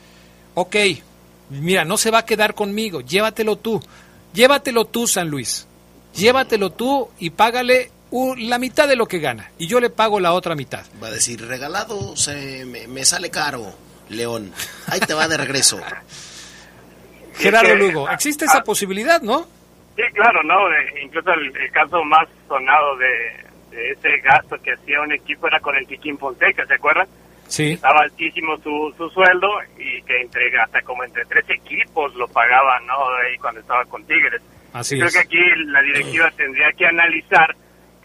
ok, 0.54 0.76
mira, 1.50 1.84
no 1.84 1.96
se 1.96 2.10
va 2.10 2.18
a 2.18 2.24
quedar 2.24 2.54
conmigo, 2.54 3.00
llévatelo 3.00 3.56
tú, 3.56 3.82
llévatelo 4.34 4.84
tú, 4.84 5.06
San 5.06 5.28
Luis, 5.28 5.66
llévatelo 6.14 6.70
tú 6.70 7.08
y 7.18 7.30
págale 7.30 7.90
la 8.36 8.58
mitad 8.58 8.88
de 8.88 8.96
lo 8.96 9.06
que 9.06 9.18
gana 9.18 9.50
y 9.58 9.66
yo 9.66 9.80
le 9.80 9.90
pago 9.90 10.20
la 10.20 10.32
otra 10.32 10.54
mitad. 10.54 10.84
Va 11.02 11.08
a 11.08 11.10
decir, 11.10 11.44
regalado, 11.46 12.16
se, 12.16 12.64
me, 12.64 12.86
me 12.86 13.04
sale 13.04 13.30
caro, 13.30 13.74
León. 14.08 14.52
Ahí 14.88 15.00
te 15.00 15.14
va 15.14 15.28
de 15.28 15.36
regreso. 15.36 15.80
Gerardo 17.34 17.74
Lugo, 17.74 18.08
existe 18.10 18.44
esa 18.46 18.62
posibilidad, 18.62 19.20
¿no? 19.20 19.46
Sí, 19.96 20.02
claro, 20.14 20.42
¿no? 20.42 20.54
Incluso 21.02 21.30
el, 21.32 21.54
el 21.56 21.70
caso 21.70 22.02
más 22.04 22.26
sonado 22.48 22.96
de, 22.96 23.76
de 23.76 23.90
ese 23.92 24.18
gasto 24.22 24.56
que 24.62 24.72
hacía 24.72 25.00
un 25.00 25.12
equipo 25.12 25.46
era 25.46 25.60
con 25.60 25.74
el 25.76 25.86
Kikín 25.86 26.18
Fonseca, 26.18 26.66
¿se 26.66 26.74
acuerdan? 26.74 27.06
Sí. 27.48 27.72
Estaba 27.72 28.00
altísimo 28.00 28.56
su, 28.58 28.92
su 28.96 29.08
sueldo 29.10 29.48
y 29.78 30.02
que 30.02 30.20
entre, 30.20 30.50
hasta 30.60 30.82
como 30.82 31.04
entre 31.04 31.24
tres 31.26 31.44
equipos 31.48 32.14
lo 32.16 32.26
pagaban, 32.28 32.86
¿no? 32.86 32.94
Ahí 33.24 33.36
cuando 33.38 33.60
estaba 33.60 33.84
con 33.84 34.04
Tigres. 34.04 34.42
Así 34.72 34.96
Creo 34.96 35.08
es. 35.08 35.14
que 35.14 35.20
aquí 35.20 35.38
la 35.66 35.80
directiva 35.82 36.30
tendría 36.36 36.72
que 36.72 36.86
analizar 36.86 37.54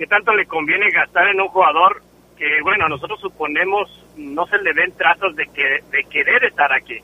qué 0.01 0.07
tanto 0.07 0.33
le 0.33 0.47
conviene 0.47 0.89
gastar 0.89 1.27
en 1.27 1.39
un 1.39 1.47
jugador 1.49 2.01
que, 2.35 2.59
bueno, 2.63 2.89
nosotros 2.89 3.21
suponemos 3.21 3.87
no 4.17 4.47
se 4.47 4.57
le 4.57 4.73
ven 4.73 4.91
trazos 4.97 5.35
de, 5.35 5.45
que, 5.53 5.77
de 5.91 6.03
querer 6.05 6.43
estar 6.43 6.73
aquí. 6.73 6.97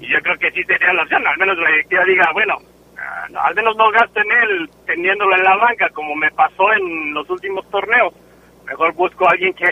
Y 0.00 0.10
yo 0.10 0.18
creo 0.22 0.38
que 0.38 0.50
sí 0.52 0.64
sería 0.64 0.94
la 0.94 1.02
opción, 1.02 1.26
al 1.26 1.36
menos 1.36 1.58
la 1.58 1.68
directiva 1.68 2.04
diga, 2.06 2.30
bueno, 2.32 2.56
no, 3.28 3.38
al 3.38 3.54
menos 3.54 3.76
no 3.76 3.90
gasto 3.90 4.18
en 4.20 4.32
él 4.32 4.70
teniéndolo 4.86 5.36
en 5.36 5.42
la 5.42 5.58
banca, 5.58 5.90
como 5.90 6.14
me 6.14 6.30
pasó 6.30 6.72
en 6.72 7.12
los 7.12 7.28
últimos 7.28 7.68
torneos. 7.68 8.14
Mejor 8.64 8.94
busco 8.94 9.28
a 9.28 9.32
alguien 9.32 9.52
que, 9.52 9.68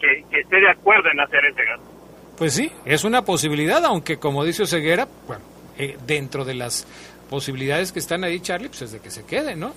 que, 0.00 0.40
esté 0.40 0.60
de 0.60 0.68
acuerdo 0.68 1.10
en 1.12 1.20
hacer 1.20 1.44
ese 1.44 1.64
gasto. 1.64 1.86
Pues 2.36 2.54
sí, 2.54 2.72
es 2.84 3.04
una 3.04 3.22
posibilidad, 3.22 3.84
aunque 3.84 4.18
como 4.18 4.42
dice 4.44 4.64
Oseguera, 4.64 5.06
bueno, 5.28 5.44
eh, 5.78 5.96
dentro 6.08 6.44
de 6.44 6.54
las 6.54 6.88
posibilidades 7.30 7.92
que 7.92 8.00
están 8.00 8.24
ahí, 8.24 8.40
Charlie, 8.40 8.66
pues 8.66 8.82
es 8.82 8.90
de 8.90 8.98
que 8.98 9.12
se 9.12 9.24
quede, 9.24 9.54
¿no? 9.54 9.72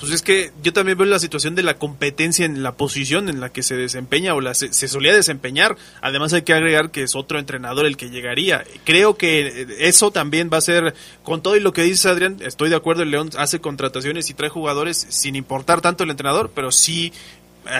Pues 0.00 0.12
es 0.12 0.22
que 0.22 0.52
yo 0.62 0.72
también 0.72 0.96
veo 0.96 1.06
la 1.06 1.18
situación 1.18 1.54
de 1.56 1.62
la 1.64 1.74
competencia 1.74 2.46
en 2.46 2.62
la 2.62 2.72
posición 2.72 3.28
en 3.28 3.40
la 3.40 3.48
que 3.50 3.62
se 3.64 3.74
desempeña 3.76 4.34
o 4.34 4.40
la 4.40 4.54
se, 4.54 4.72
se, 4.72 4.86
solía 4.86 5.12
desempeñar. 5.14 5.76
Además 6.00 6.32
hay 6.32 6.42
que 6.42 6.52
agregar 6.52 6.90
que 6.90 7.02
es 7.02 7.16
otro 7.16 7.38
entrenador 7.38 7.84
el 7.84 7.96
que 7.96 8.08
llegaría. 8.10 8.64
Creo 8.84 9.16
que 9.16 9.66
eso 9.80 10.10
también 10.12 10.50
va 10.52 10.58
a 10.58 10.60
ser, 10.60 10.94
con 11.24 11.42
todo 11.42 11.56
y 11.56 11.60
lo 11.60 11.72
que 11.72 11.82
dice 11.82 12.08
Adrián, 12.08 12.36
estoy 12.44 12.70
de 12.70 12.76
acuerdo, 12.76 13.02
el 13.02 13.10
León 13.10 13.30
hace 13.36 13.60
contrataciones 13.60 14.30
y 14.30 14.34
trae 14.34 14.50
jugadores 14.50 15.06
sin 15.08 15.34
importar 15.34 15.80
tanto 15.80 16.04
el 16.04 16.10
entrenador, 16.10 16.52
pero 16.54 16.70
sí 16.70 17.12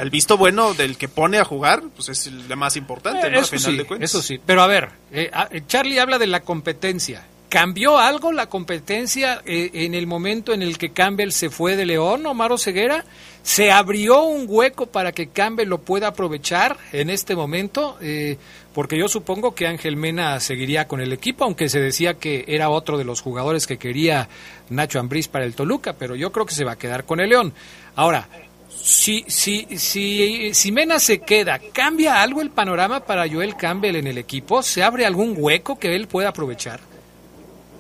el 0.03 0.11
visto 0.11 0.37
bueno 0.37 0.75
del 0.75 0.99
que 0.99 1.09
pone 1.09 1.39
a 1.39 1.45
jugar, 1.45 1.83
pues 1.97 2.09
es 2.11 2.31
la 2.49 2.57
más 2.57 2.77
importante, 2.77 3.29
Eh, 3.29 3.31
¿no? 3.31 3.39
eso, 3.41 3.55
Al 3.55 3.61
final 3.61 3.73
sí, 3.73 3.79
de 3.79 3.85
cuentas. 3.87 4.11
eso 4.11 4.23
sí, 4.23 4.39
pero 4.45 4.61
a 4.62 4.66
ver, 4.66 4.91
eh, 5.12 5.31
Charlie 5.66 5.99
habla 5.99 6.19
de 6.19 6.27
la 6.27 6.41
competencia. 6.41 7.25
¿Cambió 7.49 7.99
algo 7.99 8.31
la 8.31 8.51
competencia 8.51 9.41
eh, 9.47 9.71
en 9.73 9.95
el 9.95 10.07
momento 10.07 10.53
en 10.53 10.61
el 10.61 10.77
que 10.77 10.91
Campbell 10.91 11.31
se 11.31 11.49
fue 11.49 11.77
de 11.77 11.87
León, 11.87 12.27
Omar 12.27 12.59
Ceguera? 12.59 13.07
¿Se 13.43 13.71
abrió 13.71 14.25
un 14.25 14.45
hueco 14.47 14.85
para 14.85 15.13
que 15.13 15.29
Campbell 15.29 15.69
lo 15.69 15.79
pueda 15.79 16.09
aprovechar 16.09 16.77
en 16.93 17.09
este 17.09 17.35
momento? 17.35 17.97
Eh, 18.03 18.37
porque 18.75 18.99
yo 18.99 19.09
supongo 19.09 19.55
que 19.55 19.67
Ángel 19.67 19.97
Mena 19.97 20.39
seguiría 20.41 20.87
con 20.87 21.01
el 21.01 21.11
equipo, 21.15 21.45
aunque 21.45 21.71
se 21.71 21.81
decía 21.81 22.15
que 22.15 22.45
era 22.49 22.69
otro 22.69 22.99
de 22.99 23.05
los 23.05 23.23
jugadores 23.23 23.67
que 23.67 23.79
quería 23.79 24.29
Nacho 24.69 25.01
Ambriz 25.01 25.29
para 25.29 25.47
el 25.47 25.55
Toluca, 25.55 25.95
pero 25.95 26.17
yo 26.17 26.31
creo 26.31 26.45
que 26.45 26.55
se 26.55 26.65
va 26.65 26.73
a 26.73 26.79
quedar 26.79 27.05
con 27.05 27.19
el 27.19 27.31
León. 27.31 27.55
Ahora, 27.97 28.29
si, 28.69 29.25
si, 29.27 29.67
si, 29.79 30.53
si 30.53 30.71
Mena 30.71 30.99
se 30.99 31.21
queda, 31.21 31.59
¿cambia 31.73 32.21
algo 32.21 32.43
el 32.43 32.51
panorama 32.51 33.01
para 33.01 33.27
Joel 33.27 33.57
Campbell 33.57 33.97
en 33.97 34.07
el 34.07 34.19
equipo? 34.19 34.63
¿Se 34.63 34.83
abre 34.83 35.07
algún 35.07 35.35
hueco 35.35 35.79
que 35.79 35.97
él 35.97 36.09
pueda 36.09 36.29
aprovechar? 36.29 36.98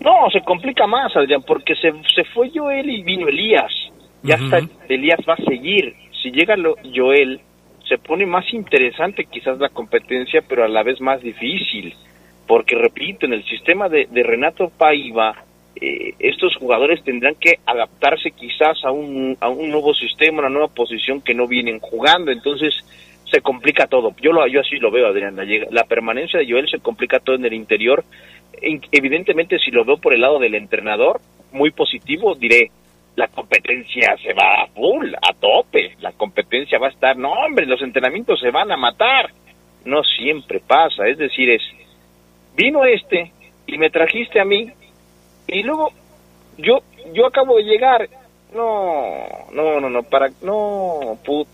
No, 0.00 0.30
se 0.30 0.40
complica 0.42 0.86
más, 0.86 1.14
Adrián, 1.16 1.42
porque 1.42 1.74
se, 1.74 1.92
se 2.14 2.24
fue 2.24 2.50
Joel 2.54 2.88
y 2.88 3.02
vino 3.02 3.28
Elías. 3.28 3.72
Ya 4.22 4.34
está, 4.36 4.58
Elías 4.88 5.20
va 5.28 5.34
a 5.34 5.44
seguir. 5.44 5.94
Si 6.22 6.30
llega 6.30 6.56
lo- 6.56 6.76
Joel, 6.94 7.40
se 7.88 7.98
pone 7.98 8.26
más 8.26 8.52
interesante 8.52 9.24
quizás 9.24 9.58
la 9.58 9.68
competencia, 9.70 10.42
pero 10.48 10.64
a 10.64 10.68
la 10.68 10.82
vez 10.82 11.00
más 11.00 11.20
difícil. 11.22 11.94
Porque, 12.46 12.74
repito, 12.74 13.26
en 13.26 13.32
el 13.34 13.44
sistema 13.44 13.88
de, 13.88 14.06
de 14.10 14.22
Renato 14.22 14.70
Paiva, 14.76 15.36
eh, 15.80 16.14
estos 16.18 16.56
jugadores 16.56 17.02
tendrán 17.04 17.34
que 17.36 17.58
adaptarse 17.66 18.30
quizás 18.32 18.84
a 18.84 18.90
un, 18.90 19.36
a 19.40 19.48
un 19.48 19.70
nuevo 19.70 19.94
sistema, 19.94 20.40
una 20.40 20.48
nueva 20.48 20.68
posición 20.68 21.20
que 21.20 21.34
no 21.34 21.46
vienen 21.46 21.78
jugando. 21.78 22.30
Entonces, 22.30 22.74
se 23.30 23.40
complica 23.40 23.86
todo. 23.86 24.14
Yo, 24.20 24.32
lo, 24.32 24.46
yo 24.46 24.60
así 24.60 24.76
lo 24.76 24.90
veo, 24.90 25.06
Adrián. 25.06 25.36
La, 25.70 25.84
permanencia 25.84 26.38
de 26.38 26.50
Joel 26.50 26.68
se 26.68 26.78
complica 26.78 27.20
todo 27.20 27.36
en 27.36 27.44
el 27.44 27.52
interior. 27.52 28.04
En- 28.60 28.80
evidentemente, 28.92 29.58
si 29.58 29.70
lo 29.70 29.84
veo 29.84 29.98
por 29.98 30.14
el 30.14 30.20
lado 30.20 30.38
del 30.38 30.54
entrenador, 30.54 31.20
muy 31.52 31.70
positivo, 31.70 32.34
diré, 32.34 32.70
la 33.16 33.28
competencia 33.28 34.16
se 34.22 34.32
va 34.32 34.62
a 34.62 34.66
full, 34.68 35.12
a 35.14 35.34
tope. 35.34 35.96
La 36.00 36.12
competencia 36.12 36.78
va 36.78 36.88
a 36.88 36.90
estar, 36.90 37.16
no, 37.16 37.32
hombre, 37.32 37.66
los 37.66 37.82
entrenamientos 37.82 38.40
se 38.40 38.50
van 38.50 38.70
a 38.72 38.76
matar. 38.76 39.30
No 39.84 40.02
siempre 40.02 40.60
pasa. 40.60 41.06
Es 41.06 41.18
decir, 41.18 41.50
es, 41.50 41.62
vino 42.56 42.84
este 42.84 43.32
y 43.66 43.78
me 43.78 43.90
trajiste 43.90 44.40
a 44.40 44.44
mí 44.44 44.68
y 45.46 45.62
luego 45.62 45.92
yo 46.56 46.80
yo 47.12 47.26
acabo 47.26 47.56
de 47.56 47.62
llegar 47.62 48.08
no 48.52 49.24
no 49.52 49.80
no 49.80 49.88
no 49.88 50.02
para 50.02 50.28
no 50.42 51.18
put 51.24 51.46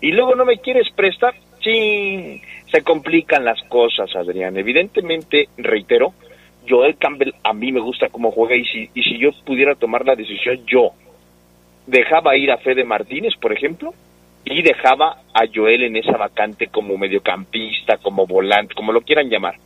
y 0.00 0.12
luego 0.12 0.34
no 0.34 0.44
me 0.44 0.58
quieres 0.58 0.90
prestar. 0.90 1.34
Sí 1.62 2.40
se 2.70 2.82
complican 2.82 3.44
las 3.44 3.60
cosas 3.62 4.14
Adrián. 4.14 4.56
Evidentemente 4.56 5.48
reitero 5.56 6.14
Joel 6.68 6.96
Campbell 6.96 7.34
a 7.42 7.52
mí 7.52 7.72
me 7.72 7.80
gusta 7.80 8.08
cómo 8.08 8.30
juega 8.30 8.56
y 8.56 8.64
si 8.64 8.90
y 8.94 9.02
si 9.02 9.18
yo 9.18 9.30
pudiera 9.44 9.74
tomar 9.74 10.06
la 10.06 10.14
decisión 10.14 10.64
yo 10.66 10.92
dejaba 11.86 12.36
ir 12.36 12.50
a 12.50 12.58
Fede 12.58 12.84
Martínez 12.84 13.34
por 13.40 13.52
ejemplo 13.52 13.92
y 14.44 14.62
dejaba 14.62 15.22
a 15.34 15.42
Joel 15.52 15.82
en 15.82 15.96
esa 15.96 16.16
vacante 16.16 16.68
como 16.68 16.96
mediocampista 16.96 17.98
como 17.98 18.26
volante 18.26 18.74
como 18.74 18.92
lo 18.92 19.02
quieran 19.02 19.28
llamar. 19.28 19.56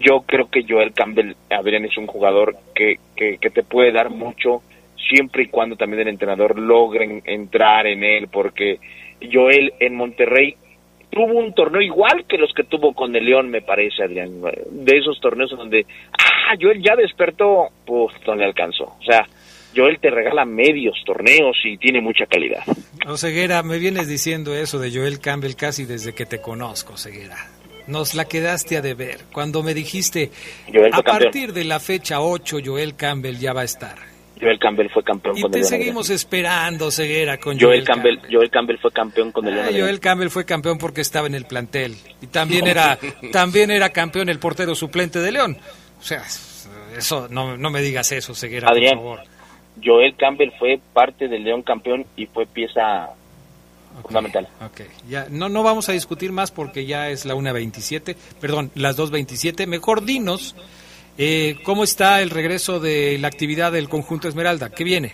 Yo 0.00 0.20
creo 0.20 0.48
que 0.48 0.64
Joel 0.68 0.92
Campbell, 0.92 1.34
Adrián, 1.50 1.84
es 1.84 1.96
un 1.98 2.06
jugador 2.06 2.54
que, 2.72 3.00
que, 3.16 3.38
que 3.38 3.50
te 3.50 3.64
puede 3.64 3.90
dar 3.90 4.10
mucho 4.10 4.62
siempre 5.08 5.44
y 5.44 5.48
cuando 5.48 5.74
también 5.74 6.02
el 6.02 6.08
entrenador 6.08 6.56
logre 6.56 7.20
entrar 7.24 7.86
en 7.88 8.04
él, 8.04 8.28
porque 8.28 8.78
Joel 9.20 9.72
en 9.80 9.94
Monterrey 9.94 10.56
tuvo 11.10 11.38
un 11.38 11.54
torneo 11.54 11.80
igual 11.80 12.24
que 12.28 12.38
los 12.38 12.52
que 12.54 12.64
tuvo 12.64 12.92
con 12.94 13.14
el 13.14 13.24
León, 13.24 13.50
me 13.50 13.62
parece, 13.62 14.04
Adrián, 14.04 14.40
de 14.70 14.98
esos 14.98 15.20
torneos 15.20 15.50
donde, 15.50 15.86
ah, 16.12 16.54
Joel 16.60 16.82
ya 16.82 16.94
despertó, 16.96 17.68
pues 17.86 18.14
no 18.26 18.34
le 18.34 18.44
alcanzó. 18.44 18.84
O 18.84 19.02
sea, 19.02 19.26
Joel 19.74 19.98
te 20.00 20.10
regala 20.10 20.44
medios 20.44 20.96
torneos 21.04 21.56
y 21.64 21.76
tiene 21.78 22.00
mucha 22.00 22.26
calidad. 22.26 22.62
O 23.06 23.16
Ceguera, 23.16 23.62
me 23.62 23.78
vienes 23.78 24.08
diciendo 24.08 24.54
eso 24.54 24.78
de 24.78 24.90
Joel 24.90 25.20
Campbell 25.20 25.54
casi 25.54 25.84
desde 25.84 26.14
que 26.14 26.26
te 26.26 26.40
conozco, 26.40 26.96
Ceguera. 26.96 27.36
Nos 27.86 28.14
la 28.14 28.26
quedaste 28.26 28.76
a 28.76 28.82
deber. 28.82 29.20
Cuando 29.32 29.62
me 29.62 29.72
dijiste, 29.72 30.30
Joel 30.72 30.92
a 30.92 31.02
partir 31.02 31.54
de 31.54 31.64
la 31.64 31.80
fecha 31.80 32.20
8, 32.20 32.58
Joel 32.62 32.96
Campbell 32.96 33.38
ya 33.38 33.54
va 33.54 33.62
a 33.62 33.64
estar. 33.64 33.96
Joel 34.40 34.58
Campbell 34.58 34.88
fue 34.90 35.02
campeón 35.02 35.38
Y 35.38 35.42
con 35.42 35.50
te 35.50 35.58
el 35.58 35.64
seguimos 35.64 36.10
esperando, 36.10 36.90
Ceguera, 36.90 37.38
con 37.38 37.58
Joel 37.58 37.78
Joel, 37.80 37.84
Campbell, 37.84 38.18
Joel 38.30 38.50
Campbell 38.50 38.78
fue 38.78 38.92
campeón 38.92 39.32
con 39.32 39.46
el 39.46 39.54
León. 39.54 39.66
Ah. 39.68 39.76
Joel 39.78 40.00
Campbell 40.00 40.28
fue 40.28 40.44
campeón 40.44 40.78
porque 40.78 41.00
estaba 41.00 41.26
en 41.26 41.34
el 41.34 41.44
plantel 41.44 41.96
y 42.20 42.26
también 42.26 42.66
era 42.66 42.98
también 43.32 43.70
era 43.70 43.90
campeón 43.90 44.28
el 44.28 44.38
portero 44.38 44.74
suplente 44.74 45.20
de 45.20 45.32
León. 45.32 45.56
O 45.98 46.02
sea, 46.02 46.22
eso 46.96 47.28
no, 47.28 47.56
no 47.56 47.70
me 47.70 47.80
digas 47.80 48.12
eso, 48.12 48.34
Ceguera, 48.34 48.68
Adrián, 48.68 48.98
por 48.98 49.18
favor. 49.18 49.38
Joel 49.84 50.16
Campbell 50.16 50.50
fue 50.58 50.80
parte 50.92 51.28
del 51.28 51.44
León 51.44 51.62
campeón 51.62 52.04
y 52.16 52.26
fue 52.26 52.46
pieza 52.46 53.10
fundamental. 54.02 54.48
Ok, 54.60 54.82
ya 55.08 55.26
no 55.30 55.48
no 55.48 55.62
vamos 55.62 55.88
a 55.88 55.92
discutir 55.92 56.32
más 56.32 56.50
porque 56.50 56.86
ya 56.86 57.10
es 57.10 57.24
la 57.24 57.34
1.27, 57.34 58.16
perdón, 58.40 58.70
las 58.74 58.98
2.27. 58.98 59.66
Mejor 59.66 60.04
dinos 60.04 60.54
eh, 61.18 61.56
cómo 61.64 61.84
está 61.84 62.22
el 62.22 62.30
regreso 62.30 62.80
de 62.80 63.18
la 63.18 63.28
actividad 63.28 63.72
del 63.72 63.88
conjunto 63.88 64.28
Esmeralda. 64.28 64.70
¿Qué 64.70 64.84
viene? 64.84 65.12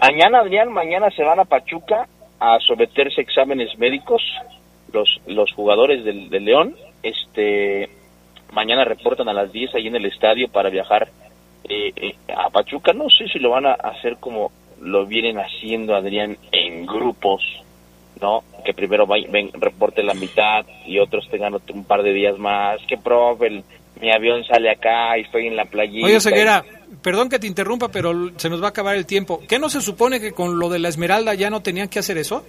Mañana, 0.00 0.40
Adrián, 0.40 0.72
mañana 0.72 1.10
se 1.10 1.24
van 1.24 1.40
a 1.40 1.44
Pachuca 1.44 2.06
a 2.40 2.58
someterse 2.60 3.20
exámenes 3.20 3.76
médicos 3.78 4.22
los 4.92 5.20
los 5.26 5.52
jugadores 5.52 6.04
del, 6.04 6.30
del 6.30 6.44
León. 6.44 6.76
Este 7.02 7.88
mañana 8.52 8.84
reportan 8.84 9.28
a 9.28 9.32
las 9.32 9.52
10 9.52 9.74
ahí 9.74 9.88
en 9.88 9.96
el 9.96 10.06
estadio 10.06 10.48
para 10.48 10.70
viajar 10.70 11.08
eh, 11.68 11.92
eh, 11.96 12.14
a 12.34 12.48
Pachuca. 12.50 12.92
No 12.92 13.10
sé 13.10 13.26
si 13.28 13.38
lo 13.38 13.50
van 13.50 13.66
a 13.66 13.72
hacer 13.72 14.16
como 14.18 14.52
lo 14.80 15.04
vienen 15.06 15.38
haciendo, 15.38 15.96
Adrián, 15.96 16.38
en 16.52 16.86
grupos, 16.86 17.42
¿no? 18.22 18.44
Que 18.64 18.72
primero 18.72 19.06
vay- 19.06 19.26
ven, 19.28 19.50
reporte 19.54 20.02
la 20.04 20.14
mitad 20.14 20.64
y 20.86 21.00
otros 21.00 21.28
tengan 21.28 21.54
un 21.54 21.84
par 21.84 22.02
de 22.04 22.12
días 22.12 22.38
más. 22.38 22.80
Que 22.86 22.96
profe, 22.96 23.48
el- 23.48 23.64
mi 24.00 24.10
avión 24.12 24.44
sale 24.44 24.70
acá 24.70 25.16
y 25.18 25.22
estoy 25.22 25.46
en 25.46 25.56
la 25.56 25.64
playita. 25.64 26.06
Oye, 26.06 26.20
Ceguera, 26.20 26.64
perdón 27.02 27.28
que 27.28 27.38
te 27.38 27.46
interrumpa, 27.46 27.88
pero 27.88 28.30
se 28.36 28.48
nos 28.48 28.62
va 28.62 28.66
a 28.66 28.70
acabar 28.70 28.96
el 28.96 29.06
tiempo. 29.06 29.40
¿Qué 29.48 29.58
no 29.58 29.68
se 29.68 29.80
supone 29.80 30.20
que 30.20 30.32
con 30.32 30.58
lo 30.58 30.68
de 30.68 30.78
la 30.78 30.88
Esmeralda 30.88 31.34
ya 31.34 31.50
no 31.50 31.60
tenían 31.62 31.88
que 31.88 31.98
hacer 31.98 32.18
eso? 32.18 32.44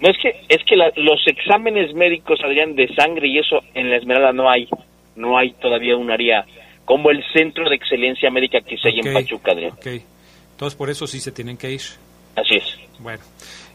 No 0.00 0.08
es 0.10 0.16
que 0.20 0.30
es 0.48 0.58
que 0.66 0.74
la- 0.76 0.92
los 0.96 1.20
exámenes 1.26 1.94
médicos, 1.94 2.40
Adrián, 2.44 2.74
de 2.74 2.88
sangre 2.94 3.28
y 3.28 3.38
eso 3.38 3.60
en 3.74 3.88
la 3.90 3.96
Esmeralda 3.98 4.32
no 4.32 4.50
hay, 4.50 4.68
no 5.14 5.38
hay 5.38 5.52
todavía 5.52 5.96
un 5.96 6.10
área 6.10 6.44
como 6.84 7.10
el 7.10 7.22
centro 7.32 7.68
de 7.70 7.76
excelencia 7.76 8.28
médica 8.30 8.60
que 8.60 8.76
se 8.76 8.88
hay 8.88 8.98
en 8.98 9.12
Pachuca, 9.14 9.52
Adrián. 9.52 9.72
Ok, 9.72 9.86
entonces 10.52 10.76
por 10.76 10.90
eso 10.90 11.06
sí 11.06 11.20
se 11.20 11.30
tienen 11.30 11.56
que 11.56 11.70
ir. 11.70 11.80
Así 12.34 12.56
es. 12.56 12.76
Bueno, 12.98 13.22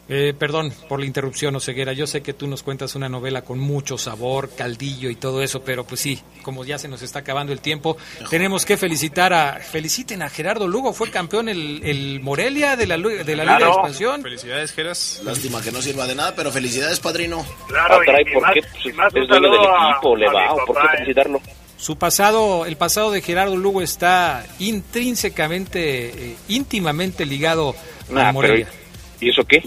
eh, 0.10 0.34
perdón 0.38 0.74
por 0.88 1.00
la 1.00 1.06
interrupción, 1.06 1.56
Oseguera. 1.56 1.94
Yo 1.94 2.08
sé 2.08 2.22
que 2.22 2.34
tú 2.34 2.48
nos 2.48 2.64
cuentas 2.64 2.96
una 2.96 3.10
novela 3.10 3.42
con 3.42 3.60
mucho 3.60 3.98
sabor, 3.98 4.50
caldillo 4.56 5.10
y 5.10 5.16
todo 5.16 5.42
eso, 5.44 5.62
pero 5.64 5.84
pues 5.84 6.00
sí, 6.02 6.22
como 6.44 6.64
ya 6.64 6.78
se 6.80 6.88
nos 6.88 7.02
está 7.02 7.20
acabando 7.20 7.52
el 7.54 7.60
tiempo, 7.60 7.98
tenemos 8.30 8.66
que 8.66 8.78
felicitar 8.78 9.34
a. 9.34 9.60
Feliciten 9.60 10.22
a 10.22 10.30
Gerardo 10.30 10.68
Lugo, 10.68 10.94
fue 10.94 11.12
campeón 11.12 11.50
el, 11.50 11.82
el 11.84 12.20
Morelia 12.22 12.76
de 12.78 12.88
la, 12.88 12.98
de 12.98 13.36
la 13.36 13.44
Liga 13.44 13.58
de. 13.60 13.66
Expansión. 13.66 14.22
Felicidades, 14.22 14.72
Geras. 14.72 15.22
Lástima 15.26 15.62
que 15.62 15.72
no 15.72 15.82
sirva 15.82 16.08
de 16.08 16.16
nada, 16.16 16.34
pero 16.36 16.52
felicidades, 16.52 17.00
padrino. 17.00 17.46
Claro, 17.68 17.96
Ah, 17.96 18.00
caray, 18.06 18.24
y- 18.26 18.30
y 18.30 18.34
¿por 18.34 18.42
más- 18.44 18.54
qué? 18.54 18.62
Pues, 18.62 19.24
es 19.24 19.28
dueño 19.28 19.52
del 19.52 19.60
a- 19.60 19.92
equipo, 19.92 20.16
le 20.16 20.26
va, 20.28 20.54
mi 20.54 20.62
¿o 20.62 20.66
¿por 20.66 20.76
qué 20.78 20.84
¿eh? 20.86 20.90
felicitarlo? 20.98 21.42
Su 21.78 21.98
pasado, 21.98 22.66
el 22.66 22.76
pasado 22.76 23.12
de 23.12 23.22
Gerardo 23.22 23.56
Lugo 23.56 23.82
está 23.82 24.46
intrínsecamente, 24.58 26.10
eh, 26.32 26.36
íntimamente 26.48 27.26
ligado 27.26 27.76
Ah, 28.16 28.30
a 28.30 28.32
Morelia. 28.32 28.68
pero, 28.70 28.88
¿Y 29.20 29.30
eso 29.32 29.44
qué? 29.46 29.64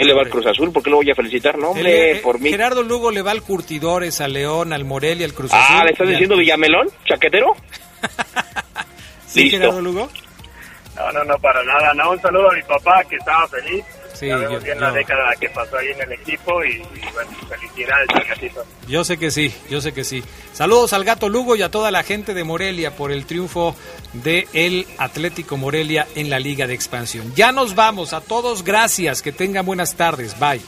Él 0.00 0.06
le 0.08 0.14
va 0.14 0.22
al 0.22 0.28
Cruz 0.30 0.46
Azul, 0.46 0.72
¿por 0.72 0.82
qué 0.82 0.90
lo 0.90 0.96
voy 0.96 1.10
a 1.10 1.14
felicitar? 1.14 1.56
No, 1.58 1.70
hombre, 1.70 2.12
eh, 2.12 2.16
por 2.16 2.40
mí. 2.40 2.50
Gerardo 2.50 2.82
Lugo 2.82 3.10
le 3.10 3.22
va 3.22 3.30
al 3.32 3.42
Curtidores, 3.42 4.20
al 4.20 4.32
León, 4.32 4.72
al 4.72 4.84
Morelia, 4.84 5.26
al 5.26 5.34
Cruz 5.34 5.50
Ah, 5.52 5.64
Azul. 5.74 5.84
¿le 5.86 5.92
estás 5.92 6.06
al- 6.06 6.12
diciendo 6.12 6.36
Villamelón? 6.36 6.88
¿Chaquetero? 7.06 7.54
¿Sí, 9.26 9.44
Listo. 9.44 9.58
Gerardo 9.58 9.80
Lugo? 9.80 10.08
No, 10.96 11.12
no, 11.12 11.24
no, 11.24 11.38
para 11.38 11.62
nada. 11.64 11.94
No, 11.94 12.10
un 12.10 12.20
saludo 12.20 12.50
a 12.50 12.54
mi 12.54 12.62
papá 12.62 13.04
que 13.08 13.16
estaba 13.16 13.46
feliz. 13.48 13.84
Sí, 14.20 14.28
Sabemos 14.28 14.52
yo- 14.52 14.60
bien 14.60 14.78
la 14.80 14.88
yo- 14.90 14.94
década 14.96 15.34
que 15.40 15.48
pasó 15.48 15.78
ahí 15.78 15.88
en 15.88 16.02
el 16.02 16.12
equipo 16.12 16.62
y, 16.62 16.72
y, 16.74 17.12
bueno, 17.14 17.30
felicidades 17.48 18.06
al 18.14 18.24
gatito. 18.26 18.64
Yo 18.86 19.02
sé 19.02 19.16
que 19.16 19.30
sí, 19.30 19.50
yo 19.70 19.80
sé 19.80 19.92
que 19.92 20.04
sí. 20.04 20.22
Saludos 20.52 20.92
al 20.92 21.04
Gato 21.04 21.30
Lugo 21.30 21.56
y 21.56 21.62
a 21.62 21.70
toda 21.70 21.90
la 21.90 22.02
gente 22.02 22.34
de 22.34 22.44
Morelia 22.44 22.94
por 22.94 23.12
el 23.12 23.24
triunfo 23.24 23.74
de 24.12 24.46
el 24.52 24.86
Atlético 24.98 25.56
Morelia 25.56 26.06
en 26.14 26.28
la 26.28 26.38
Liga 26.38 26.66
de 26.66 26.74
Expansión. 26.74 27.32
Ya 27.34 27.50
nos 27.50 27.74
vamos, 27.74 28.12
a 28.12 28.20
todos 28.20 28.62
gracias, 28.62 29.22
que 29.22 29.32
tengan 29.32 29.64
buenas 29.64 29.94
tardes, 29.94 30.38
bye. 30.38 30.60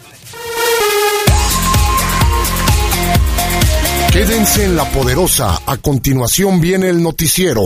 Quédense 4.12 4.64
en 4.66 4.76
la 4.76 4.84
poderosa. 4.90 5.58
A 5.66 5.76
continuación 5.78 6.60
viene 6.60 6.88
el 6.90 7.02
noticiero. 7.02 7.62